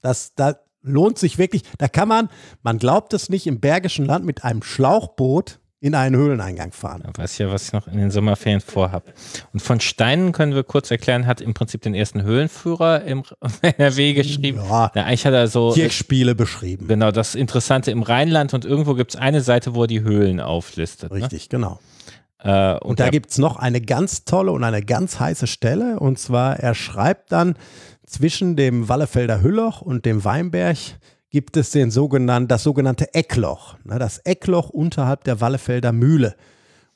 Das, 0.01 0.34
da 0.34 0.57
lohnt 0.80 1.18
sich 1.18 1.37
wirklich, 1.37 1.62
da 1.76 1.89
kann 1.89 2.09
man, 2.09 2.30
man 2.62 2.78
glaubt 2.78 3.12
es 3.12 3.28
nicht, 3.28 3.47
im 3.47 3.61
Bergischen 3.61 4.07
Land 4.07 4.24
mit 4.24 4.45
einem 4.45 4.62
Schlauchboot 4.62 5.61
in 5.81 5.95
einen 5.95 6.16
Höhleneingang 6.16 6.72
fahren. 6.72 7.03
Da 7.05 7.22
weiß 7.22 7.39
ja, 7.39 7.51
was 7.51 7.64
ich 7.66 7.72
noch 7.72 7.87
in 7.87 7.99
den 7.99 8.11
Sommerferien 8.11 8.61
vorhabe. 8.61 9.12
Und 9.53 9.61
von 9.61 9.81
Steinen 9.81 10.33
können 10.33 10.55
wir 10.55 10.64
kurz 10.64 10.91
erklären, 10.91 11.27
hat 11.27 11.41
im 11.41 11.55
Prinzip 11.55 11.83
den 11.83 11.95
ersten 11.95 12.22
Höhlenführer 12.22 13.03
im 13.05 13.24
NRW 13.62 14.14
geschrieben. 14.14 14.61
Ja, 14.68 14.91
ja 14.95 15.05
eigentlich 15.05 15.27
hat 15.27 15.35
er 15.35 15.49
so 15.49 15.72
Kirchspiele 15.72 16.35
beschrieben. 16.35 16.89
Genau, 16.89 17.11
das 17.11 17.35
Interessante 17.35 17.91
im 17.91 18.03
Rheinland 18.03 18.55
und 18.55 18.64
irgendwo 18.64 18.95
gibt 18.95 19.14
es 19.14 19.20
eine 19.20 19.43
Seite, 19.43 19.74
wo 19.74 19.83
er 19.83 19.87
die 19.87 20.01
Höhlen 20.01 20.41
auflistet. 20.41 21.12
Ne? 21.12 21.18
Richtig, 21.18 21.45
ne? 21.45 21.49
genau. 21.51 21.79
Äh, 22.39 22.74
und, 22.74 22.91
und 22.91 23.01
da 23.01 23.11
gibt 23.11 23.31
es 23.31 23.39
noch 23.39 23.57
eine 23.57 23.81
ganz 23.81 24.24
tolle 24.24 24.53
und 24.53 24.64
eine 24.64 24.83
ganz 24.83 25.20
heiße 25.20 25.47
Stelle. 25.47 26.01
Und 26.01 26.18
zwar, 26.18 26.59
er 26.59 26.74
schreibt 26.74 27.33
dann, 27.33 27.57
zwischen 28.07 28.57
dem 28.57 28.89
Wallefelder 28.89 29.43
Hülloch 29.43 29.83
und 29.83 30.07
dem 30.07 30.24
Weinberg 30.24 30.79
gibt 31.31 31.57
es 31.57 31.70
den 31.70 31.91
sogenannten, 31.91 32.49
das 32.49 32.62
sogenannte 32.62 33.12
Eckloch. 33.14 33.77
Ne, 33.85 33.99
das 33.99 34.18
Eckloch 34.18 34.70
unterhalb 34.70 35.24
der 35.24 35.41
Wallefelder 35.41 35.93
Mühle. 35.93 36.37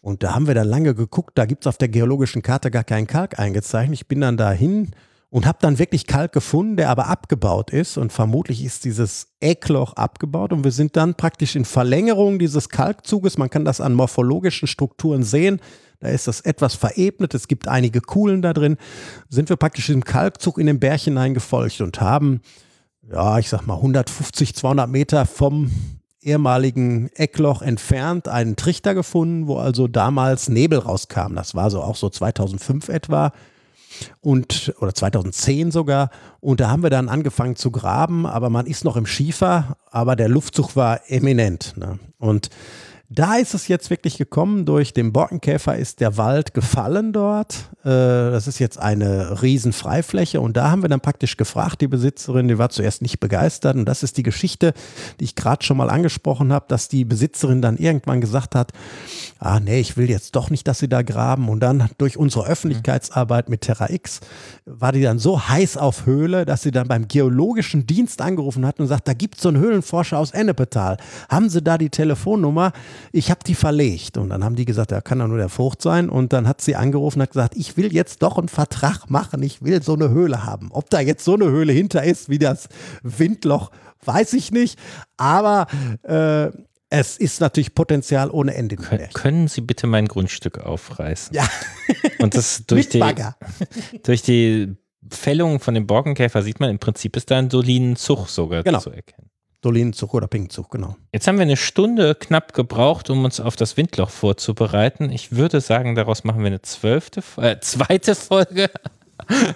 Und 0.01 0.23
da 0.23 0.35
haben 0.35 0.47
wir 0.47 0.55
dann 0.55 0.69
lange 0.69 0.95
geguckt, 0.95 1.33
da 1.37 1.45
gibt 1.45 1.65
es 1.65 1.67
auf 1.67 1.77
der 1.77 1.89
geologischen 1.89 2.43
Karte 2.43 2.71
gar 2.71 2.85
keinen 2.85 3.07
Kalk 3.07 3.39
eingezeichnet. 3.39 4.01
Ich 4.01 4.09
bin 4.09 4.23
dann 4.23 4.37
dahin 4.39 4.93
und 5.29 5.47
habe 5.47 5.59
dann 5.61 5.79
wirklich 5.79 6.07
Kalk 6.07 6.33
gefunden, 6.33 6.77
der 6.77 6.91
aber 6.91 7.07
abgebaut 7.07 7.71
ist. 7.71 7.97
Und 7.99 8.13
vermutlich 8.13 8.65
ist 8.65 8.85
dieses 8.85 9.29
Eckloch 9.41 9.93
abgebaut. 9.93 10.53
Und 10.53 10.65
wir 10.65 10.73
sind 10.73 10.97
dann 10.97 11.15
praktisch 11.15 11.55
in 11.55 11.65
Verlängerung 11.65 12.39
dieses 12.39 12.69
Kalkzuges, 12.69 13.39
man 13.39 13.51
kann 13.51 13.65
das 13.65 13.81
an 13.81 13.95
morphologischen 13.95 14.67
Strukturen 14.67 15.23
sehen, 15.23 15.61
da 16.01 16.09
ist 16.09 16.27
das 16.27 16.41
etwas 16.41 16.75
verebnet, 16.75 17.35
es 17.35 17.47
gibt 17.47 17.69
einige 17.69 18.01
Kuhlen 18.01 18.41
da 18.41 18.55
drin, 18.55 18.79
sind 19.29 19.51
wir 19.51 19.57
praktisch 19.57 19.91
im 19.91 20.03
Kalkzug 20.03 20.59
in 20.59 20.67
den 20.67 20.81
Berg 20.81 21.03
hineingefolgt 21.03 21.83
und 21.83 22.01
haben, 22.01 22.41
ja, 23.13 23.39
ich 23.39 23.49
sag 23.49 23.67
mal 23.67 23.75
150, 23.75 24.55
200 24.55 24.89
Meter 24.89 25.27
vom 25.27 25.71
ehemaligen 26.23 27.11
Eckloch 27.15 27.63
entfernt 27.63 28.29
einen 28.29 28.57
Trichter 28.57 28.95
gefunden, 28.95 29.47
wo 29.47 29.57
also 29.57 29.89
damals 29.89 30.49
Nebel 30.49 30.79
rauskam. 30.79 31.35
Das 31.35 31.55
war 31.55 31.71
so 31.71 31.83
auch 31.83 31.97
so 31.97 32.11
2005 32.11 32.89
etwa 32.89 33.33
und 34.21 34.75
oder 34.81 34.95
2010 34.95 35.71
sogar 35.71 36.11
und 36.41 36.61
da 36.61 36.71
haben 36.71 36.83
wir 36.83 36.91
dann 36.91 37.09
angefangen 37.09 37.57
zu 37.57 37.71
graben, 37.71 38.27
aber 38.27 38.49
man 38.49 38.67
ist 38.67 38.85
noch 38.85 38.97
im 38.97 39.07
Schiefer, 39.07 39.77
aber 39.91 40.15
der 40.15 40.29
Luftzug 40.29 40.77
war 40.77 41.01
eminent 41.11 41.75
ne? 41.77 41.99
und 42.19 42.51
da 43.13 43.35
ist 43.35 43.55
es 43.55 43.67
jetzt 43.67 43.91
wirklich 43.91 44.19
gekommen, 44.19 44.65
durch 44.65 44.95
den 44.95 45.13
Borkenkäfer 45.13 45.77
ist 45.77 45.99
der 45.99 46.17
Wald 46.17 46.55
gefallen 46.55 47.13
dort. 47.13 47.69
Äh, 47.83 47.89
das 47.89 48.47
ist 48.47 48.61
jetzt 48.61 48.79
eine 48.79 49.43
riesen 49.43 49.73
Freifläche 49.73 50.41
und 50.41 50.57
da 50.57 50.71
haben 50.71 50.83
wir 50.83 50.89
dann 50.89 51.01
praktisch 51.01 51.37
gefragt, 51.37 51.81
die 51.81 51.89
Besitzerin, 51.89 52.47
die 52.47 52.57
war 52.57 52.71
zuerst 52.71 53.03
nicht 53.03 53.19
begeistert. 53.19 53.75
Und 53.75 53.87
das 53.87 54.05
ist 54.05 54.17
die 54.17 54.23
Geschichte, 54.23 54.75
die 55.19 55.25
ich 55.25 55.35
gerade 55.35 55.65
schon 55.65 55.77
mal 55.77 55.91
angesprochen 55.91 56.53
habe, 56.53 56.67
dass 56.69 56.89
die 56.89 57.05
Besitzerin 57.05 57.61
dann 57.61 57.79
irgendwann 57.79 58.21
gesagt 58.21 58.55
hat, 58.55 58.73
ah 59.41 59.59
nee, 59.59 59.81
ich 59.81 59.97
will 59.97 60.09
jetzt 60.09 60.37
doch 60.37 60.51
nicht, 60.51 60.69
dass 60.69 60.79
sie 60.79 60.89
da 60.89 61.03
graben 61.03 61.49
und 61.49 61.61
dann 61.61 61.89
durch 61.99 62.17
unsere 62.17 62.47
Öffentlichkeitsarbeit 62.47 63.49
mit 63.49 63.63
Terra 63.63 63.91
X 63.91 64.21
war 64.67 64.93
die 64.93 65.03
dann 65.03 65.19
so 65.19 65.49
heiß 65.49 65.77
auf 65.77 66.07
Höhle, 66.07 66.45
dass 66.45 66.63
sie 66.63 66.71
dann 66.71 66.87
beim 66.87 67.09
geologischen 67.09 67.87
Dienst 67.87 68.23
angerufen 68.23 68.67
hat 68.67 68.79
und 68.79 68.87
sagt, 68.87 69.09
da 69.09 69.15
gibt 69.15 69.37
es 69.37 69.43
so 69.43 69.49
einen 69.49 69.59
Höhlenforscher 69.59 70.19
aus 70.19 70.31
Ennepetal. 70.31 70.99
Haben 71.29 71.49
Sie 71.49 71.63
da 71.63 71.79
die 71.79 71.91
Telefonnummer? 71.91 72.73
ich 73.13 73.31
habe 73.31 73.41
die 73.47 73.55
verlegt. 73.55 74.17
Und 74.17 74.31
dann 74.31 74.45
haben 74.45 74.57
die 74.57 74.65
gesagt, 74.65 74.91
ja, 74.91 75.01
kann 75.01 75.19
doch 75.19 75.27
nur 75.27 75.39
der 75.39 75.49
Vogt 75.49 75.83
sein. 75.83 76.09
Und 76.09 76.33
dann 76.33 76.47
hat 76.47 76.61
sie 76.61 76.77
angerufen 76.77 77.19
und 77.19 77.23
hat 77.23 77.31
gesagt, 77.31 77.57
ich 77.57 77.77
will 77.77 77.93
jetzt 77.93 78.23
doch 78.23 78.39
einen 78.39 78.49
Vertrag 78.49 79.11
machen, 79.11 79.43
ich 79.43 79.63
will 79.63 79.83
so 79.83 79.95
eine 79.95 80.11
Höhle 80.11 80.45
haben. 80.45 80.69
Ob 80.73 80.91
da 80.91 81.01
jetzt 81.01 81.25
so 81.25 81.35
eine 81.35 81.47
Höhle 81.47 81.73
hinter 81.73 82.05
ist, 82.05 82.29
wie 82.29 82.39
das 82.39 82.69
Windloch, 83.03 83.71
weiß 84.05 84.33
ich 84.35 84.53
nicht. 84.53 84.79
Aber 85.17 85.67
äh, 86.03 86.51
es 86.91 87.17
ist 87.17 87.41
natürlich 87.41 87.75
Potenzial 87.75 88.31
ohne 88.31 88.55
Ende. 88.55 88.77
Kön 88.77 89.01
können 89.15 89.49
Sie 89.49 89.61
bitte 89.61 89.87
mein 89.87 90.09
Grundstück 90.09 90.59
aufreißen? 90.59 91.35
Ja. 91.35 91.49
Und 92.19 92.37
das 92.37 92.65
durch 92.67 92.89
die, 92.89 93.03
durch 94.03 94.23
die 94.23 94.75
Fällung 95.09 95.61
von 95.61 95.75
dem 95.75 95.87
Borkenkäfer 95.87 96.43
sieht 96.43 96.61
man, 96.61 96.69
im 96.69 96.79
Prinzip 96.79 97.17
ist 97.17 97.31
da 97.31 97.39
ein 97.39 97.49
soliden 97.49 97.97
Zug 97.97 98.29
sogar 98.29 98.63
Genau. 98.65 98.81
zu 98.81 98.91
erkennen. 98.91 99.31
Dolinenzug 99.63 100.15
oder 100.15 100.27
Pinkzug, 100.27 100.71
genau. 100.71 100.97
Jetzt 101.13 101.29
haben 101.29 101.37
wir 101.37 101.43
eine 101.43 101.59
Stunde 101.59 102.15
knapp 102.15 102.55
gebraucht, 102.55 103.11
um 103.11 103.25
uns 103.25 103.41
auf 103.41 103.57
das 103.57 103.77
Windloch 103.77 104.09
vorzubereiten. 104.09 105.11
Ich 105.11 105.33
würde 105.33 105.61
sagen, 105.61 105.95
daraus 105.95 106.25
machen 106.25 106.41
wir 106.41 106.47
eine 106.47 106.63
zwölfte, 106.63 107.23
äh, 107.37 107.61
zweite 107.61 108.15
Folge. 108.15 108.71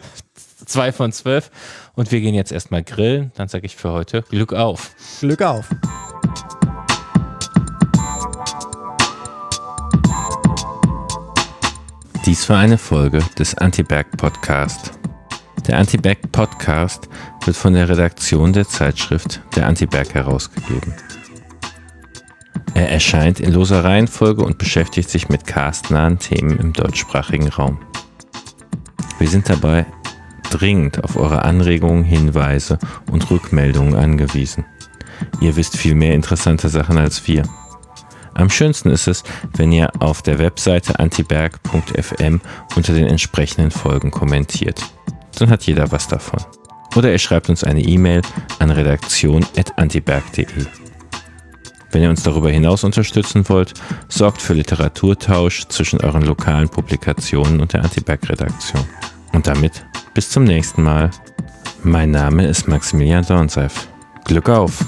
Zwei 0.67 0.93
von 0.93 1.13
zwölf. 1.13 1.51
Und 1.95 2.11
wir 2.13 2.21
gehen 2.21 2.35
jetzt 2.35 2.53
erstmal 2.53 2.83
grillen. 2.83 3.33
Dann 3.35 3.49
sage 3.49 3.67
ich 3.67 3.77
für 3.77 3.93
heute 3.93 4.23
Glück 4.23 4.53
auf. 4.53 4.95
Glück 5.21 5.43
auf. 5.43 5.69
Dies 12.25 12.49
war 12.49 12.57
eine 12.57 12.79
Folge 12.79 13.19
des 13.39 13.55
Anti-Berg 13.55 14.17
Podcast. 14.17 14.93
Der 15.67 15.77
Anti-Berg 15.77 16.33
Podcast 16.33 17.07
wird 17.45 17.55
von 17.55 17.75
der 17.75 17.87
Redaktion 17.87 18.55
der 18.55 18.67
Zeitschrift 18.67 19.43
Der 19.55 19.67
Anti-Berg 19.67 20.15
herausgegeben. 20.15 20.95
Er 22.73 22.91
erscheint 22.91 23.41
in 23.41 23.53
loser 23.53 23.85
Reihenfolge 23.85 24.43
und 24.43 24.57
beschäftigt 24.57 25.11
sich 25.11 25.29
mit 25.29 25.47
castnahen 25.47 26.19
Themen 26.19 26.59
im 26.59 26.73
deutschsprachigen 26.73 27.49
Raum. 27.49 27.79
Wir 29.19 29.29
sind 29.29 29.51
dabei 29.51 29.85
dringend 30.49 31.05
auf 31.05 31.17
eure 31.17 31.43
Anregungen, 31.43 32.05
Hinweise 32.05 32.79
und 33.11 33.31
Rückmeldungen 33.31 33.97
angewiesen. 33.97 34.65
Ihr 35.43 35.57
wisst 35.57 35.77
viel 35.77 35.95
mehr 35.95 36.15
interessante 36.15 36.71
Sachen 36.71 36.97
als 36.97 37.29
wir. 37.29 37.43
Am 38.35 38.51
schönsten 38.51 38.91
ist 38.91 39.07
es, 39.07 39.23
wenn 39.57 39.73
ihr 39.73 39.91
auf 40.01 40.23
der 40.23 40.39
Webseite 40.39 40.99
antiberg.fm 40.99 42.41
unter 42.77 42.93
den 42.93 43.07
entsprechenden 43.07 43.71
Folgen 43.71 44.11
kommentiert. 44.11 44.83
Dann 45.39 45.51
hat 45.51 45.65
jeder 45.65 45.91
was 45.93 46.09
davon. 46.09 46.41
Oder 46.97 47.11
ihr 47.11 47.19
schreibt 47.19 47.49
uns 47.49 47.65
eine 47.65 47.83
E-Mail 47.83 48.23
an 48.59 48.71
redaktion.antiberg.de. 48.71 50.47
Wenn 51.91 52.03
ihr 52.03 52.11
uns 52.11 52.25
darüber 52.25 52.51
hinaus 52.51 52.83
unterstützen 52.83 53.49
wollt, 53.49 53.75
sorgt 54.09 54.43
für 54.43 54.55
Literaturtausch 54.55 55.67
zwischen 55.69 56.01
euren 56.01 56.23
lokalen 56.23 56.69
Publikationen 56.69 57.61
und 57.61 57.73
der 57.73 57.85
Antiberg-Redaktion. 57.85 58.85
Und 59.33 59.47
damit 59.47 59.85
bis 60.13 60.31
zum 60.31 60.45
nächsten 60.45 60.83
Mal. 60.83 61.11
Mein 61.83 62.11
Name 62.11 62.47
ist 62.47 62.67
Maximilian 62.67 63.25
Dornseif. 63.25 63.89
Glück 64.25 64.49
auf! 64.49 64.85